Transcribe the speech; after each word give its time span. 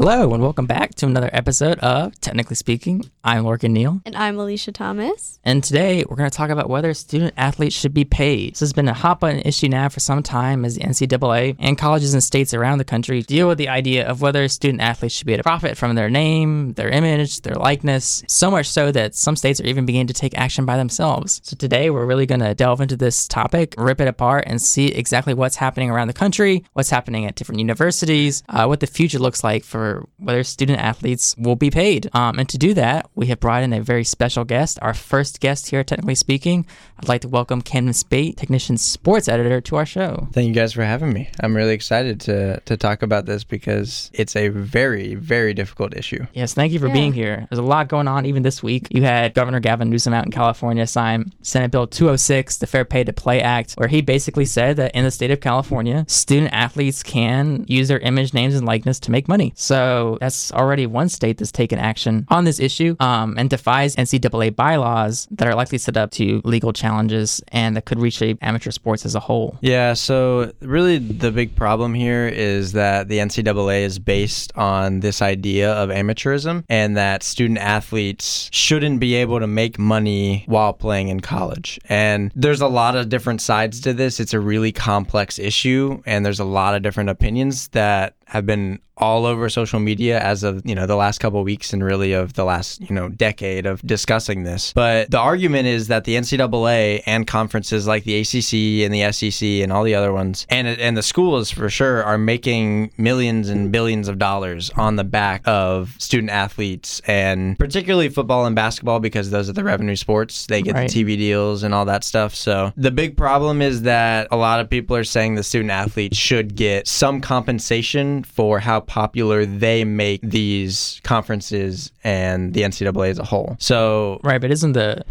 Hello, 0.00 0.32
and 0.32 0.42
welcome 0.42 0.64
back 0.64 0.94
to 0.94 1.04
another 1.04 1.28
episode 1.30 1.78
of 1.80 2.18
Technically 2.22 2.56
Speaking. 2.56 3.10
I'm 3.22 3.44
Lorcan 3.44 3.72
Neal, 3.72 4.00
And 4.06 4.16
I'm 4.16 4.38
Alicia 4.38 4.72
Thomas. 4.72 5.38
and 5.44 5.62
today 5.62 6.06
we're 6.08 6.16
going 6.16 6.30
to 6.30 6.34
talk 6.34 6.48
about 6.48 6.70
whether 6.70 6.94
student 6.94 7.34
athletes 7.36 7.76
should 7.76 7.92
be 7.92 8.06
paid. 8.06 8.54
This 8.54 8.60
has 8.60 8.72
been 8.72 8.88
a 8.88 8.94
hot 8.94 9.20
button 9.20 9.40
issue 9.40 9.68
now 9.68 9.90
for 9.90 10.00
some 10.00 10.22
time 10.22 10.64
as 10.64 10.76
the 10.76 10.84
NCAA 10.84 11.56
and 11.58 11.76
colleges 11.76 12.14
and 12.14 12.24
states 12.24 12.54
around 12.54 12.78
the 12.78 12.84
country 12.86 13.20
deal 13.20 13.46
with 13.46 13.58
the 13.58 13.68
idea 13.68 14.08
of 14.08 14.22
whether 14.22 14.48
student 14.48 14.80
athletes 14.80 15.14
should 15.14 15.26
be 15.26 15.34
able 15.34 15.40
to 15.40 15.42
profit 15.42 15.76
from 15.76 15.94
their 15.94 16.08
name, 16.08 16.72
their 16.72 16.88
image, 16.88 17.42
their 17.42 17.56
likeness, 17.56 18.22
so 18.26 18.50
much 18.50 18.70
so 18.70 18.90
that 18.90 19.14
some 19.14 19.36
states 19.36 19.60
are 19.60 19.66
even 19.66 19.84
beginning 19.84 20.06
to 20.06 20.14
take 20.14 20.34
action 20.38 20.64
by 20.64 20.78
themselves. 20.78 21.42
So 21.44 21.56
today 21.58 21.90
we're 21.90 22.06
really 22.06 22.24
going 22.24 22.40
to 22.40 22.54
delve 22.54 22.80
into 22.80 22.96
this 22.96 23.28
topic, 23.28 23.74
rip 23.76 24.00
it 24.00 24.08
apart, 24.08 24.44
and 24.46 24.62
see 24.62 24.86
exactly 24.86 25.34
what's 25.34 25.56
happening 25.56 25.90
around 25.90 26.08
the 26.08 26.14
country, 26.14 26.64
what's 26.72 26.88
happening 26.88 27.26
at 27.26 27.34
different 27.34 27.58
universities, 27.58 28.42
uh, 28.48 28.64
what 28.64 28.80
the 28.80 28.86
future 28.86 29.18
looks 29.18 29.44
like 29.44 29.62
for 29.62 29.89
whether 30.18 30.42
student 30.44 30.78
athletes 30.78 31.34
will 31.38 31.56
be 31.56 31.70
paid. 31.70 32.08
Um, 32.14 32.38
and 32.38 32.48
to 32.48 32.58
do 32.58 32.74
that, 32.74 33.08
we 33.14 33.26
have 33.26 33.40
brought 33.40 33.62
in 33.62 33.72
a 33.72 33.80
very 33.80 34.04
special 34.04 34.44
guest, 34.44 34.78
our 34.82 34.94
first 34.94 35.40
guest 35.40 35.70
here, 35.70 35.82
technically 35.84 36.14
speaking. 36.14 36.66
I'd 36.98 37.08
like 37.08 37.22
to 37.22 37.28
welcome 37.28 37.62
Camden 37.62 37.94
Speight, 37.94 38.36
technician 38.36 38.76
sports 38.76 39.28
editor, 39.28 39.60
to 39.62 39.76
our 39.76 39.86
show. 39.86 40.28
Thank 40.32 40.48
you 40.48 40.54
guys 40.54 40.72
for 40.72 40.84
having 40.84 41.12
me. 41.12 41.28
I'm 41.40 41.54
really 41.56 41.74
excited 41.74 42.20
to 42.22 42.60
to 42.66 42.76
talk 42.76 43.02
about 43.02 43.26
this 43.26 43.42
because 43.44 44.10
it's 44.12 44.36
a 44.36 44.48
very 44.48 45.14
very 45.14 45.54
difficult 45.54 45.94
issue. 45.96 46.26
Yes, 46.34 46.54
thank 46.54 46.72
you 46.72 46.78
for 46.78 46.88
Yeah. 46.88 46.92
being 47.00 47.12
here. 47.12 47.46
There's 47.50 47.58
a 47.58 47.70
lot 47.74 47.88
going 47.88 48.08
on 48.08 48.26
even 48.26 48.42
this 48.42 48.62
week. 48.62 48.88
You 48.90 49.02
had 49.02 49.34
Governor 49.34 49.60
Gavin 49.60 49.88
Newsom 49.90 50.12
out 50.14 50.24
in 50.26 50.30
California 50.32 50.86
sign 50.86 51.32
Senate 51.42 51.70
Bill 51.70 51.86
206, 51.86 52.58
the 52.58 52.66
Fair 52.66 52.84
Pay 52.84 53.04
to 53.04 53.12
Play 53.12 53.40
Act, 53.40 53.74
where 53.78 53.88
he 53.88 54.00
basically 54.02 54.44
said 54.44 54.76
that 54.76 54.94
in 54.94 55.04
the 55.04 55.10
state 55.10 55.30
of 55.30 55.40
California, 55.40 56.04
student 56.08 56.52
athletes 56.52 57.02
can 57.02 57.64
use 57.68 57.88
their 57.88 57.98
image, 58.00 58.32
names, 58.34 58.54
and 58.54 58.66
likeness 58.66 58.98
to 59.00 59.10
make 59.10 59.26
money. 59.28 59.52
So 59.56 59.79
that's 60.20 60.52
already 60.52 60.86
one 60.86 61.08
state 61.08 61.38
that's 61.38 61.52
taken 61.52 61.78
action 61.78 62.26
on 62.28 62.44
this 62.44 62.60
issue 62.60 62.96
um, 63.00 63.36
and 63.38 63.50
defies 63.50 63.96
NCAA 63.96 64.54
bylaws 64.54 65.26
that 65.30 65.46
are 65.48 65.54
likely 65.54 65.78
set 65.78 65.96
up 65.96 66.10
to 66.12 66.40
legal 66.44 66.72
challenges 66.72 67.42
and 67.48 67.76
that 67.76 67.84
could 67.84 67.98
reshape 67.98 68.38
amateur 68.42 68.70
sports 68.70 69.04
as 69.04 69.14
a 69.14 69.20
whole. 69.20 69.58
Yeah, 69.60 69.94
so 69.94 70.52
really 70.60 70.98
the 70.98 71.30
big 71.30 71.54
problem 71.56 71.94
here 71.94 72.28
is 72.28 72.72
that 72.72 73.08
the 73.08 73.18
NCAA 73.18 73.82
is 73.82 73.98
based 73.98 74.52
on 74.56 75.00
this 75.00 75.22
idea 75.22 75.72
of 75.72 75.90
amateurism 75.90 76.64
and 76.68 76.96
that 76.96 77.22
student 77.22 77.58
athletes 77.58 78.48
shouldn't 78.52 79.00
be 79.00 79.14
able 79.14 79.40
to 79.40 79.46
make 79.46 79.78
money 79.78 80.44
while 80.46 80.72
playing 80.72 81.08
in 81.08 81.20
college. 81.20 81.78
And 81.88 82.32
there's 82.34 82.60
a 82.60 82.68
lot 82.68 82.96
of 82.96 83.08
different 83.08 83.40
sides 83.40 83.80
to 83.80 83.92
this. 83.92 84.20
It's 84.20 84.34
a 84.34 84.40
really 84.40 84.72
complex 84.72 85.38
issue 85.38 86.02
and 86.06 86.24
there's 86.24 86.40
a 86.40 86.44
lot 86.44 86.74
of 86.74 86.82
different 86.82 87.10
opinions 87.10 87.68
that 87.68 88.14
have 88.30 88.46
been 88.46 88.78
all 88.96 89.24
over 89.24 89.48
social 89.48 89.80
media 89.80 90.20
as 90.20 90.42
of 90.42 90.60
you 90.66 90.74
know 90.74 90.84
the 90.86 90.94
last 90.94 91.18
couple 91.20 91.38
of 91.40 91.44
weeks 91.46 91.72
and 91.72 91.82
really 91.82 92.12
of 92.12 92.34
the 92.34 92.44
last 92.44 92.82
you 92.82 92.94
know 92.94 93.08
decade 93.08 93.64
of 93.64 93.80
discussing 93.82 94.42
this. 94.42 94.72
But 94.74 95.10
the 95.10 95.18
argument 95.18 95.68
is 95.68 95.88
that 95.88 96.04
the 96.04 96.16
NCAA 96.16 97.02
and 97.06 97.26
conferences 97.26 97.86
like 97.86 98.04
the 98.04 98.18
ACC 98.20 98.84
and 98.84 98.92
the 98.94 99.10
SEC 99.10 99.42
and 99.62 99.72
all 99.72 99.84
the 99.84 99.94
other 99.94 100.12
ones 100.12 100.46
and 100.50 100.68
and 100.68 100.96
the 100.98 101.02
schools 101.02 101.50
for 101.50 101.70
sure 101.70 102.04
are 102.04 102.18
making 102.18 102.92
millions 102.98 103.48
and 103.48 103.72
billions 103.72 104.06
of 104.06 104.18
dollars 104.18 104.70
on 104.76 104.96
the 104.96 105.04
back 105.04 105.42
of 105.46 105.96
student 105.98 106.30
athletes 106.30 107.00
and 107.06 107.58
particularly 107.58 108.10
football 108.10 108.44
and 108.44 108.54
basketball 108.54 109.00
because 109.00 109.30
those 109.30 109.48
are 109.48 109.54
the 109.54 109.64
revenue 109.64 109.96
sports. 109.96 110.46
They 110.46 110.60
get 110.62 110.74
Right. 110.74 110.90
the 110.90 111.04
TV 111.04 111.16
deals 111.16 111.62
and 111.62 111.74
all 111.74 111.86
that 111.86 112.04
stuff. 112.04 112.34
So 112.34 112.72
the 112.76 112.90
big 112.92 113.16
problem 113.16 113.60
is 113.62 113.82
that 113.82 114.28
a 114.30 114.36
lot 114.36 114.60
of 114.60 114.68
people 114.70 114.94
are 114.94 115.04
saying 115.04 115.34
the 115.34 115.42
student 115.42 115.70
athletes 115.70 116.16
should 116.16 116.54
get 116.54 116.86
some 116.86 117.20
compensation 117.20 118.19
for 118.26 118.58
how 118.58 118.80
popular 118.80 119.46
they 119.46 119.84
make 119.84 120.20
these 120.22 121.00
conferences 121.04 121.92
and 122.04 122.54
the 122.54 122.62
NCAA 122.62 123.10
as 123.10 123.18
a 123.18 123.24
whole. 123.24 123.56
So 123.58 124.20
Right, 124.22 124.40
but 124.40 124.50
isn't 124.50 124.72
the 124.72 125.04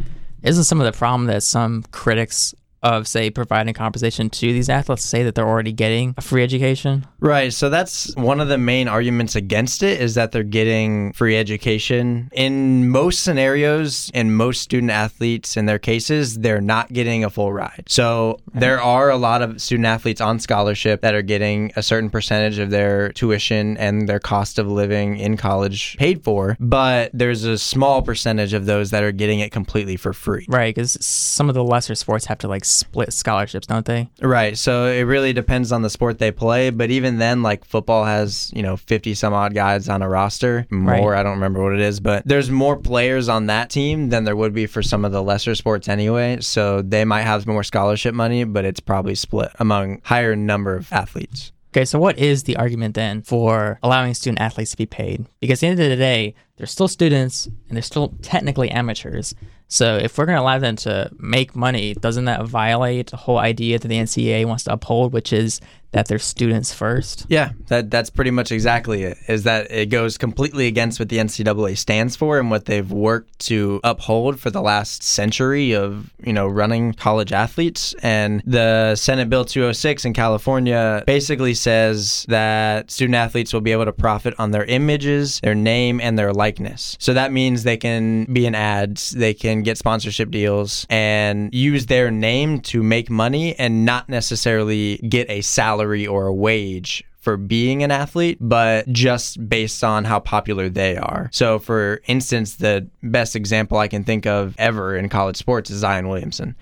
isn't 0.44 0.64
some 0.64 0.80
of 0.80 0.86
the 0.86 0.98
problem 0.98 1.28
that 1.28 1.44
some 1.44 1.84
critics 1.92 2.54
of 2.84 3.08
say 3.08 3.30
providing 3.30 3.74
compensation 3.74 4.30
to 4.30 4.54
these 4.54 4.70
athletes 4.70 5.04
say 5.04 5.24
that 5.24 5.36
they're 5.36 5.48
already 5.48 5.72
getting 5.72 6.14
a 6.18 6.22
free 6.22 6.44
education? 6.44 7.06
Right. 7.20 7.54
So 7.54 7.70
that's 7.70 8.16
one 8.16 8.40
of 8.40 8.48
the 8.48 8.58
main 8.58 8.88
arguments 8.88 9.36
against 9.36 9.84
it 9.84 10.02
is 10.02 10.16
that 10.16 10.32
they're 10.32 10.44
getting 10.44 11.14
free 11.14 11.38
education. 11.38 12.30
In 12.34 12.90
most 12.90 13.24
scenarios, 13.24 14.10
in 14.14 14.34
most 14.34 14.62
student 14.62 14.92
athletes, 14.92 15.58
in 15.58 15.66
their 15.66 15.80
cases, 15.80 16.40
they're 16.40 16.62
not 16.62 16.94
getting 16.94 17.24
a 17.24 17.30
full 17.30 17.52
ride. 17.52 17.84
So 17.88 18.40
mm-hmm. 18.50 18.60
there 18.60 18.82
are 18.82 19.10
a 19.10 19.18
lot 19.18 19.42
of 19.42 19.62
student 19.62 19.86
athletes 19.86 20.22
on 20.22 20.40
scholarship 20.40 21.02
that 21.02 21.14
are 21.14 21.22
getting 21.22 21.72
a 21.76 21.84
certain 21.84 22.10
percentage 22.10 22.60
of 22.60 22.70
their 22.70 23.12
tuition 23.14 23.78
and 23.78 24.08
their 24.08 24.20
cost 24.20 24.60
of 24.60 24.68
living 24.68 25.18
in 25.18 25.38
college 25.38 25.98
paid 25.98 26.24
for, 26.24 26.56
but 26.60 27.12
there's 27.14 27.44
a 27.44 27.58
small 27.58 28.02
percentage 28.02 28.54
of 28.54 28.66
those 28.66 28.92
that 28.92 29.04
are 29.04 29.12
getting 29.12 29.40
it 29.40 29.52
completely 29.52 29.98
for 29.98 30.14
free. 30.14 30.46
Right, 30.48 30.74
because 30.74 30.98
some 31.04 31.50
of 31.50 31.56
the 31.56 31.64
lesser 31.64 31.96
sports 31.96 32.26
have 32.26 32.38
to 32.40 32.48
like 32.48 32.66
split 32.70 33.14
scholarships, 33.14 33.68
don't 33.68 33.86
they? 33.86 34.10
Right. 34.22 34.58
So 34.58 34.86
it 34.86 35.02
really 35.02 35.34
depends 35.34 35.72
on 35.72 35.82
the 35.82 35.90
sport 35.90 36.20
they 36.20 36.32
play. 36.32 36.70
But 36.70 36.92
even 36.92 37.18
then, 37.18 37.44
like 37.44 37.66
football 37.66 38.06
has, 38.06 38.52
you 38.56 38.62
know, 38.62 38.78
50 38.78 39.14
some 39.14 39.34
odd 39.34 39.54
guys 39.54 39.90
on 39.90 40.02
a 40.02 40.10
roster. 40.10 40.68
More, 40.70 41.16
I 41.16 41.24
don't 41.24 41.36
remember 41.36 41.64
what 41.64 41.74
it 41.74 41.82
is. 41.82 42.00
But 42.00 42.26
there's 42.26 42.50
more 42.50 42.78
players 42.78 43.30
on 43.30 43.48
that 43.48 43.70
team 43.70 44.10
than 44.10 44.24
there 44.24 44.36
would 44.36 44.54
be 44.54 44.66
for 44.66 44.82
some 44.82 45.06
of 45.06 45.12
the 45.12 45.22
lesser 45.22 45.56
sports 45.56 45.88
anyway. 45.88 46.40
So 46.42 46.82
they 46.82 47.06
might 47.06 47.24
have 47.24 47.48
more 47.48 47.64
scholarship 47.64 48.14
money, 48.14 48.44
but 48.44 48.66
it's 48.66 48.80
probably 48.80 49.16
split 49.16 49.52
among 49.60 50.02
higher 50.04 50.36
number 50.36 50.76
of 50.76 50.92
athletes. 50.92 51.52
Okay, 51.72 51.86
so 51.86 52.00
what 52.00 52.18
is 52.18 52.44
the 52.44 52.58
argument 52.58 52.96
then 52.96 53.22
for 53.22 53.78
allowing 53.84 54.16
student 54.16 54.42
athletes 54.42 54.72
to 54.72 54.78
be 54.78 54.88
paid? 54.88 55.28
Because 55.40 55.60
at 55.60 55.62
the 55.62 55.68
end 55.68 55.80
of 55.80 55.90
the 55.90 55.96
day, 55.96 56.34
they're 56.58 56.66
still 56.66 56.88
students 56.88 57.46
and 57.46 57.76
they're 57.76 57.84
still 57.84 58.16
technically 58.24 58.72
amateurs. 58.72 59.36
So 59.68 59.98
if 59.98 60.18
we're 60.18 60.26
going 60.26 60.38
to 60.38 60.42
allow 60.42 60.58
them 60.58 60.76
to 60.78 61.12
make 61.20 61.56
money, 61.56 61.94
doesn't 61.94 62.26
that 62.26 62.44
violate 62.46 63.12
the 63.12 63.18
whole 63.18 63.38
idea 63.38 63.78
that 63.78 63.88
the 63.88 64.00
NCAA 64.00 64.46
wants 64.46 64.64
to 64.64 64.74
uphold, 64.74 65.14
which 65.14 65.32
is 65.32 65.62
that 65.92 66.08
they're 66.08 66.20
students 66.20 66.74
first? 66.74 67.26
Yeah, 67.30 67.52
that 67.68 67.90
that's 67.90 68.10
pretty 68.10 68.32
much 68.32 68.52
exactly 68.52 69.04
it. 69.04 69.18
Is 69.28 69.44
that 69.44 69.72
it 69.72 69.88
goes 69.88 70.18
completely 70.18 70.68
against 70.68 71.00
what 71.00 71.10
the 71.10 71.18
NCAA 71.18 71.78
stands 71.78 72.16
for 72.16 72.40
and 72.40 72.52
what 72.52 72.66
they've 72.66 72.92
worked 72.92 73.40
to 73.40 73.80
uphold 73.84 74.40
for 74.40 74.50
the 74.50 74.62
last 74.62 75.04
century 75.04 75.74
of 75.74 76.12
you 76.24 76.34
know 76.34 76.48
running 76.48 76.94
college 76.94 77.32
athletes. 77.32 77.96
And 78.04 78.42
the 78.46 78.96
Senate 78.96 79.30
Bill 79.30 79.46
206 79.46 80.06
in 80.06 80.14
California 80.14 81.04
basically 81.08 81.54
says 81.54 82.26
that 82.30 82.92
student 82.92 83.16
athletes 83.16 83.54
will 83.54 83.62
be 83.62 83.72
able 83.72 83.86
to 83.86 83.94
profit 83.94 84.36
on 84.38 84.52
their 84.52 84.66
images, 84.66 85.40
their 85.42 85.56
name, 85.56 86.00
and 86.00 86.18
their 86.18 86.34
likeness. 86.34 86.98
So 87.00 87.14
that 87.14 87.32
means 87.32 87.64
they 87.64 87.78
can 87.78 88.26
be 88.26 88.46
in 88.46 88.54
ads, 88.54 89.12
they 89.12 89.34
can 89.34 89.64
get 89.64 89.78
sponsorship 89.78 90.30
deals, 90.30 90.86
and 90.90 91.54
use 91.54 91.88
their 91.88 92.12
name 92.12 92.60
to 92.62 92.84
make 92.84 93.10
money 93.10 93.58
and 93.58 93.86
not 93.86 94.08
necessarily 94.10 94.98
get 94.98 95.30
a 95.30 95.42
salary 95.42 95.79
or 96.08 96.28
a 96.28 96.34
wage 96.34 97.04
for 97.20 97.36
being 97.36 97.84
an 97.84 97.92
athlete, 97.92 98.38
but 98.40 98.88
just 98.88 99.50
based 99.50 99.84
on 99.84 100.06
how 100.06 100.20
popular 100.20 100.70
they 100.70 100.96
are. 100.96 101.30
So, 101.34 101.60
for 101.60 102.02
instance, 102.08 102.56
the 102.56 102.88
best 103.04 103.36
example 103.36 103.78
I 103.78 103.88
can 103.88 104.04
think 104.04 104.26
of 104.26 104.56
ever 104.58 104.96
in 104.96 105.10
college 105.10 105.36
sports 105.36 105.70
is 105.70 105.80
Zion 105.80 106.08
Williamson. 106.08 106.56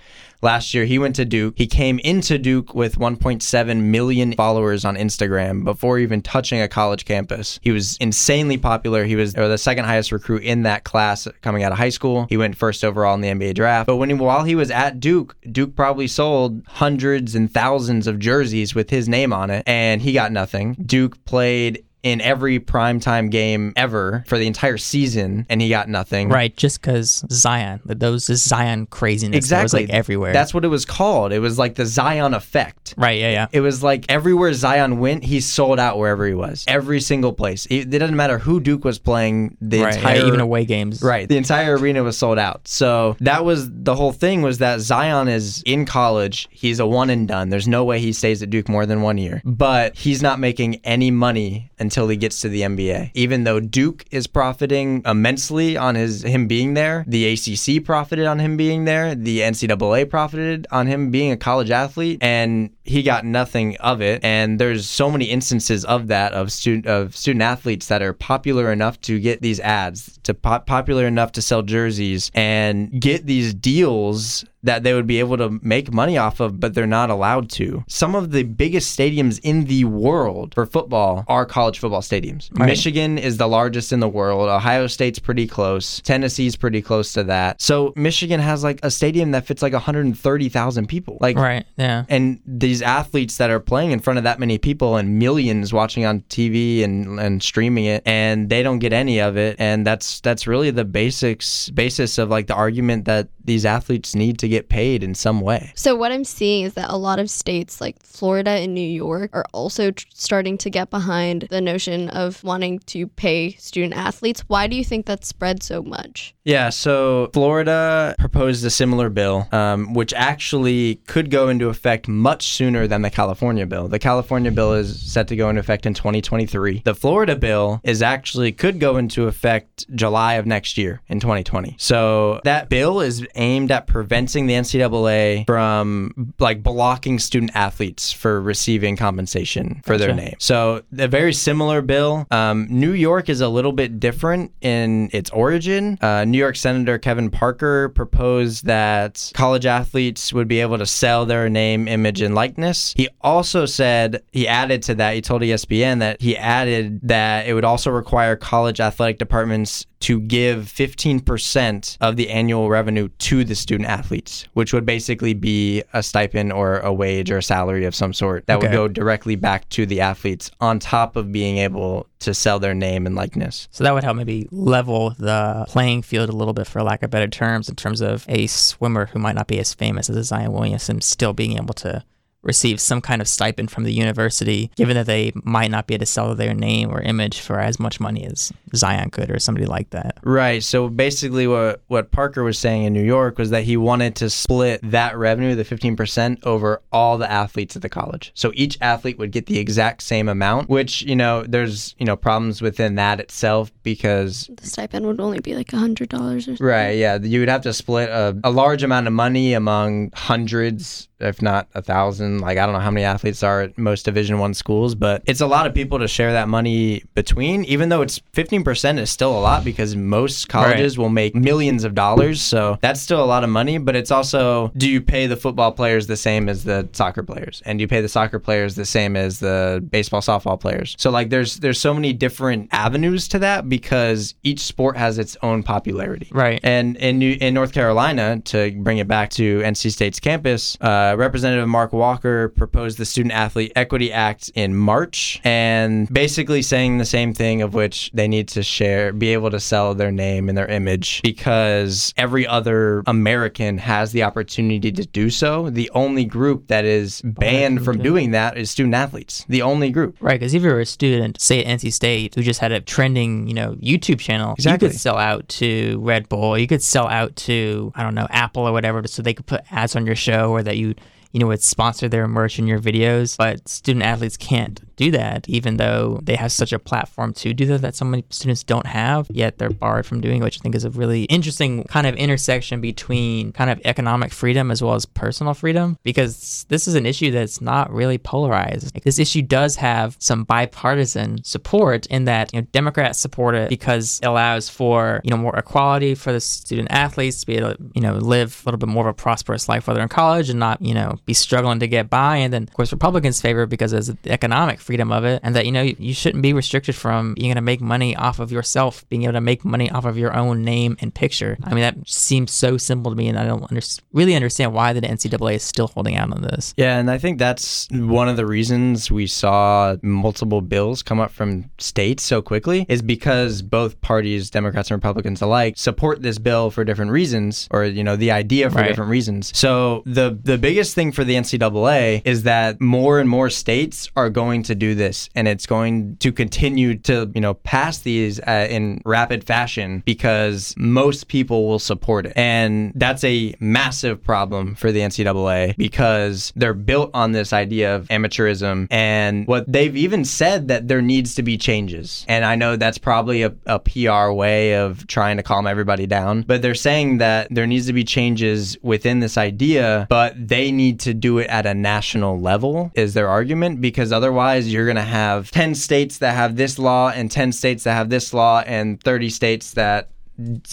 Last 0.47 0.74
year, 0.74 0.85
he 0.85 0.97
went 0.97 1.18
to 1.18 1.25
Duke. 1.25 1.56
He 1.58 1.68
came 1.68 2.00
into 2.00 2.38
Duke 2.38 2.74
with 2.74 2.97
1.7 2.97 3.81
million 3.81 4.31
followers 4.31 4.85
on 4.85 4.96
Instagram 4.96 5.66
before 5.66 6.00
even 6.00 6.22
touching 6.22 6.62
a 6.62 6.69
college 6.69 7.03
campus. 7.03 7.59
He 7.62 7.72
was 7.72 7.97
insanely 7.97 8.57
popular. 8.57 9.03
He 9.03 9.18
was 9.18 9.34
the 9.34 9.57
second 9.57 9.84
highest 9.84 10.13
recruit 10.13 10.44
in 10.44 10.63
that 10.63 10.86
class 10.86 11.28
coming 11.41 11.63
out 11.63 11.74
of 11.74 11.78
high 11.78 11.90
school. 11.90 12.28
He 12.30 12.38
went 12.38 12.56
first 12.56 12.86
overall 12.86 13.13
in 13.13 13.19
the 13.19 13.28
NBA 13.28 13.56
draft. 13.56 13.88
But 13.88 13.97
when 13.97 14.09
he, 14.09 14.16
while 14.16 14.45
he 14.45 14.56
was 14.56 14.72
at 14.72 15.01
Duke, 15.01 15.36
Duke 15.51 15.75
probably 15.75 16.07
sold 16.07 16.66
hundreds 16.66 17.36
and 17.36 17.54
thousands 17.54 18.07
of 18.07 18.18
jerseys 18.18 18.74
with 18.74 18.89
his 18.89 19.10
name 19.10 19.33
on 19.33 19.50
it, 19.50 19.63
and 19.68 20.01
he 20.01 20.13
got 20.13 20.31
nothing. 20.31 20.75
Duke 20.75 21.25
played 21.25 21.83
in 22.04 22.22
every 22.22 22.60
primetime 22.60 23.30
game 23.32 23.74
ever 23.76 24.24
for 24.28 24.38
the 24.38 24.48
entire 24.48 24.78
season, 24.78 25.46
and 25.50 25.62
he 25.62 25.70
got 25.70 25.90
nothing. 25.90 26.30
Right, 26.30 26.56
just 26.56 26.82
because 26.82 27.26
Zion, 27.32 27.82
those 27.86 28.26
Zion 28.26 28.86
craziness 28.86 29.38
Exactly. 29.38 29.82
like 29.82 29.90
everywhere. 29.90 30.34
That's 30.34 30.54
what 30.54 30.64
it 30.64 30.70
was 30.70 30.86
called. 30.86 31.34
It 31.34 31.40
was 31.40 31.58
like 31.58 31.76
the 31.76 31.86
Zion 31.86 32.34
effect. 32.34 32.94
right, 32.98 33.20
yeah, 33.20 33.32
yeah. 33.32 33.48
It 33.52 33.62
was 33.62 33.84
like 33.84 34.06
everywhere 34.10 34.54
Zion 34.54 35.00
went, 35.00 35.24
he 35.24 35.42
sold 35.42 35.80
out 35.80 35.98
wherever 35.98 36.26
he 36.28 36.34
was. 36.34 36.64
Every 36.68 37.02
single 37.02 37.34
place. 37.34 37.66
It, 37.68 37.94
it 37.94 38.00
doesn't 38.00 38.16
matter 38.16 38.38
who 38.38 38.60
Duke 38.60 38.86
was 38.86 39.00
playing. 39.00 39.58
The 39.60 39.82
right, 39.82 39.94
yeah, 39.94 40.00
entire 40.00 40.26
even 40.26 40.40
away 40.40 40.66
games. 40.66 41.02
Right. 41.02 41.28
The 41.28 41.38
entire 41.38 41.78
arena 41.78 42.04
was 42.04 42.18
sold 42.18 42.38
out. 42.38 42.68
So 42.68 43.18
that 43.22 43.44
was 43.44 43.70
the 43.72 43.96
whole 43.96 44.12
thing 44.12 44.42
was 44.42 44.60
that 44.60 44.80
Zion 44.80 45.28
is 45.28 45.64
in 45.66 45.86
college. 45.86 46.48
He's 46.52 46.80
a 46.80 46.86
one 46.86 47.10
and 47.10 47.28
done. 47.28 47.50
There's 47.50 47.68
no 47.68 47.84
way 47.84 48.00
he 48.00 48.14
stays 48.14 48.42
at 48.44 48.50
Duke 48.50 48.70
more 48.70 48.86
than 48.86 49.02
one 49.02 49.18
year. 49.18 49.42
But 49.44 49.96
he's 49.98 50.22
not 50.22 50.40
making 50.40 50.76
any 50.84 51.12
money 51.12 51.72
until 51.80 51.97
until 51.98 52.10
he 52.10 52.16
gets 52.16 52.42
to 52.42 52.50
the 52.50 52.62
NBA. 52.62 53.10
Even 53.16 53.44
though 53.44 53.60
Duke 53.60 54.06
is 54.12 54.28
profiting 54.28 55.02
immensely 55.04 55.78
on 55.78 55.96
his 55.96 56.22
him 56.22 56.48
being 56.48 56.76
there, 56.76 57.04
the 57.08 57.34
ACC 57.34 57.84
profited 57.84 58.28
on 58.28 58.38
him 58.38 58.56
being 58.56 58.86
there, 58.86 59.16
the 59.16 59.40
NCAA 59.40 60.08
profited 60.08 60.68
on 60.72 60.86
him 60.86 61.10
being 61.10 61.32
a 61.32 61.38
college 61.38 61.72
athlete, 61.72 62.20
and 62.22 62.70
he 62.84 63.02
got 63.02 63.26
nothing 63.26 63.78
of 63.78 64.00
it. 64.00 64.24
And 64.24 64.60
there's 64.60 64.88
so 64.88 65.10
many 65.10 65.26
instances 65.26 65.84
of 65.86 66.06
that 66.08 66.34
of 66.34 66.52
student 66.52 66.86
of 66.86 67.16
student 67.16 67.42
athletes 67.42 67.88
that 67.88 68.04
are 68.04 68.14
popular 68.14 68.72
enough 68.72 69.02
to 69.02 69.20
get 69.20 69.42
these 69.42 69.60
ads, 69.60 70.20
to 70.22 70.36
pop- 70.36 70.68
popular 70.68 71.08
enough 71.08 71.32
to 71.32 71.42
sell 71.42 71.64
jerseys 71.64 72.30
and 72.36 73.02
get 73.02 73.26
these 73.26 73.56
deals 73.56 74.46
that 74.68 74.84
they 74.84 74.94
would 74.94 75.08
be 75.08 75.19
able 75.19 75.38
to 75.38 75.60
make 75.62 75.92
money 75.94 76.18
off 76.18 76.40
of, 76.40 76.60
but 76.60 76.74
they're 76.74 76.86
not 76.86 77.10
allowed 77.10 77.50
to. 77.52 77.84
Some 77.88 78.16
of 78.16 78.31
the 78.31 78.44
biggest 78.44 78.98
stadiums 78.98 79.40
in 79.44 79.66
the 79.66 79.86
world 79.86 80.54
for 80.54 80.66
football 80.66 81.25
are 81.28 81.46
college 81.46 81.80
football 81.80 82.02
stadiums. 82.02 82.50
Right. 82.58 82.68
Michigan 82.68 83.18
is 83.18 83.38
the 83.38 83.48
largest 83.48 83.92
in 83.92 84.00
the 84.00 84.08
world. 84.10 84.50
Ohio 84.50 84.88
State's 84.88 85.19
pretty 85.19 85.48
close. 85.48 86.02
Tennessee's 86.02 86.56
pretty 86.56 86.81
close 86.81 87.14
to 87.14 87.24
that. 87.25 87.62
So 87.62 87.94
Michigan 87.96 88.40
has 88.40 88.64
like 88.64 88.80
a 88.84 88.92
stadium 88.92 89.31
that 89.31 89.46
fits 89.46 89.62
like 89.62 89.74
130,000 89.74 90.88
people. 90.88 91.18
Like 91.22 91.38
Right. 91.38 91.66
Yeah. 91.78 92.06
and 92.10 92.40
these 92.46 92.81
athletes 92.81 93.38
that 93.38 93.50
are 93.50 93.60
playing 93.60 93.92
in 93.92 94.00
front 94.00 94.18
of 94.18 94.24
that 94.24 94.40
many 94.40 94.58
people 94.58 94.98
and 94.98 95.20
millions 95.20 95.74
watching 95.74 96.06
on 96.06 96.22
TV 96.30 96.84
and, 96.84 97.20
and 97.20 97.42
streaming 97.42 97.86
it 97.86 98.04
and 98.06 98.50
they 98.50 98.63
don't 98.63 98.80
get 98.80 98.94
any 98.94 99.20
of 99.20 99.38
it 99.38 99.56
and 99.60 99.86
that's 99.86 100.20
that's 100.22 100.48
really 100.48 100.72
the 100.72 100.86
basics 100.86 101.70
basis 101.72 102.18
of 102.18 102.30
like 102.30 102.48
the 102.48 102.54
argument 102.56 103.06
that 103.06 103.28
these 103.48 103.66
athletes 103.66 104.14
need 104.14 104.38
to 104.40 104.48
get 104.48 104.70
paid 104.70 105.04
in 105.04 105.16
some 105.16 105.42
way. 105.42 105.72
So 105.74 105.96
what 105.96 106.12
I'm 106.12 106.26
seeing 106.26 106.66
is 106.66 106.74
that 106.76 106.90
a 106.90 106.98
lot 106.98 107.18
of 107.18 107.30
states 107.30 107.82
like 107.82 108.00
Florida 108.04 108.52
and 108.52 108.76
New 108.76 108.82
York 108.82 109.32
are 109.34 109.46
also 109.54 109.92
tr- 109.92 110.06
starting 110.14 110.58
to 110.60 110.70
get 110.70 110.90
behind 110.90 111.48
the 111.50 111.62
notion 111.62 112.10
of 112.10 112.44
wanting 112.44 112.80
to 112.80 113.08
pay 113.08 113.54
student 113.54 113.96
athletes. 113.96 114.44
Why 114.48 114.68
do 114.68 114.76
you 114.76 114.84
think 114.84 115.06
that's 115.06 115.28
spread 115.28 115.64
so 115.64 115.82
much? 115.82 116.36
Yeah, 116.44 116.70
so 116.70 117.30
Florida 117.34 118.16
proposed 118.20 118.66
a 118.66 118.70
similar 118.70 119.10
bill, 119.10 119.48
um, 119.52 119.94
which 119.94 120.14
actually 120.14 120.96
could 121.08 121.32
go 121.32 121.50
into 121.50 121.70
effect 121.70 122.08
much 122.08 122.50
sooner 122.50 122.88
than 122.88 123.02
the 123.02 123.10
California 123.10 123.66
bill. 123.66 123.88
The 123.88 124.00
California 124.00 124.52
bill 124.52 124.74
is 124.74 125.12
set 125.12 125.28
to 125.30 125.36
go 125.36 125.50
into 125.50 125.60
effect 125.60 125.86
in 125.86 125.94
2023. 125.94 126.84
The 126.86 126.96
Florida 126.96 127.36
bill 127.36 127.82
is 127.84 128.02
actually 128.02 128.52
could 128.52 128.80
go 128.80 128.98
into 128.98 129.28
effect 129.28 129.86
July 129.96 130.36
of 130.36 130.46
next 130.46 130.78
year 130.78 131.02
in 131.08 131.20
2020. 131.20 131.76
So 131.80 132.42
that 132.44 132.70
bill 132.70 133.02
is 133.02 133.26
aimed 133.38 133.72
at 133.72 133.88
preventing 133.88 134.48
the 134.48 134.54
NCAA 134.54 135.45
from 135.45 136.34
like 136.39 136.63
blocking 136.63 137.19
student 137.19 137.51
athletes 137.56 138.12
for 138.12 138.42
receiving 138.42 138.98
compensation 138.98 139.81
for 139.86 139.98
their 139.98 140.13
name. 140.13 140.36
So 140.39 140.84
a 140.98 141.07
very 141.07 141.34
similar 141.34 141.81
bill. 141.81 142.28
Um, 142.31 142.68
New 142.69 142.92
York 142.92 143.30
is 143.30 143.42
a 143.42 143.48
little 143.48 143.72
bit 143.72 144.00
different 144.00 144.51
in 144.62 145.10
its 145.13 145.30
origin. 145.31 145.98
Uh, 146.01 146.25
New 146.25 146.38
York 146.38 146.56
Senator 146.56 146.98
Kevin 146.98 147.30
Parker 147.30 147.89
proposed 147.89 148.66
that 148.66 149.31
college 149.34 149.66
athletes 149.66 150.34
would 150.34 150.48
be 150.48 150.60
able 150.60 150.78
to 150.78 150.86
sell 150.86 151.25
their 151.25 151.50
name, 151.50 151.88
image, 151.88 152.22
and 152.22 152.36
likeness. 152.36 152.94
He 152.95 153.10
also 153.22 153.66
said 153.66 154.24
he 154.31 154.48
added 154.48 154.84
to 154.84 154.95
that. 154.95 155.16
He 155.16 155.22
told 155.22 155.42
ESPN 155.42 156.00
that 156.00 156.22
he 156.22 156.36
added 156.38 157.00
that 157.04 157.48
it 157.48 157.54
would 157.54 157.66
also 157.66 157.92
require 157.92 158.36
college 158.36 158.80
athletic 158.80 159.18
departments 159.18 159.86
to 160.00 160.20
give 160.20 160.66
15% 160.66 161.98
of 162.02 162.16
the 162.16 162.30
annual 162.30 162.70
revenue 162.70 163.10
to 163.20 163.44
the 163.44 163.56
student 163.56 163.90
athletes, 163.90 164.48
which 164.54 164.74
would 164.74 164.86
basically 164.86 165.34
be 165.34 165.84
a 165.94 166.04
stipend 166.04 166.54
or 166.54 166.80
a 166.80 166.94
wage 166.94 167.32
or 167.32 167.38
a 167.38 167.44
salary 167.44 167.86
of 167.86 167.96
some 167.96 168.14
sort 168.14 168.46
that 168.48 168.62
would 168.62 168.72
go 168.72 168.88
directly 168.88 169.36
back 169.36 169.68
to 169.70 169.86
the 169.86 170.02
athletes 170.02 170.52
on 170.62 170.80
top 170.80 171.16
of 171.16 171.32
being 171.32 171.58
able 171.58 172.08
to 172.20 172.34
sell 172.34 172.60
their 172.60 172.74
name 172.74 173.06
and 173.06 173.16
likeness. 173.16 173.68
So 173.72 173.84
that 173.84 173.94
would 173.94 174.04
help 174.04 174.18
maybe 174.18 174.48
level 174.52 175.12
the 175.18 175.66
playing 175.68 176.02
field 176.02 176.30
a 176.30 176.34
little 176.34 176.54
bit, 176.54 176.68
for 176.68 176.82
lack 176.84 177.04
of 177.04 177.10
better 177.10 177.28
terms, 177.28 177.70
in 177.70 177.76
terms 177.76 178.02
of 178.02 178.26
a 178.28 178.48
swimmer 178.48 179.08
who 179.08 179.20
might 179.20 179.36
not 179.36 179.48
be 179.48 179.60
as 179.60 179.74
famous 179.74 180.10
as 180.10 180.16
a 180.16 180.24
Zion 180.24 180.54
Williamson 180.54 181.02
still 181.02 181.34
being 181.34 181.58
able 181.58 181.74
to 181.76 182.04
receive 182.48 182.80
some 182.80 183.02
kind 183.02 183.22
of 183.22 183.28
stipend 183.28 183.70
from 183.70 183.84
the 183.84 183.94
university, 183.94 184.72
given 184.76 184.96
that 184.96 185.06
they 185.06 185.32
might 185.44 185.70
not 185.70 185.86
be 185.86 185.94
able 185.94 186.00
to 186.00 186.06
sell 186.06 186.34
their 186.34 186.54
name 186.54 186.90
or 186.90 187.02
image 187.02 187.42
for 187.42 187.60
as 187.60 187.80
much 187.80 188.00
money 188.00 188.26
as 188.26 188.52
Zion 188.74 189.10
could 189.12 189.30
or 189.30 189.38
somebody 189.40 189.66
like 189.66 189.90
that. 189.92 190.18
Right. 190.24 190.64
So 190.64 190.90
basically, 190.90 191.46
what 191.48 191.82
what 191.88 192.12
Parker 192.12 192.44
was 192.44 192.58
saying 192.58 192.84
in 192.86 192.94
New 192.94 193.04
York 193.04 193.38
was 193.38 193.50
that 193.52 193.64
he 193.64 193.78
wanted 193.78 194.16
to 194.16 194.30
split 194.30 194.80
that 194.84 195.18
revenue, 195.18 195.56
the 195.56 195.66
15%, 195.66 196.46
over 196.46 196.82
all 196.92 197.18
the 197.18 197.30
athletes 197.30 197.76
at 197.76 197.82
the 197.82 197.90
college. 197.90 198.32
So 198.34 198.52
each 198.56 198.78
athlete 198.82 199.18
would 199.20 199.32
get 199.32 199.48
the 199.48 199.60
exact 199.60 200.02
same 200.02 200.30
amount, 200.30 200.70
which, 200.70 201.02
you 201.04 201.16
know, 201.16 201.44
there's, 201.44 201.96
you 202.00 202.06
know, 202.06 202.16
problems 202.16 202.62
within 202.62 202.96
that 202.96 203.20
itself 203.20 203.72
because 203.84 204.50
The 204.56 204.68
stipend 204.68 205.06
would 205.06 205.20
only 205.20 205.40
be 205.40 205.56
like 205.56 205.74
a 205.74 205.78
hundred 205.78 206.10
dollars 206.10 206.48
or 206.48 206.52
something. 206.52 206.66
Right, 206.66 206.98
yeah. 206.98 207.18
You 207.18 207.40
would 207.42 207.50
have 207.50 207.62
to 207.62 207.74
split 207.74 208.10
a, 208.10 208.38
a 208.44 208.52
large 208.52 208.84
amount 208.84 209.08
of 209.08 209.14
money 209.14 209.54
among 209.54 210.12
hundreds, 210.14 211.10
if 211.20 211.42
not 211.42 211.68
a 211.74 211.82
thousand. 211.82 212.37
Like 212.39 212.57
I 212.57 212.66
don't 212.66 212.74
know 212.74 212.80
how 212.80 212.92
many 212.92 213.06
athletes 213.06 213.44
are 213.44 213.62
at 213.62 213.78
most 213.78 214.04
Division 214.04 214.39
One 214.39 214.54
schools, 214.54 214.95
but 214.95 215.22
it's 215.25 215.42
a 215.42 215.48
lot 215.48 215.68
of 215.68 215.74
people 215.74 216.00
to 216.00 216.07
share 216.07 216.34
that 216.34 216.48
money 216.48 217.04
between. 217.16 217.63
Even 217.66 217.89
though 217.89 218.01
it's 218.01 218.19
fifteen 218.34 218.63
percent 218.63 219.00
is 219.00 219.10
still 219.10 219.38
a 219.38 219.39
lot 219.39 219.63
because 219.63 219.95
most 219.95 220.50
colleges 220.50 220.98
will 220.98 221.10
make 221.10 221.36
millions 221.36 221.84
of 221.84 221.95
dollars, 221.95 222.42
so 222.42 222.78
that's 222.81 223.01
still 223.01 223.24
a 223.24 223.25
lot 223.25 223.44
of 223.44 223.50
money. 223.50 223.78
But 223.78 223.95
it's 223.95 224.12
also, 224.12 224.72
do 224.78 224.89
you 224.89 225.01
pay 225.01 225.28
the 225.28 225.36
football 225.36 225.72
players 225.72 226.07
the 226.07 226.18
same 226.18 226.50
as 226.50 226.63
the 226.63 226.88
soccer 226.94 227.24
players, 227.24 227.62
and 227.66 227.80
do 227.80 227.84
you 227.84 227.88
pay 227.88 228.01
the 228.01 228.10
soccer 228.10 228.39
players 228.39 228.75
the 228.75 228.86
same 228.86 229.16
as 229.16 229.39
the 229.39 229.86
baseball, 229.89 230.22
softball 230.22 230.60
players? 230.60 230.95
So 230.98 231.10
like, 231.10 231.30
there's 231.30 231.57
there's 231.57 231.80
so 231.80 231.94
many 231.94 232.13
different 232.13 232.69
avenues 232.72 233.28
to 233.30 233.39
that 233.39 233.69
because 233.69 234.36
each 234.44 234.60
sport 234.62 234.98
has 234.98 235.18
its 235.18 235.38
own 235.42 235.63
popularity. 235.63 236.30
Right. 236.31 236.60
And 236.63 236.95
in 236.98 237.19
New, 237.19 237.38
in 237.39 237.54
North 237.54 237.74
Carolina, 237.74 238.39
to 238.45 238.72
bring 238.78 238.98
it 238.98 239.07
back 239.07 239.30
to 239.31 239.60
NC 239.60 239.92
State's 239.92 240.19
campus, 240.19 240.78
uh, 240.81 241.16
Representative 241.18 241.68
Mark 241.68 241.94
Walker 241.94 242.26
proposed 242.50 242.97
the 242.97 243.06
Student 243.06 243.33
Athlete 243.33 243.71
Equity 243.75 244.12
Act 244.12 244.51
in 244.56 244.75
March, 244.75 245.39
and 245.44 246.07
basically 246.13 246.62
saying 246.62 246.97
the 246.97 247.06
same 247.06 247.33
thing 247.33 247.62
of 247.62 247.74
which 247.74 248.12
they 248.13 248.27
need 248.27 248.47
to 248.50 248.63
share, 248.63 249.13
be 249.13 249.33
able 249.33 249.50
to 249.51 249.59
sell 249.59 249.94
their 249.95 250.12
name 250.12 250.50
and 250.50 250.57
their 250.57 250.68
image 250.68 251.21
because 251.24 252.13
every 252.18 252.45
other 252.47 253.03
American 253.07 253.77
has 253.77 254.12
the 254.12 254.24
opportunity 254.24 254.91
to 254.91 255.06
do 255.06 255.29
so. 255.29 255.69
The 255.69 255.89
only 255.94 256.25
group 256.25 256.68
that 256.68 256.85
is 256.85 257.21
oh, 257.25 257.29
banned 257.29 257.83
from 257.83 258.00
doing 258.01 258.31
that 258.31 258.57
is 258.57 258.69
student 258.71 258.95
athletes. 258.95 259.45
The 259.47 259.62
only 259.62 259.89
group. 259.91 260.18
Right, 260.19 260.39
because 260.39 260.53
if 260.53 260.63
you 260.63 260.69
were 260.69 260.79
a 260.79 260.85
student, 260.85 261.39
say 261.39 261.63
at 261.63 261.79
NC 261.79 261.94
State, 261.94 262.35
who 262.35 262.41
just 262.44 262.59
had 262.59 262.71
a 262.71 262.81
trending, 262.81 263.47
you 263.47 263.53
know, 263.53 263.74
YouTube 263.75 264.19
channel, 264.19 264.53
Exactly. 264.53 264.88
you 264.88 264.91
could 264.91 265.00
sell 265.00 265.18
out 265.18 265.47
to 265.50 266.00
Red 266.01 266.29
Bull, 266.29 266.57
you 266.57 266.68
could 266.68 266.81
sell 266.83 267.07
out 267.07 267.35
to 267.35 267.91
I 267.95 268.03
don't 268.03 268.15
know 268.15 268.27
Apple 268.29 268.68
or 268.68 268.71
whatever, 268.71 269.06
so 269.07 269.21
they 269.21 269.33
could 269.33 269.45
put 269.45 269.62
ads 269.71 269.95
on 269.95 270.06
your 270.06 270.15
show 270.15 270.51
or 270.51 270.63
that 270.63 270.77
you 270.77 270.96
you 271.38 271.41
know 271.41 271.50
would 271.50 271.62
sponsor 271.62 272.10
their 272.10 272.27
merch 272.27 272.58
in 272.58 272.65
your 272.65 272.79
videos. 272.79 273.38
But 273.38 273.70
student 273.70 274.03
athletes 274.03 274.38
can't 274.38 274.82
do 274.98 275.12
that, 275.12 275.48
even 275.48 275.77
though 275.77 276.20
they 276.24 276.36
have 276.36 276.51
such 276.51 276.74
a 276.74 276.80
platform 276.80 277.34
to 277.34 277.54
do 277.54 277.66
that 277.68 277.82
that 277.82 277.96
so 277.96 278.04
many 278.04 278.25
students 278.30 278.63
don't 278.63 278.88
have. 278.88 279.27
Yet 279.30 279.58
they're 279.58 279.70
barred 279.70 280.06
from 280.06 280.22
doing, 280.22 280.44
which 280.44 280.60
I 280.60 280.62
think 280.62 280.75
is 280.75 280.84
a 280.84 280.89
really 280.89 281.24
interesting 281.25 281.84
kind 281.86 282.08
of 282.08 282.16
intersection 282.16 282.82
between 282.82 283.51
kind 283.54 283.70
of 283.70 283.80
economic 283.86 284.34
freedom 284.34 284.72
as 284.72 284.82
well 284.82 284.96
as 284.96 285.06
personal 285.06 285.54
freedom, 285.54 285.98
because 286.04 286.66
this 286.70 286.88
is 286.88 286.96
an 286.96 287.06
issue 287.06 287.32
that's 287.32 287.62
not 287.62 287.92
really 287.92 288.18
polarized. 288.18 288.96
Like, 288.96 289.04
this 289.04 289.20
issue 289.20 289.42
does 289.42 289.75
have 289.77 290.18
some 290.20 290.44
bipartisan 290.44 291.44
support 291.44 292.06
in 292.08 292.25
that 292.25 292.54
you 292.54 292.62
know 292.62 292.68
Democrats 292.72 293.20
support 293.20 293.56
it 293.56 293.70
because 293.70 294.20
it 294.22 294.25
allows 294.25 294.70
for 294.70 295.22
you 295.24 295.30
know 295.30 295.38
more 295.38 295.56
equality 295.56 296.16
for 296.16 296.32
the 296.32 296.42
student 296.42 296.92
athletes 296.92 297.42
to 297.42 297.46
be 297.48 297.58
able 297.58 297.75
to 297.75 297.84
you 297.94 298.01
know 298.01 298.13
live 298.16 298.62
a 298.63 298.68
little 298.68 298.80
bit 298.80 298.89
more 298.89 299.08
of 299.08 299.12
a 299.12 299.13
prosperous 299.13 299.70
life 299.70 299.88
while 299.88 299.94
they're 299.94 300.04
in 300.04 300.10
college 300.10 300.50
and 300.50 300.60
not 300.60 300.82
you 300.82 300.94
know 300.94 301.20
be 301.25 301.34
struggling 301.34 301.80
to 301.80 301.88
get 301.88 302.10
by. 302.10 302.38
And 302.38 302.51
then 302.51 302.63
of 302.63 302.74
course 302.74 302.92
Republicans 302.92 303.39
favor 303.39 303.66
because 303.66 303.92
there's 303.92 304.12
economic 304.25 304.80
freedom 304.88 305.12
of 305.12 305.24
it, 305.25 305.41
and 305.44 305.56
that 305.56 305.65
you 305.67 305.72
know 305.72 305.82
you, 305.84 306.13
shouldn't 306.13 306.41
be 306.41 306.53
restricted 306.53 306.96
from 306.96 307.34
being 307.36 307.51
able 307.51 307.58
to 307.58 307.62
make 307.62 307.82
money 307.82 308.15
off 308.15 308.39
of 308.39 308.51
yourself, 308.51 309.08
being 309.10 309.24
able 309.24 309.34
to 309.34 309.41
make 309.41 309.63
money 309.63 309.91
off 309.91 310.06
of 310.06 310.17
your 310.17 310.34
own 310.36 310.63
name 310.63 310.98
and 311.01 311.13
picture. 311.13 311.58
I 311.63 311.70
mean 311.74 311.82
that 311.82 311.96
seems 312.08 312.51
so 312.51 312.77
simple 312.77 313.12
to 313.12 313.17
me, 313.17 313.27
and 313.27 313.38
I 313.38 313.46
don't 313.46 313.62
under- 313.70 313.82
really 314.13 314.34
understand 314.36 314.74
why 314.74 314.94
the 314.94 315.01
NCAA 315.01 315.56
is 315.56 315.63
still 315.63 315.88
holding 315.88 316.15
out 316.15 316.32
on 316.32 316.41
this. 316.41 316.74
Yeah, 316.77 316.98
and 316.98 317.12
I 317.12 317.17
think 317.17 317.38
that's 317.38 317.88
one 317.91 318.27
of 318.29 318.38
the 318.38 318.46
reasons 318.46 319.12
we 319.12 319.27
saw 319.27 319.96
multiple 320.01 320.62
bills 320.62 321.03
come 321.03 321.20
up 321.20 321.32
from 321.32 321.70
states 321.77 322.24
so 322.24 322.41
quickly 322.41 322.86
is 322.89 323.01
because 323.01 323.62
both 323.62 324.00
parties, 324.01 324.50
Democrats 324.50 324.89
and 324.89 324.98
Republicans 324.98 325.41
alike, 325.41 325.74
support 325.77 326.22
this 326.22 326.38
bill 326.39 326.72
for 326.72 326.84
different 326.84 327.12
reasons 327.12 327.67
or 327.72 327.84
you 327.84 328.03
know 328.03 328.15
the 328.15 328.32
idea 328.32 328.70
for 328.70 328.77
Right. 328.77 328.88
different 328.88 329.12
reasons. 329.12 329.51
So 329.56 330.03
the 330.06 330.38
the 330.41 330.58
biggest 330.58 330.96
thing 330.96 331.12
for 331.12 331.24
the 331.24 331.36
NCAA 331.36 332.22
is 332.25 332.44
that 332.44 332.79
more 332.79 333.20
and 333.20 333.29
more 333.29 333.50
states 333.50 334.10
are 334.15 334.29
going 334.29 334.63
to 334.63 334.75
do 334.77 334.96
this, 334.96 335.29
and 335.36 335.48
it's 335.48 335.65
going 335.65 336.17
to 336.17 336.31
continue 336.31 336.98
to 337.00 337.31
you 337.34 337.41
know 337.41 337.55
pass 337.55 338.00
these 338.00 338.39
uh, 338.39 338.67
in 338.69 339.01
rapid 339.05 339.43
fashion 339.43 340.03
because 340.05 340.74
most 340.77 341.27
people 341.27 341.67
will 341.67 341.79
support 341.79 342.25
it, 342.25 342.34
and 342.36 342.91
that's 342.96 343.24
a 343.24 343.53
massive 343.60 344.24
problem 344.24 344.75
for 344.75 344.91
the 344.91 345.00
NCAA 345.00 345.75
because 345.77 346.53
they're 346.55 346.74
built 346.74 347.12
on 347.13 347.31
this 347.31 347.53
idea 347.53 347.96
of 347.96 348.07
amateurism, 348.07 348.88
and 348.91 349.48
what 349.48 349.72
they've 349.72 349.96
even 349.98 350.24
said 350.25 350.67
that 350.67 350.88
there 350.88 351.01
needs 351.01 351.36
to 351.36 351.43
be 351.43 351.57
changes, 351.57 352.25
and 352.27 352.46
I 352.46 352.55
know 352.55 352.75
that's 352.75 352.98
probably 352.98 353.43
a, 353.43 353.53
a 353.65 353.79
PR 353.79 354.31
way 354.31 354.75
of 354.75 355.05
trying 355.07 355.38
to 355.38 355.43
calm 355.43 355.67
everybody 355.67 356.07
down, 356.07 356.43
but 356.43 356.62
they're 356.62 356.75
saying 356.75 357.17
that 357.17 357.48
there 357.50 357.67
needs 357.67 357.88
to 357.88 357.93
be 357.93 358.03
changes 358.03 358.77
within 358.81 359.19
this 359.19 359.38
idea, 359.38 360.07
but 360.10 360.36
they 360.38 360.72
need 360.72 361.00
to 361.01 361.13
do 361.13 361.39
it 361.39 361.48
at 361.48 361.65
a 361.65 361.74
national 361.74 362.39
level, 362.39 362.91
is 362.96 363.13
their 363.13 363.27
argument, 363.27 363.81
because 363.81 364.12
otherwise 364.12 364.66
you're 364.71 364.86
going 364.86 364.95
to 364.95 365.01
have 365.01 365.51
10 365.51 365.75
states 365.75 366.19
that 366.19 366.36
have 366.36 366.55
this 366.55 366.77
law 366.77 367.09
and 367.09 367.31
10 367.31 367.51
states 367.51 367.83
that 367.83 367.93
have 367.93 368.09
this 368.09 368.33
law 368.33 368.63
and 368.65 369.01
30 369.01 369.29
states 369.29 369.71
that 369.71 370.09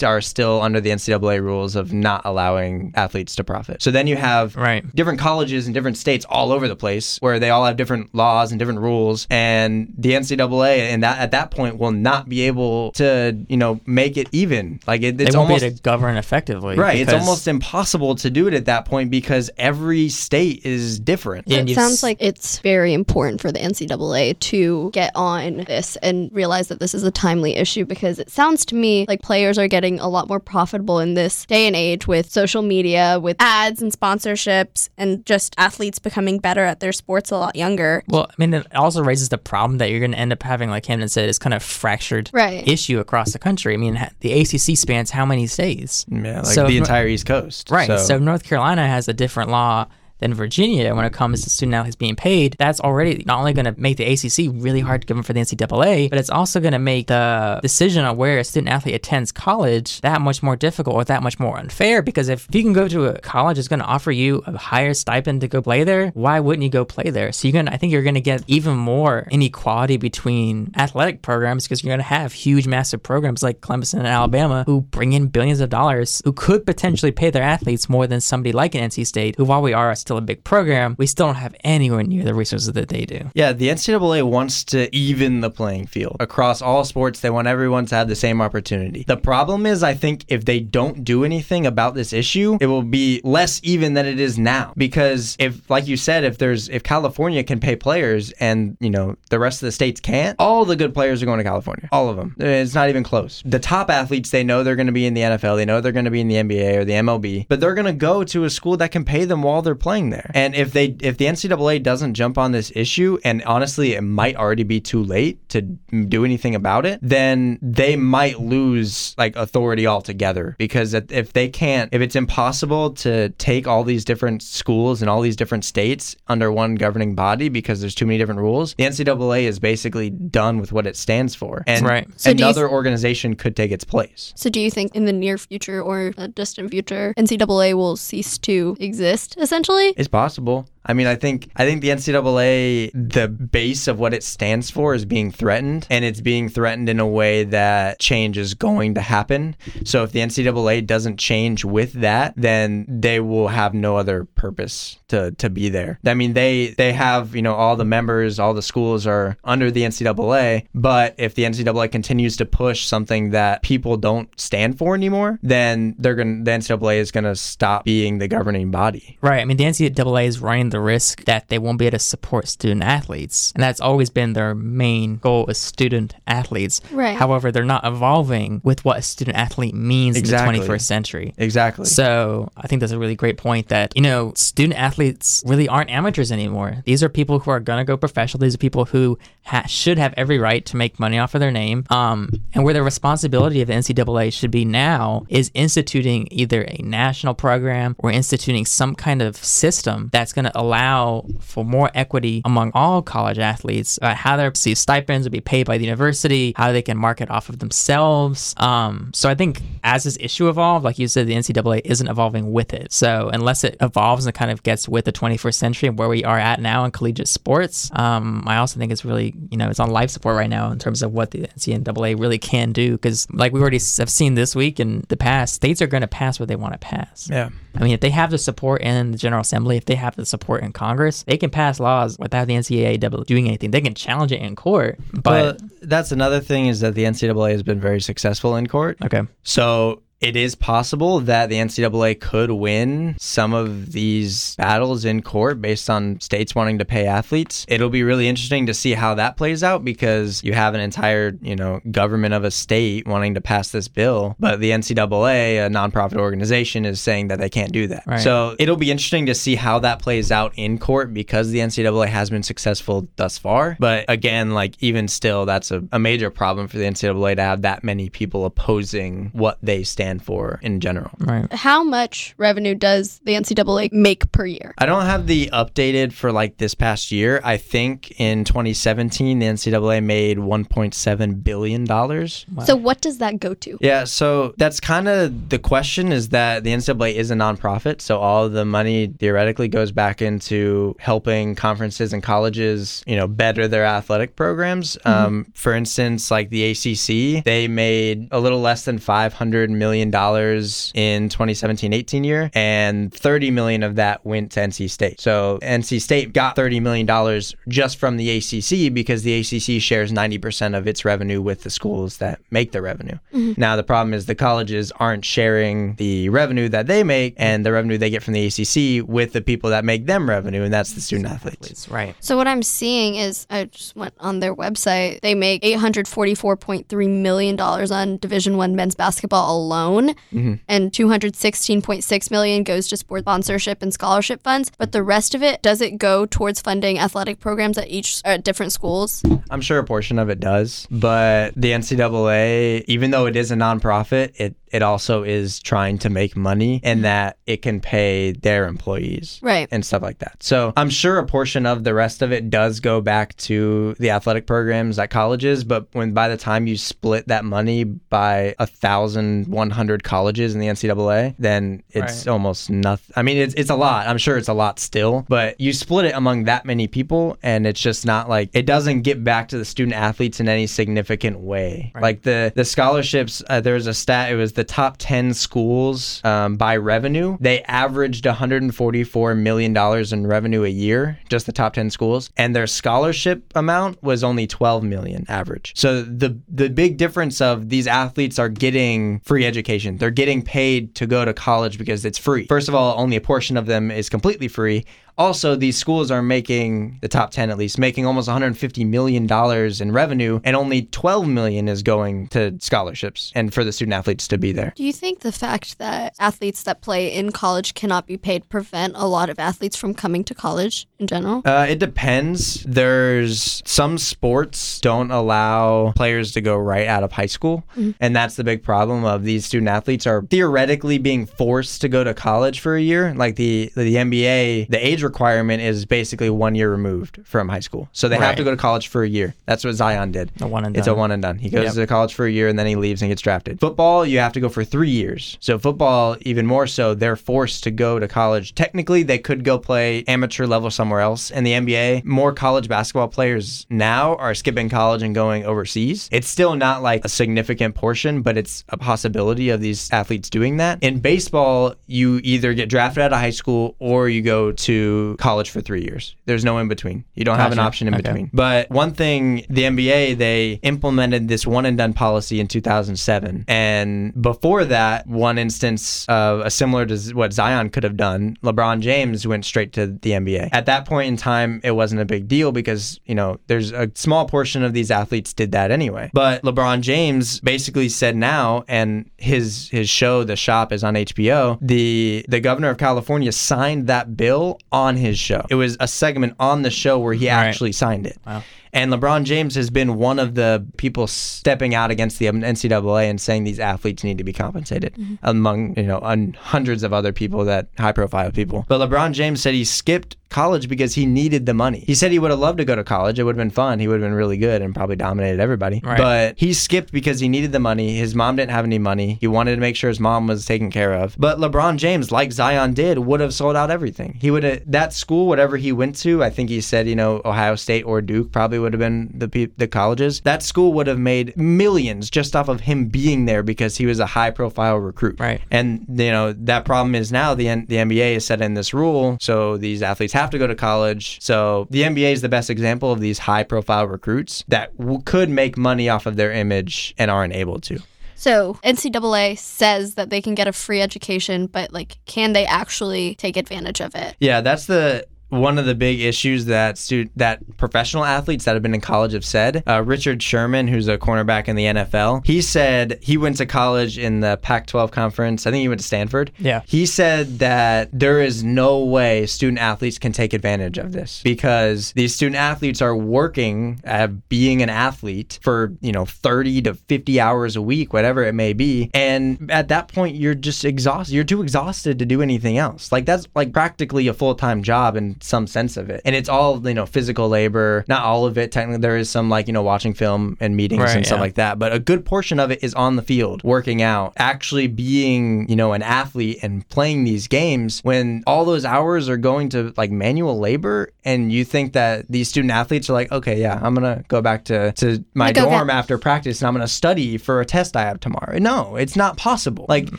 are 0.03 0.21
still 0.21 0.61
under 0.61 0.79
the 0.79 0.89
NCAA 0.91 1.41
rules 1.41 1.75
of 1.75 1.91
not 1.91 2.21
allowing 2.25 2.91
athletes 2.95 3.35
to 3.35 3.43
profit. 3.43 3.81
So 3.81 3.91
then 3.91 4.07
you 4.07 4.15
have 4.15 4.55
Right. 4.55 4.83
different 4.95 5.19
colleges 5.19 5.67
in 5.67 5.73
different 5.73 5.97
states 5.97 6.25
all 6.29 6.51
over 6.51 6.67
the 6.67 6.75
place 6.75 7.17
where 7.19 7.39
they 7.39 7.49
all 7.49 7.65
have 7.65 7.75
different 7.77 8.13
laws 8.13 8.51
and 8.51 8.59
different 8.59 8.79
rules 8.81 9.25
and 9.29 9.91
the 9.97 10.13
NCAA 10.13 10.91
and 10.91 11.03
that 11.03 11.17
at 11.19 11.31
that 11.31 11.51
point 11.51 11.79
will 11.79 11.91
not 11.91 12.29
be 12.29 12.41
able 12.41 12.91
to, 12.93 13.35
you 13.47 13.57
know, 13.57 13.79
make 13.85 14.17
it 14.17 14.27
even. 14.31 14.79
Like 14.87 15.01
it, 15.01 15.17
They 15.17 15.25
it's 15.25 15.35
won't 15.35 15.47
almost 15.47 15.61
be 15.61 15.67
able 15.67 15.77
to 15.77 15.81
govern 15.83 16.17
effectively. 16.17 16.75
Right, 16.77 16.99
it's 16.99 17.11
almost 17.13 17.47
impossible 17.47 18.15
to 18.15 18.29
do 18.29 18.47
it 18.47 18.53
at 18.53 18.65
that 18.65 18.85
point 18.85 19.09
because 19.09 19.49
every 19.57 20.09
state 20.09 20.65
is 20.65 20.99
different. 20.99 21.47
Yeah, 21.47 21.59
and 21.59 21.69
it 21.69 21.75
sounds 21.75 21.93
s- 21.95 22.03
like 22.03 22.17
it's 22.19 22.59
very 22.59 22.93
important 22.93 23.41
for 23.41 23.51
the 23.51 23.59
NCAA 23.59 24.39
to 24.39 24.89
get 24.93 25.11
on 25.15 25.63
this 25.67 25.95
and 26.03 26.29
realize 26.33 26.67
that 26.67 26.79
this 26.79 26.93
is 26.93 27.03
a 27.03 27.11
timely 27.11 27.55
issue 27.55 27.85
because 27.85 28.19
it 28.19 28.29
sounds 28.29 28.65
to 28.65 28.75
me 28.75 29.05
like 29.07 29.21
players 29.21 29.54
are 29.57 29.67
getting 29.67 29.99
a 29.99 30.07
lot 30.07 30.27
more 30.27 30.39
profitable 30.39 30.99
in 30.99 31.13
this 31.13 31.45
day 31.45 31.67
and 31.67 31.75
age 31.75 32.07
with 32.07 32.29
social 32.31 32.61
media, 32.61 33.19
with 33.21 33.37
ads 33.39 33.81
and 33.81 33.91
sponsorships 33.91 34.89
and 34.97 35.25
just 35.25 35.55
athletes 35.57 35.99
becoming 35.99 36.39
better 36.39 36.63
at 36.63 36.79
their 36.79 36.91
sports 36.91 37.31
a 37.31 37.37
lot 37.37 37.55
younger. 37.55 38.03
Well, 38.07 38.27
I 38.29 38.33
mean, 38.37 38.53
it 38.53 38.75
also 38.75 39.03
raises 39.03 39.29
the 39.29 39.37
problem 39.37 39.77
that 39.79 39.89
you're 39.89 39.99
going 39.99 40.11
to 40.11 40.17
end 40.17 40.33
up 40.33 40.43
having, 40.43 40.69
like 40.69 40.83
Camden 40.83 41.09
said, 41.09 41.29
is 41.29 41.39
kind 41.39 41.53
of 41.53 41.63
fractured 41.63 42.29
Right. 42.33 42.67
issue 42.67 42.99
across 42.99 43.33
the 43.33 43.39
country. 43.39 43.73
I 43.73 43.77
mean, 43.77 43.99
the 44.21 44.31
ACC 44.41 44.75
spans 44.77 45.11
how 45.11 45.25
many 45.25 45.47
states? 45.47 46.05
Yeah, 46.09 46.37
like 46.41 46.45
So 46.45 46.63
the 46.67 46.73
if- 46.77 46.79
entire 46.79 47.07
East 47.07 47.25
Coast. 47.25 47.69
Right. 47.71 47.87
So. 47.87 47.97
So, 47.97 48.17
North 48.19 48.43
Carolina 48.43 48.87
has 48.87 49.07
a 49.07 49.13
different 49.13 49.49
law 49.49 49.87
than 50.19 50.33
Virginia 50.33 50.95
when 50.95 51.05
it 51.05 51.13
comes 51.13 51.43
to 51.43 51.49
student 51.49 51.75
athletes 51.75 51.95
being 51.95 52.15
paid. 52.15 52.55
That's 52.57 52.79
already 52.79 53.23
not 53.25 53.39
only 53.39 53.53
going 53.53 53.65
to 53.65 53.79
make 53.79 53.97
the 53.97 54.05
ACC 54.05 54.51
really 54.63 54.79
hard 54.79 55.01
to 55.01 55.07
govern 55.07 55.23
for 55.23 55.33
the 55.33 55.41
NCAA, 55.41 56.09
but 56.09 56.19
it's 56.19 56.29
also 56.29 56.59
going 56.59 56.73
to 56.73 56.79
make 56.79 57.07
the 57.07 57.59
decision 57.61 58.05
on 58.05 58.17
where 58.17 58.39
a 58.39 58.43
student 58.43 58.71
athlete 58.71 58.95
attends 58.95 59.31
college 59.31 60.01
that 60.01 60.21
much 60.21 60.41
more 60.41 60.55
difficult 60.55 60.95
or 60.95 61.03
that 61.05 61.23
much 61.23 61.39
more 61.39 61.57
unfair. 61.57 62.01
Because 62.01 62.29
if 62.29 62.47
you 62.51 62.63
can 62.63 62.73
go 62.73 62.87
to 62.87 63.05
a 63.05 63.19
college 63.19 63.57
that's 63.57 63.67
going 63.67 63.79
to 63.79 63.85
offer 63.85 64.11
you 64.11 64.41
a 64.45 64.57
higher 64.57 64.93
stipend 64.93 65.41
to 65.41 65.47
go 65.47 65.61
play 65.61 65.83
there, 65.83 66.09
why 66.09 66.39
wouldn't 66.39 66.63
you 66.63 66.69
go 66.69 66.85
play 66.85 67.09
there? 67.09 67.31
So 67.31 67.47
you're 67.47 67.53
going 67.53 67.65
to, 67.65 67.73
I 67.73 67.77
think 67.77 67.91
you're 67.91 68.03
going 68.03 68.15
to 68.15 68.21
get 68.21 68.43
even 68.47 68.77
more 68.77 69.27
inequality 69.31 69.97
between 69.97 70.71
athletic 70.77 71.21
programs 71.21 71.65
because 71.65 71.83
you're 71.83 71.91
going 71.91 71.99
to 71.99 72.03
have 72.03 72.33
huge, 72.33 72.67
massive 72.67 73.03
programs 73.03 73.43
like 73.43 73.61
Clemson 73.61 73.99
and 73.99 74.07
Alabama 74.07 74.63
who 74.65 74.81
bring 74.81 75.13
in 75.13 75.27
billions 75.27 75.59
of 75.59 75.69
dollars 75.69 76.21
who 76.23 76.33
could 76.33 76.65
potentially 76.65 77.11
pay 77.11 77.29
their 77.29 77.43
athletes 77.43 77.89
more 77.89 78.07
than 78.07 78.21
somebody 78.21 78.51
like 78.51 78.75
an 78.75 78.89
NC 78.89 79.05
State, 79.05 79.35
who, 79.35 79.45
while 79.45 79.61
we 79.61 79.73
are 79.73 79.91
still 80.05 80.17
a 80.17 80.21
big 80.21 80.43
program, 80.43 80.95
we 80.99 81.07
still 81.07 81.25
don't 81.25 81.35
have 81.35 81.55
anywhere 81.63 82.03
near 82.03 82.23
the 82.23 82.35
resources 82.35 82.71
that 82.71 82.89
they 82.89 83.05
do. 83.05 83.31
yeah, 83.33 83.51
the 83.53 83.69
NCAA 83.69 84.21
wants 84.23 84.63
to 84.65 84.95
even 84.95 85.41
the 85.41 85.49
playing 85.49 85.87
field 85.87 86.17
across 86.19 86.61
all 86.61 86.83
sports. 86.85 87.21
They 87.21 87.31
want 87.31 87.47
everyone 87.47 87.87
to 87.87 87.95
have 87.95 88.07
the 88.07 88.15
same 88.15 88.39
opportunity. 88.39 89.03
The 89.07 89.17
problem 89.17 89.65
is, 89.65 89.81
I 89.81 89.95
think 89.95 90.25
if 90.27 90.45
they 90.45 90.59
don't 90.59 91.03
do 91.03 91.23
anything 91.23 91.65
about 91.65 91.95
this 91.95 92.13
issue, 92.13 92.57
it 92.61 92.67
will 92.67 92.83
be 92.83 93.19
less 93.23 93.59
even 93.63 93.95
than 93.95 94.05
it 94.05 94.19
is 94.19 94.37
now. 94.37 94.73
Because 94.77 95.35
if, 95.39 95.67
like 95.69 95.87
you 95.87 95.97
said, 95.97 96.23
if 96.23 96.37
there's 96.37 96.69
if 96.69 96.83
California 96.83 97.43
can 97.43 97.59
pay 97.59 97.75
players 97.75 98.31
and 98.33 98.77
you 98.79 98.91
know 98.91 99.15
the 99.29 99.39
rest 99.39 99.63
of 99.63 99.65
the 99.65 99.71
states 99.71 99.99
can't, 99.99 100.35
all 100.39 100.65
the 100.65 100.75
good 100.75 100.93
players 100.93 101.23
are 101.23 101.25
going 101.25 101.39
to 101.39 101.43
California. 101.43 101.89
All 101.91 102.09
of 102.09 102.17
them. 102.17 102.35
It's 102.37 102.75
not 102.75 102.89
even 102.89 103.03
close. 103.03 103.41
The 103.45 103.59
top 103.59 103.89
athletes, 103.89 104.29
they 104.29 104.43
know 104.43 104.63
they're 104.63 104.75
going 104.75 104.85
to 104.85 104.93
be 104.93 105.07
in 105.07 105.15
the 105.15 105.21
NFL. 105.21 105.55
They 105.55 105.65
know 105.65 105.81
they're 105.81 105.91
going 105.91 106.05
to 106.05 106.11
be 106.11 106.21
in 106.21 106.27
the 106.27 106.35
NBA 106.35 106.77
or 106.77 106.85
the 106.85 106.93
MLB, 106.93 107.47
but 107.49 107.59
they're 107.59 107.73
going 107.73 107.85
to 107.85 107.93
go 107.93 108.23
to 108.23 108.43
a 108.43 108.49
school 108.49 108.77
that 108.77 108.91
can 108.91 109.03
pay 109.03 109.25
them 109.25 109.41
while 109.41 109.61
they're 109.61 109.73
playing 109.75 109.94
there. 110.09 110.31
And 110.33 110.55
if 110.55 110.73
they 110.73 110.95
if 110.99 111.17
the 111.17 111.25
NCAA 111.25 111.83
doesn't 111.83 112.13
jump 112.13 112.37
on 112.37 112.51
this 112.51 112.71
issue, 112.75 113.17
and 113.23 113.43
honestly, 113.43 113.93
it 113.93 114.01
might 114.01 114.35
already 114.35 114.63
be 114.63 114.79
too 114.79 115.03
late 115.03 115.47
to 115.49 115.61
do 115.61 116.25
anything 116.25 116.55
about 116.55 116.85
it, 116.85 116.99
then 117.01 117.59
they 117.61 117.95
might 117.95 118.39
lose 118.39 119.15
like 119.17 119.35
authority 119.35 119.87
altogether. 119.87 120.55
Because 120.57 120.93
if 120.93 121.11
if 121.11 121.33
they 121.33 121.47
can't, 121.47 121.89
if 121.93 122.01
it's 122.01 122.15
impossible 122.15 122.91
to 122.91 123.29
take 123.29 123.67
all 123.67 123.83
these 123.83 124.05
different 124.05 124.41
schools 124.43 125.01
and 125.01 125.09
all 125.09 125.21
these 125.21 125.35
different 125.35 125.65
states 125.65 126.15
under 126.27 126.51
one 126.51 126.75
governing 126.75 127.15
body 127.15 127.49
because 127.49 127.81
there's 127.81 127.95
too 127.95 128.05
many 128.05 128.17
different 128.17 128.39
rules, 128.39 128.73
the 128.75 128.83
NCAA 128.83 129.43
is 129.43 129.59
basically 129.59 130.09
done 130.09 130.59
with 130.59 130.71
what 130.71 130.87
it 130.87 130.97
stands 130.97 131.35
for, 131.35 131.63
and 131.67 131.85
Right. 131.85 132.07
So 132.17 132.33
do 132.33 132.39
you 132.39 132.45
another 132.45 132.69
organization 132.69 133.35
could 133.35 133.55
take 133.55 133.71
its 133.71 133.83
place. 133.83 134.33
So, 134.35 134.49
do 134.49 134.59
you 134.59 134.71
think 134.71 134.95
in 134.95 135.05
the 135.05 135.13
near 135.13 135.37
future 135.37 135.81
or 135.81 136.13
a 136.17 136.27
distant 136.27 136.71
future, 136.71 137.13
NCAA 137.17 137.73
will 137.73 137.95
cease 137.95 138.37
to 138.39 138.75
exist 138.79 139.35
essentially? 139.37 139.84
It's 139.97 140.07
possible. 140.07 140.67
I 140.85 140.93
mean, 140.93 141.07
I 141.07 141.15
think 141.15 141.49
I 141.55 141.65
think 141.65 141.81
the 141.81 141.89
NCAA, 141.89 142.91
the 142.93 143.27
base 143.27 143.87
of 143.87 143.99
what 143.99 144.13
it 144.13 144.23
stands 144.23 144.69
for, 144.69 144.93
is 144.93 145.05
being 145.05 145.31
threatened, 145.31 145.87
and 145.89 146.05
it's 146.05 146.21
being 146.21 146.47
threatened 146.49 146.89
in 146.89 146.99
a 146.99 147.07
way 147.07 147.43
that 147.45 147.99
change 147.99 148.37
is 148.37 148.53
going 148.53 148.95
to 148.95 149.01
happen. 149.01 149.55
So 149.83 150.03
if 150.03 150.11
the 150.11 150.19
NCAA 150.19 150.85
doesn't 150.85 151.17
change 151.17 151.65
with 151.65 151.93
that, 151.93 152.33
then 152.37 152.85
they 152.87 153.19
will 153.19 153.47
have 153.47 153.73
no 153.73 153.97
other 153.97 154.25
purpose 154.25 154.99
to 155.07 155.31
to 155.31 155.49
be 155.49 155.69
there. 155.69 155.99
I 156.05 156.13
mean, 156.13 156.33
they 156.33 156.67
they 156.77 156.93
have 156.93 157.35
you 157.35 157.41
know 157.41 157.55
all 157.55 157.75
the 157.75 157.85
members, 157.85 158.39
all 158.39 158.53
the 158.53 158.61
schools 158.61 159.07
are 159.07 159.37
under 159.43 159.71
the 159.71 159.81
NCAA, 159.81 160.67
but 160.75 161.15
if 161.17 161.35
the 161.35 161.43
NCAA 161.43 161.91
continues 161.91 162.37
to 162.37 162.45
push 162.45 162.85
something 162.85 163.31
that 163.31 163.63
people 163.63 163.97
don't 163.97 164.29
stand 164.39 164.77
for 164.77 164.93
anymore, 164.93 165.39
then 165.41 165.95
they're 165.97 166.15
gonna 166.15 166.43
the 166.43 166.51
NCAA 166.51 166.97
is 166.97 167.11
gonna 167.11 167.35
stop 167.35 167.85
being 167.85 168.19
the 168.19 168.27
governing 168.27 168.69
body. 168.71 169.17
Right. 169.21 169.39
I 169.39 169.45
mean, 169.45 169.57
the 169.57 169.63
NCAA 169.63 170.27
is 170.27 170.39
running 170.39 170.69
the 170.69 170.74
risk 170.79 171.25
that 171.25 171.49
they 171.49 171.57
won't 171.59 171.79
be 171.79 171.85
able 171.87 171.97
to 171.97 172.03
support 172.03 172.47
student 172.47 172.83
athletes. 172.83 173.51
And 173.55 173.63
that's 173.63 173.81
always 173.81 174.09
been 174.09 174.33
their 174.33 174.55
main 174.55 175.17
goal 175.17 175.45
is 175.47 175.57
student 175.57 176.15
athletes. 176.27 176.81
Right. 176.91 177.15
However, 177.15 177.51
they're 177.51 177.63
not 177.63 177.85
evolving 177.85 178.61
with 178.63 178.83
what 178.85 178.97
a 178.97 179.01
student 179.01 179.37
athlete 179.37 179.73
means 179.75 180.17
Exactly. 180.17 180.55
in 180.55 180.61
the 180.61 180.67
21st 180.67 180.81
century. 180.81 181.33
Exactly. 181.37 181.85
So 181.85 182.51
I 182.57 182.67
think 182.67 182.79
that's 182.79 182.91
a 182.91 182.99
really 182.99 183.15
great 183.15 183.37
point 183.37 183.67
that, 183.69 183.95
you 183.95 184.01
know, 184.01 184.33
student 184.35 184.79
athletes 184.79 185.43
really 185.45 185.67
aren't 185.67 185.89
amateurs 185.89 186.31
anymore. 186.31 186.77
These 186.85 187.03
are 187.03 187.09
people 187.09 187.39
who 187.39 187.51
are 187.51 187.59
going 187.59 187.79
to 187.79 187.85
go 187.85 187.97
professional. 187.97 188.41
These 188.41 188.55
are 188.55 188.59
people 188.59 188.85
who 188.85 189.17
ha- 189.43 189.65
should 189.67 189.97
have 189.97 190.13
every 190.17 190.39
right 190.39 190.65
to 190.65 190.77
make 190.77 190.99
money 190.99 191.17
off 191.19 191.35
of 191.35 191.41
their 191.41 191.51
name. 191.51 191.85
Um, 191.89 192.29
and 192.53 192.63
where 192.63 192.73
the 192.73 192.83
responsibility 192.83 193.61
of 193.61 193.67
the 193.67 193.73
NCAA 193.73 194.33
should 194.33 194.51
be 194.51 194.65
now 194.65 195.25
is 195.29 195.51
instituting 195.53 196.27
either 196.31 196.63
a 196.67 196.81
national 196.83 197.33
program 197.33 197.95
or 197.99 198.11
instituting 198.11 198.65
some 198.65 198.95
kind 198.95 199.21
of 199.21 199.35
system 199.35 200.09
that's 200.11 200.33
going 200.33 200.45
to 200.45 200.57
allow 200.65 201.25
for 201.39 201.63
more 201.63 201.89
equity 201.93 202.41
among 202.45 202.71
all 202.73 203.01
college 203.01 203.39
athletes, 203.39 203.99
uh, 204.01 204.13
how 204.15 204.37
their 204.37 204.53
see, 204.55 204.75
stipends 204.75 205.25
would 205.25 205.31
be 205.31 205.41
paid 205.41 205.65
by 205.65 205.77
the 205.77 205.85
university, 205.85 206.53
how 206.55 206.71
they 206.71 206.81
can 206.81 206.97
market 206.97 207.29
off 207.29 207.49
of 207.49 207.59
themselves. 207.59 208.53
Um, 208.57 209.11
so 209.13 209.29
I 209.29 209.35
think 209.35 209.61
as 209.83 210.03
this 210.03 210.17
issue 210.19 210.49
evolved, 210.49 210.83
like 210.83 210.99
you 210.99 211.07
said, 211.07 211.27
the 211.27 211.33
NCAA 211.33 211.81
isn't 211.85 212.07
evolving 212.07 212.51
with 212.51 212.73
it. 212.73 212.91
So 212.91 213.29
unless 213.31 213.63
it 213.63 213.77
evolves 213.81 214.25
and 214.25 214.35
kind 214.35 214.51
of 214.51 214.63
gets 214.63 214.89
with 214.89 215.05
the 215.05 215.11
21st 215.11 215.53
century 215.53 215.89
and 215.89 215.97
where 215.97 216.09
we 216.09 216.23
are 216.23 216.39
at 216.39 216.59
now 216.59 216.85
in 216.85 216.91
collegiate 216.91 217.27
sports, 217.27 217.89
um, 217.93 218.43
I 218.47 218.57
also 218.57 218.79
think 218.79 218.91
it's 218.91 219.05
really, 219.05 219.33
you 219.49 219.57
know, 219.57 219.69
it's 219.69 219.79
on 219.79 219.89
life 219.89 220.09
support 220.09 220.35
right 220.35 220.49
now 220.49 220.71
in 220.71 220.79
terms 220.79 221.03
of 221.03 221.13
what 221.13 221.31
the 221.31 221.47
NCAA 221.57 222.19
really 222.19 222.39
can 222.39 222.71
do. 222.73 222.93
Because 222.93 223.27
like 223.31 223.53
we 223.53 223.61
already 223.61 223.79
have 223.97 224.09
seen 224.09 224.35
this 224.35 224.55
week 224.55 224.79
in 224.79 225.05
the 225.09 225.17
past, 225.17 225.53
states 225.55 225.81
are 225.81 225.87
going 225.87 226.01
to 226.01 226.07
pass 226.07 226.39
what 226.39 226.49
they 226.49 226.55
want 226.55 226.73
to 226.73 226.79
pass. 226.79 227.29
yeah. 227.29 227.49
I 227.77 227.83
mean, 227.83 227.93
if 227.93 227.99
they 227.99 228.09
have 228.09 228.31
the 228.31 228.37
support 228.37 228.81
in 228.81 229.11
the 229.11 229.17
General 229.17 229.41
Assembly, 229.41 229.77
if 229.77 229.85
they 229.85 229.95
have 229.95 230.15
the 230.15 230.25
support 230.25 230.54
in 230.57 230.71
Congress, 230.73 231.23
they 231.23 231.37
can 231.37 231.49
pass 231.49 231.79
laws 231.79 232.17
without 232.19 232.47
the 232.47 232.53
NCAA 232.53 233.25
doing 233.25 233.47
anything. 233.47 233.71
They 233.71 233.81
can 233.81 233.93
challenge 233.93 234.31
it 234.31 234.41
in 234.41 234.55
court, 234.55 234.99
but 235.13 235.59
But 235.59 235.61
that's 235.81 236.11
another 236.11 236.39
thing 236.39 236.67
is 236.67 236.79
that 236.81 236.95
the 236.95 237.03
NCAA 237.03 237.51
has 237.51 237.63
been 237.63 237.79
very 237.79 238.01
successful 238.01 238.55
in 238.55 238.67
court. 238.67 238.97
okay, 239.03 239.21
So 239.43 240.01
it 240.21 240.35
is 240.35 240.55
possible 240.55 241.19
that 241.19 241.49
the 241.49 241.55
NCAA 241.55 242.19
could 242.19 242.51
win 242.51 243.15
some 243.19 243.53
of 243.53 243.91
these 243.91 244.55
battles 244.55 245.05
in 245.05 245.21
court 245.21 245.61
based 245.61 245.89
on 245.89 246.19
states 246.19 246.55
wanting 246.55 246.79
to 246.79 246.85
pay 246.85 247.05
athletes. 247.05 247.65
It'll 247.67 247.89
be 247.89 248.03
really 248.03 248.27
interesting 248.27 248.65
to 248.67 248.73
see 248.73 248.93
how 248.93 249.15
that 249.15 249.37
plays 249.37 249.63
out 249.63 249.83
because 249.83 250.43
you 250.43 250.53
have 250.53 250.73
an 250.73 250.79
entire, 250.79 251.37
you 251.41 251.55
know, 251.55 251.81
government 251.91 252.33
of 252.33 252.43
a 252.43 252.51
state 252.51 253.05
wanting 253.05 253.35
to 253.35 253.41
pass 253.41 253.69
this 253.71 253.87
bill, 253.87 254.35
but 254.39 254.59
the 254.59 254.71
NCAA, 254.71 255.65
a 255.65 255.69
nonprofit 255.69 256.17
organization, 256.17 256.85
is 256.85 257.01
saying 257.01 257.27
that 257.27 257.39
they 257.39 257.49
can't 257.49 257.71
do 257.71 257.87
that. 257.87 258.03
Right. 258.07 258.19
So 258.19 258.55
it'll 258.57 258.77
be 258.77 258.91
interesting 258.91 259.25
to 259.25 259.35
see 259.35 259.55
how 259.55 259.79
that 259.79 259.99
plays 259.99 260.31
out 260.31 260.53
in 260.55 260.77
court 260.77 261.13
because 261.13 261.51
the 261.51 261.59
NCAA 261.59 262.07
has 262.07 262.29
been 262.29 262.43
successful 262.43 263.07
thus 263.17 263.37
far. 263.37 263.75
But 263.79 264.05
again, 264.07 264.51
like 264.51 264.75
even 264.79 265.07
still, 265.07 265.45
that's 265.45 265.71
a, 265.71 265.83
a 265.91 265.99
major 265.99 266.29
problem 266.29 266.67
for 266.67 266.77
the 266.77 266.85
NCAA 266.85 267.35
to 267.35 267.41
have 267.41 267.61
that 267.63 267.83
many 267.83 268.09
people 268.09 268.45
opposing 268.45 269.29
what 269.33 269.57
they 269.61 269.83
stand 269.83 270.04
for 270.23 270.59
in 270.61 270.79
general. 270.79 271.11
Right. 271.19 271.51
How 271.53 271.83
much 271.83 272.33
revenue 272.37 272.75
does 272.75 273.19
the 273.25 273.33
NCAA 273.33 273.91
make 273.91 274.31
per 274.31 274.45
year? 274.45 274.73
I 274.77 274.85
don't 274.85 275.05
have 275.05 275.27
the 275.27 275.49
updated 275.53 276.13
for 276.13 276.31
like 276.31 276.57
this 276.57 276.75
past 276.75 277.11
year. 277.11 277.41
I 277.43 277.57
think 277.57 278.19
in 278.19 278.43
2017, 278.43 279.39
the 279.39 279.45
NCAA 279.45 280.03
made 280.03 280.37
1.7 280.37 281.43
billion 281.43 281.85
dollars. 281.85 282.45
So 282.65 282.75
what 282.75 283.01
does 283.01 283.17
that 283.19 283.39
go 283.39 283.53
to? 283.53 283.77
Yeah, 283.81 284.03
so 284.03 284.53
that's 284.57 284.79
kind 284.79 285.07
of 285.07 285.49
the 285.49 285.59
question 285.59 286.11
is 286.11 286.29
that 286.29 286.63
the 286.63 286.71
NCAA 286.71 287.13
is 287.15 287.31
a 287.31 287.35
nonprofit, 287.35 288.01
so 288.01 288.19
all 288.19 288.49
the 288.49 288.65
money 288.65 289.07
theoretically 289.07 289.67
goes 289.67 289.91
back 289.91 290.21
into 290.21 290.95
helping 290.99 291.55
conferences 291.55 292.13
and 292.13 292.21
colleges, 292.21 293.03
you 293.07 293.15
know, 293.15 293.27
better 293.27 293.67
their 293.67 293.85
athletic 293.85 294.35
programs. 294.35 294.97
Um, 295.05 295.47
for 295.53 295.73
instance, 295.73 296.31
like 296.31 296.49
the 296.49 296.71
ACC, 296.71 297.43
they 297.43 297.67
made 297.67 298.27
a 298.31 298.39
little 298.39 298.59
less 298.59 298.85
than 298.85 298.97
500 298.99 299.69
million 299.69 299.94
dollars 300.03 300.91
in 300.95 301.29
2017-18 301.29 302.25
year, 302.25 302.49
and 302.53 303.13
30 303.13 303.51
million 303.51 303.83
of 303.83 303.95
that 303.95 304.25
went 304.25 304.51
to 304.53 304.59
NC 304.59 304.89
State. 304.89 305.19
So 305.19 305.59
NC 305.61 306.01
State 306.01 306.33
got 306.33 306.55
30 306.55 306.79
million 306.79 307.05
dollars 307.05 307.55
just 307.67 307.97
from 307.97 308.17
the 308.17 308.29
ACC 308.37 308.93
because 308.93 309.23
the 309.23 309.39
ACC 309.39 309.81
shares 309.81 310.11
90% 310.11 310.77
of 310.77 310.87
its 310.87 311.05
revenue 311.05 311.41
with 311.41 311.63
the 311.63 311.69
schools 311.69 312.17
that 312.17 312.39
make 312.51 312.71
the 312.71 312.81
revenue. 312.81 313.17
Mm-hmm. 313.33 313.59
Now 313.59 313.75
the 313.75 313.83
problem 313.83 314.13
is 314.13 314.25
the 314.25 314.35
colleges 314.35 314.91
aren't 314.93 315.25
sharing 315.25 315.95
the 315.95 316.29
revenue 316.29 316.69
that 316.69 316.87
they 316.87 317.03
make 317.03 317.33
and 317.37 317.65
the 317.65 317.71
revenue 317.71 317.97
they 317.97 318.09
get 318.09 318.23
from 318.23 318.33
the 318.33 318.45
ACC 318.47 319.07
with 319.07 319.33
the 319.33 319.41
people 319.41 319.69
that 319.69 319.85
make 319.85 320.05
them 320.05 320.29
revenue, 320.29 320.63
and 320.63 320.73
that's 320.73 320.93
the 320.93 321.01
student 321.01 321.29
athletes. 321.29 321.87
Right. 321.89 322.15
So 322.19 322.37
what 322.37 322.47
I'm 322.47 322.63
seeing 322.63 323.15
is 323.15 323.47
I 323.49 323.65
just 323.65 323.95
went 323.95 324.13
on 324.19 324.39
their 324.39 324.55
website. 324.55 325.21
They 325.21 325.35
make 325.35 325.61
844.3 325.63 327.09
million 327.21 327.55
dollars 327.55 327.91
on 327.91 328.17
Division 328.17 328.57
1 328.57 328.75
men's 328.75 328.95
basketball 328.95 329.57
alone 329.57 329.84
Mm-hmm. 329.93 330.55
and 330.67 330.91
216.6 330.91 332.31
million 332.31 332.63
goes 332.63 332.87
to 332.87 332.97
sports 332.97 333.23
sponsorship 333.23 333.81
and 333.81 333.93
scholarship 333.93 334.43
funds, 334.43 334.71
but 334.77 334.91
the 334.91 335.03
rest 335.03 335.35
of 335.35 335.43
it 335.43 335.61
does 335.61 335.81
it 335.81 335.97
go 335.97 336.25
towards 336.25 336.61
funding 336.61 336.99
athletic 336.99 337.39
programs 337.39 337.77
at 337.77 337.87
each 337.87 338.21
at 338.23 338.43
different 338.43 338.71
schools? 338.71 339.23
I'm 339.49 339.61
sure 339.61 339.79
a 339.79 339.83
portion 339.83 340.19
of 340.19 340.29
it 340.29 340.39
does, 340.39 340.87
but 340.91 341.53
the 341.55 341.71
NCAA, 341.71 342.85
even 342.87 343.11
though 343.11 343.25
it 343.25 343.35
is 343.35 343.51
a 343.51 343.55
nonprofit, 343.55 344.33
it 344.35 344.55
it 344.75 344.81
also 344.81 345.23
is 345.23 345.59
trying 345.59 345.97
to 345.99 346.09
make 346.09 346.35
money 346.35 346.79
and 346.83 347.03
that 347.05 347.37
it 347.45 347.61
can 347.61 347.79
pay 347.79 348.31
their 348.33 348.67
employees. 348.67 349.39
Right. 349.41 349.67
and 349.71 349.85
stuff 349.85 350.01
like 350.01 350.19
that. 350.19 350.41
So 350.43 350.73
I'm 350.77 350.89
sure 350.89 351.17
a 351.17 351.25
portion 351.25 351.65
of 351.65 351.83
the 351.83 351.93
rest 351.93 352.21
of 352.21 352.31
it 352.31 352.49
does 352.49 352.79
go 352.79 353.01
back 353.01 353.35
to 353.49 353.95
the 353.99 354.09
athletic 354.11 354.45
programs 354.47 354.99
at 354.99 355.09
colleges, 355.09 355.63
but 355.63 355.87
when 355.93 356.13
by 356.13 356.27
the 356.29 356.37
time 356.37 356.67
you 356.67 356.77
split 356.77 357.27
that 357.27 357.43
money 357.45 357.83
by 357.83 358.55
a 358.59 358.67
thousand 358.67 359.47
one 359.47 359.69
hundred 359.69 360.03
colleges 360.03 360.53
in 360.53 360.59
the 360.59 360.67
NCAA, 360.67 361.35
then 361.39 361.81
it's 361.91 362.25
Right. 362.25 362.31
almost 362.31 362.69
nothing. 362.69 363.13
I 363.15 363.21
mean, 363.23 363.37
it's 363.37 363.53
it's 363.55 363.69
a 363.69 363.75
lot. 363.75 364.07
I'm 364.07 364.17
sure 364.17 364.37
it's 364.37 364.49
a 364.49 364.53
lot 364.53 364.79
still, 364.79 365.25
but 365.29 365.59
you 365.59 365.71
split 365.73 366.05
it 366.05 366.13
among 366.15 366.43
that 366.45 366.65
many 366.65 366.87
people, 366.87 367.37
and 367.41 367.65
it's 367.65 367.79
just 367.81 368.05
not 368.05 368.27
like 368.29 368.49
it 368.53 368.65
doesn't 368.65 369.01
get 369.01 369.23
back 369.23 369.47
to 369.49 369.57
the 369.57 369.65
student 369.65 369.95
athletes 369.95 370.39
in 370.39 370.49
any 370.49 370.67
significant 370.67 371.39
way. 371.39 371.91
Like 371.99 372.23
the 372.23 372.51
the 372.55 372.65
scholarships, 372.65 373.41
uh, 373.49 373.61
there 373.61 373.75
was 373.75 373.87
a 373.87 373.93
stat. 373.93 374.31
It 374.31 374.35
was 374.35 374.53
the 374.53 374.63
top 374.65 374.95
ten 374.97 375.33
schools 375.33 376.21
um, 376.23 376.57
by 376.57 376.77
revenue. 376.77 377.37
They 377.39 377.63
averaged 377.63 378.25
144 378.25 379.35
million 379.35 379.73
dollars 379.73 380.11
in 380.13 380.27
revenue 380.27 380.63
a 380.63 380.69
year, 380.69 381.19
just 381.29 381.45
the 381.45 381.51
top 381.51 381.73
10 381.73 381.89
schools, 381.89 382.29
and 382.37 382.55
their 382.55 382.67
scholarship 382.67 383.43
amount 383.55 384.01
was 384.03 384.23
only 384.23 384.47
12 384.47 384.83
million 384.83 385.25
average. 385.27 385.73
So 385.75 386.01
the 386.01 386.39
the 386.47 386.69
big 386.69 386.97
difference 386.97 387.41
of 387.41 387.69
these 387.69 387.87
athletes 387.87 388.39
are 388.39 388.49
getting 388.49 389.19
free 389.21 389.45
education. 389.45 389.97
They're 389.97 390.11
getting 390.11 390.41
paid 390.41 390.95
to 390.95 391.07
go 391.07 391.25
to 391.25 391.33
college 391.33 391.77
because 391.77 392.05
it's 392.05 392.17
free. 392.17 392.45
First 392.47 392.67
of 392.67 392.75
all, 392.75 392.99
only 392.99 393.15
a 393.15 393.21
portion 393.21 393.57
of 393.57 393.65
them 393.65 393.91
is 393.91 394.09
completely 394.09 394.47
free. 394.47 394.85
Also, 395.17 395.55
these 395.55 395.77
schools 395.77 396.11
are 396.11 396.21
making 396.21 396.97
the 397.01 397.07
top 397.07 397.31
10 397.31 397.49
at 397.49 397.57
least 397.57 397.77
making 397.79 398.05
almost 398.05 398.27
150 398.27 398.83
million 398.83 399.25
dollars 399.27 399.79
in 399.81 399.91
revenue 399.91 400.39
and 400.43 400.55
only 400.55 400.83
12 400.83 401.27
million 401.27 401.67
is 401.67 401.83
going 401.83 402.27
to 402.27 402.57
scholarships 402.59 403.31
and 403.35 403.53
for 403.53 403.63
the 403.63 403.71
student 403.71 403.93
athletes 403.93 404.27
to 404.27 404.37
be 404.37 404.51
there. 404.51 404.73
Do 404.75 404.83
you 404.83 404.93
think 404.93 405.19
the 405.21 405.31
fact 405.31 405.77
that 405.77 406.13
athletes 406.19 406.63
that 406.63 406.81
play 406.81 407.13
in 407.13 407.31
college 407.31 407.73
cannot 407.73 408.07
be 408.07 408.17
paid 408.17 408.49
prevent 408.49 408.93
a 408.95 409.07
lot 409.07 409.29
of 409.29 409.39
athletes 409.39 409.77
from 409.77 409.93
coming 409.93 410.23
to 410.25 410.35
college 410.35 410.87
in 410.99 411.07
general? 411.07 411.41
Uh, 411.45 411.65
it 411.69 411.79
depends. 411.79 412.63
There's 412.63 413.61
some 413.65 413.97
sports 413.97 414.79
don't 414.81 415.11
allow 415.11 415.93
players 415.95 416.33
to 416.33 416.41
go 416.41 416.57
right 416.57 416.87
out 416.87 417.03
of 417.03 417.11
high 417.13 417.25
school, 417.25 417.63
and 417.99 418.15
that's 418.15 418.35
the 418.35 418.43
big 418.43 418.63
problem 418.63 419.05
of 419.05 419.23
these 419.23 419.45
student 419.45 419.69
athletes 419.69 420.05
are 420.05 420.23
theoretically 420.23 420.97
being 420.97 421.25
forced 421.25 421.81
to 421.81 421.89
go 421.89 422.03
to 422.03 422.13
college 422.13 422.59
for 422.59 422.75
a 422.75 422.81
year. 422.81 423.13
Like 423.13 423.35
the 423.35 423.71
the 423.75 423.95
NBA, 423.95 424.69
the 424.69 424.85
age 424.85 425.03
requirement 425.05 425.61
is 425.61 425.85
basically 425.85 426.29
one 426.29 426.55
year 426.55 426.69
removed 426.69 427.19
from 427.23 427.47
high 427.49 427.59
school, 427.61 427.87
so 427.93 428.09
they 428.09 428.15
have 428.15 428.23
Right. 428.29 428.37
to 428.37 428.43
go 428.43 428.51
to 428.51 428.57
college 428.57 428.87
for 428.87 429.03
a 429.03 429.07
year. 429.09 429.33
That's 429.45 429.63
what 429.63 429.73
Zion 429.75 430.11
did. 430.11 430.31
A 430.41 430.47
one 430.47 430.65
and 430.65 430.75
It's 430.75 430.87
a 430.87 430.91
done. 430.91 430.99
one 430.99 431.11
and 431.11 431.21
done. 431.21 431.37
He 431.37 431.49
goes 431.49 431.63
Yep. 431.65 431.73
to 431.75 431.87
college 431.87 432.13
for 432.13 432.25
a 432.25 432.31
year 432.31 432.47
and 432.47 432.57
then 432.59 432.65
he 432.67 432.75
leaves 432.75 433.01
and 433.01 433.09
gets 433.09 433.21
drafted. 433.21 433.59
Football, 433.59 434.05
you 434.05 434.19
have 434.19 434.33
to 434.33 434.39
go 434.39 434.49
for 434.49 434.63
three 434.63 434.89
years. 434.89 435.37
So 435.39 435.57
football, 435.57 436.17
even 436.21 436.45
more 436.45 436.67
so, 436.67 436.93
they're 436.93 437.15
forced 437.15 437.63
to 437.65 437.71
go 437.71 437.99
to 437.99 438.07
college. 438.07 438.53
Technically, 438.55 439.03
they 439.03 439.17
could 439.17 439.43
go 439.43 439.57
play 439.57 440.03
amateur 440.07 440.45
level 440.45 440.69
somewhere 440.71 440.99
else. 441.01 441.29
In 441.31 441.43
the 441.43 441.53
NBA, 441.53 442.01
more 442.05 442.33
college 442.33 442.67
basketball 442.67 443.07
players 443.07 443.65
now 443.69 444.15
are 444.15 444.33
skipping 444.33 444.69
college 444.69 445.01
and 445.03 445.13
going 445.13 445.45
overseas. 445.45 446.09
It's 446.11 446.27
still 446.27 446.55
not 446.55 446.81
like 446.83 447.05
a 447.05 447.09
significant 447.09 447.75
portion, 447.75 448.21
but 448.21 448.37
it's 448.37 448.63
a 448.69 448.77
possibility 448.77 449.49
of 449.49 449.61
these 449.61 449.89
athletes 449.91 450.29
doing 450.29 450.57
that. 450.57 450.79
In 450.81 450.99
baseball, 450.99 451.75
you 451.87 452.19
either 452.23 452.53
get 452.53 452.69
drafted 452.69 453.03
out 453.03 453.13
of 453.13 453.19
high 453.19 453.29
school 453.29 453.75
or 453.79 454.09
you 454.09 454.21
go 454.21 454.51
to 454.51 454.94
college 455.19 455.49
for 455.49 455.61
three 455.61 455.81
years. 455.81 456.15
There's 456.25 456.43
no 456.45 456.57
in 456.57 456.67
between. 456.67 457.03
You 457.15 457.23
don't 457.25 457.37
have 457.37 457.51
an 457.51 457.59
option 457.59 457.87
in 457.87 457.93
Okay. 457.95 458.03
between. 458.03 458.29
But 458.33 458.69
one 458.69 458.91
thing, 458.93 459.45
the 459.49 459.63
NBA, 459.63 460.17
they 460.17 460.59
implemented 460.63 461.27
this 461.27 461.45
one 461.47 461.65
and 461.65 461.77
done 461.77 461.93
policy 461.93 462.39
in 462.39 462.47
2007. 462.47 463.45
And 463.47 464.19
before 464.21 464.65
that, 464.65 465.07
one 465.07 465.37
instance 465.37 466.05
of 466.09 466.41
a 466.41 466.49
similar 466.49 466.85
to 466.85 466.95
what 467.13 467.33
Zion 467.33 467.69
could 467.69 467.83
have 467.83 467.97
done, 467.97 468.37
LeBron 468.43 468.79
James 468.81 469.25
went 469.27 469.45
straight 469.45 469.71
to 469.73 469.87
the 469.87 470.11
NBA. 470.11 470.49
At 470.51 470.65
that 470.67 470.85
point 470.85 471.07
in 471.07 471.17
time, 471.17 471.61
it 471.63 471.71
wasn't 471.71 472.01
a 472.01 472.05
big 472.05 472.27
deal 472.27 472.51
because, 472.51 472.99
you 473.05 473.15
know, 473.15 473.39
there's 473.47 473.71
a 473.71 473.89
small 473.95 474.25
portion 474.27 474.63
of 474.63 474.73
these 474.73 474.91
athletes 474.91 475.33
did 475.33 475.51
that 475.53 475.71
anyway. 475.71 476.09
But 476.13 476.41
LeBron 476.43 476.81
James 476.81 477.39
basically 477.41 477.89
said 477.89 478.15
now, 478.15 478.63
and 478.67 479.09
his 479.17 479.69
his 479.69 479.89
show, 479.89 480.23
The 480.23 480.35
Shop, 480.35 480.71
is 480.71 480.83
on 480.83 480.95
HBO. 480.95 481.57
The 481.61 482.25
the 482.27 482.39
governor 482.39 482.69
of 482.69 482.77
California 482.77 483.31
signed 483.31 483.87
that 483.87 484.15
bill 484.15 484.59
on 484.71 484.84
his 484.95 485.17
show. 485.17 485.45
It 485.49 485.55
was 485.55 485.75
a 485.79 485.87
segment 485.87 486.35
on 486.39 486.61
the 486.61 486.69
show 486.69 486.99
where 486.99 487.13
he 487.13 487.27
actually 487.29 487.71
signed 487.71 488.05
it. 488.05 488.17
Wow. 488.25 488.43
And 488.75 488.91
LeBron 488.91 489.23
James 489.23 489.55
has 489.55 489.69
been 489.69 489.95
one 489.95 490.19
of 490.19 490.35
the 490.35 490.67
people 490.75 491.07
stepping 491.07 491.73
out 491.73 491.91
against 491.91 492.19
the 492.19 492.25
NCAA 492.25 493.09
and 493.09 493.19
saying 493.21 493.45
these 493.45 493.59
athletes 493.59 494.03
need 494.03 494.17
to 494.17 494.25
be 494.25 494.33
compensated, 494.33 494.93
mm-hmm. 494.95 495.15
among 495.23 495.77
you 495.77 495.83
know 495.83 495.99
un- 496.03 496.35
hundreds 496.37 496.83
of 496.83 496.91
other 496.91 497.13
people 497.13 497.45
that 497.45 497.69
high 497.79 497.93
profile 497.93 498.31
people. 498.31 498.65
But 498.67 498.87
LeBron 498.87 499.13
James 499.13 499.41
said 499.41 499.53
he 499.53 499.63
skipped 499.63 500.17
college 500.29 500.67
because 500.67 500.93
he 500.93 501.05
needed 501.05 501.45
the 501.45 501.53
money. 501.53 501.79
He 501.79 501.95
said 501.95 502.11
he 502.11 502.19
would 502.19 502.29
have 502.29 502.39
loved 502.39 502.57
to 502.57 502.65
go 502.65 502.75
to 502.75 502.83
college. 502.83 503.17
It 503.17 503.23
would 503.23 503.37
have 503.37 503.41
been 503.41 503.51
fun. 503.51 503.79
He 503.79 503.87
would 503.87 504.01
have 504.01 504.09
been 504.09 504.13
really 504.13 504.35
good 504.35 504.61
and 504.61 504.75
probably 504.75 504.97
dominated 504.97 505.39
everybody. 505.39 505.79
Right. 505.81 505.97
But 505.97 506.37
he 506.37 506.53
skipped 506.53 506.91
because 506.91 507.21
he 507.21 507.29
needed 507.29 507.53
the 507.53 507.59
money. 507.59 507.95
His 507.95 508.15
mom 508.15 508.35
didn't 508.35 508.51
have 508.51 508.65
any 508.65 508.77
money. 508.77 509.17
He 509.21 509.27
wanted 509.27 509.55
to 509.55 509.61
make 509.61 509.77
sure 509.77 509.87
his 509.87 510.01
mom 510.01 510.27
was 510.27 510.45
taken 510.45 510.71
care 510.71 510.93
of. 510.93 511.15
But 511.17 511.37
LeBron 511.37 511.77
James, 511.77 512.11
like 512.11 512.33
Zion 512.33 512.73
did, 512.73 512.99
would 512.99 513.21
have 513.21 513.33
sold 513.33 513.55
out 513.55 513.71
everything. 513.71 514.17
He 514.19 514.29
would 514.29 514.43
have 514.43 514.61
that 514.69 514.91
school, 514.91 515.27
whatever 515.27 515.55
he 515.55 515.71
went 515.71 515.95
to. 515.99 516.21
I 516.21 516.29
think 516.29 516.49
he 516.49 516.59
said, 516.59 516.87
you 516.89 516.95
know, 516.97 517.21
Ohio 517.23 517.55
State 517.55 517.83
or 517.83 518.01
Duke 518.01 518.33
probably 518.33 518.59
would 518.65 518.73
have 518.73 518.79
been 518.79 519.11
the 519.13 519.29
pe- 519.29 519.51
the 519.57 519.67
colleges. 519.67 520.21
That 520.21 520.43
school 520.43 520.73
would 520.73 520.87
have 520.87 520.99
made 520.99 521.37
millions 521.37 522.09
just 522.09 522.35
off 522.35 522.49
of 522.49 522.61
him 522.61 522.87
being 522.87 523.25
there 523.25 523.43
because 523.43 523.77
he 523.77 523.85
was 523.85 523.99
a 523.99 524.05
high 524.05 524.31
profile 524.31 524.77
recruit. 524.77 525.19
Right. 525.19 525.41
And 525.51 525.85
you 525.87 526.11
know 526.11 526.33
that 526.33 526.65
problem 526.65 526.95
is 526.95 527.11
now 527.11 527.33
the 527.35 527.47
N- 527.47 527.65
the 527.69 527.77
NBA 527.77 528.15
is 528.15 528.25
set 528.25 528.41
in 528.41 528.55
this 528.55 528.73
rule, 528.73 529.17
so 529.21 529.57
these 529.57 529.81
athletes 529.81 530.13
have 530.13 530.29
to 530.31 530.37
go 530.37 530.47
to 530.47 530.55
college. 530.55 531.21
So 531.21 531.67
the 531.69 531.83
NBA 531.83 532.11
is 532.11 532.21
the 532.21 532.29
best 532.29 532.49
example 532.49 532.91
of 532.91 532.99
these 532.99 533.19
high 533.19 533.43
profile 533.43 533.87
recruits 533.87 534.43
that 534.47 534.75
w- 534.77 535.01
could 535.05 535.29
make 535.29 535.57
money 535.57 535.87
off 535.87 536.05
of 536.05 536.15
their 536.15 536.31
image 536.31 536.93
and 536.97 537.11
aren't 537.11 537.33
able 537.33 537.59
to. 537.61 537.79
So 538.15 538.57
NCAA 538.63 539.37
says 539.37 539.95
that 539.95 540.09
they 540.09 540.21
can 540.21 540.35
get 540.35 540.47
a 540.47 540.53
free 540.53 540.81
education, 540.81 541.47
but 541.47 541.71
like, 541.71 541.97
can 542.05 542.33
they 542.33 542.45
actually 542.45 543.15
take 543.15 543.37
advantage 543.37 543.81
of 543.81 543.93
it? 543.93 544.15
Yeah, 544.19 544.41
that's 544.41 544.65
the 544.65 545.05
one 545.35 545.57
of 545.57 545.65
the 545.65 545.75
big 545.75 546.01
issues 546.01 546.45
that 546.45 546.77
stu- 546.77 547.09
that 547.15 547.57
professional 547.57 548.05
athletes 548.05 548.45
that 548.45 548.53
have 548.53 548.63
been 548.63 548.73
in 548.73 548.81
college 548.81 549.13
have 549.13 549.25
said. 549.25 549.63
Uh, 549.67 549.81
Richard 549.83 550.21
Sherman, 550.21 550.67
who's 550.67 550.87
a 550.87 550.97
cornerback 550.97 551.47
in 551.47 551.55
the 551.55 551.65
NFL, 551.65 552.25
he 552.25 552.41
said 552.41 552.99
he 553.01 553.17
went 553.17 553.37
to 553.37 553.45
college 553.45 553.97
in 553.97 554.19
the 554.19 554.37
Pac-12 554.41 554.91
conference. 554.91 555.45
I 555.45 555.51
think 555.51 555.61
he 555.61 555.67
went 555.67 555.81
to 555.81 555.87
Stanford. 555.87 556.31
Yeah. 556.37 556.61
He 556.65 556.85
said 556.85 557.39
that 557.39 557.89
there 557.91 558.21
is 558.21 558.43
no 558.43 558.83
way 558.83 559.25
student 559.25 559.59
athletes 559.59 559.97
can 559.97 560.11
take 560.11 560.33
advantage 560.33 560.77
of 560.77 560.91
this 560.91 561.21
because 561.23 561.91
these 561.93 562.15
student 562.15 562.37
athletes 562.37 562.81
are 562.81 562.95
working 562.95 563.81
at 563.83 564.29
being 564.29 564.61
an 564.61 564.69
athlete 564.69 565.39
for, 565.41 565.73
you 565.81 565.91
know, 565.91 566.05
30 566.05 566.63
to 566.63 566.73
50 566.73 567.19
hours 567.19 567.55
a 567.55 567.61
week, 567.61 567.93
whatever 567.93 568.23
it 568.23 568.33
may 568.33 568.53
be. 568.53 568.89
And 568.93 569.49
at 569.51 569.67
that 569.69 569.87
point, 569.87 570.15
you're 570.15 570.35
just 570.35 570.65
exhausted. 570.65 571.13
You're 571.13 571.23
too 571.23 571.41
exhausted 571.41 571.99
to 571.99 572.05
do 572.05 572.21
anything 572.21 572.57
else. 572.57 572.91
Like 572.91 573.05
that's 573.05 573.27
like 573.35 573.53
practically 573.53 574.07
a 574.07 574.13
full-time 574.13 574.63
job 574.63 574.95
in 574.95 575.19
some 575.25 575.47
sense 575.47 575.77
of 575.77 575.89
it. 575.89 576.01
And 576.05 576.15
it's 576.15 576.29
all, 576.29 576.65
you 576.67 576.73
know, 576.73 576.85
physical 576.85 577.27
labor, 577.29 577.83
not 577.87 578.03
all 578.03 578.25
of 578.25 578.37
it. 578.37 578.51
Technically, 578.51 578.81
there 578.81 578.97
is 578.97 579.09
some 579.09 579.29
like, 579.29 579.47
you 579.47 579.53
know, 579.53 579.63
watching 579.63 579.93
film 579.93 580.37
and 580.39 580.55
meetings 580.55 580.81
Right, 580.83 580.95
and 580.97 581.05
stuff 581.05 581.19
like 581.19 581.35
that. 581.35 581.59
But 581.59 581.73
a 581.73 581.79
good 581.79 582.05
portion 582.05 582.39
of 582.39 582.51
it 582.51 582.63
is 582.63 582.73
on 582.73 582.95
the 582.95 583.01
field, 583.01 583.43
working 583.43 583.81
out, 583.81 584.13
actually 584.17 584.67
being, 584.67 585.49
you 585.49 585.55
know, 585.55 585.73
an 585.73 585.81
athlete 585.81 586.39
and 586.41 586.67
playing 586.69 587.03
these 587.03 587.27
games 587.27 587.79
when 587.83 588.23
all 588.27 588.45
those 588.45 588.65
hours 588.65 589.09
are 589.09 589.17
going 589.17 589.49
to 589.49 589.73
like 589.77 589.91
manual 589.91 590.39
labor. 590.39 590.89
And 591.03 591.31
you 591.31 591.43
think 591.45 591.73
that 591.73 592.05
these 592.09 592.29
student 592.29 592.51
athletes 592.51 592.89
are 592.89 592.93
like, 592.93 593.11
okay, 593.11 593.39
yeah, 593.39 593.59
I'm 593.61 593.73
going 593.75 593.97
to 593.97 594.03
go 594.07 594.21
back 594.21 594.45
to, 594.45 594.71
to 594.73 595.03
my 595.13 595.31
Go 595.31 595.45
dorm 595.45 595.67
get- 595.67 595.75
after 595.75 595.97
practice 595.97 596.41
and 596.41 596.47
I'm 596.47 596.53
going 596.53 596.65
to 596.65 596.71
study 596.73 597.17
for 597.17 597.41
a 597.41 597.45
test 597.45 597.75
I 597.75 597.81
have 597.83 597.99
tomorrow. 597.99 598.37
No, 598.39 598.75
it's 598.75 598.95
not 598.95 599.17
possible. 599.17 599.65
Like, 599.69 599.89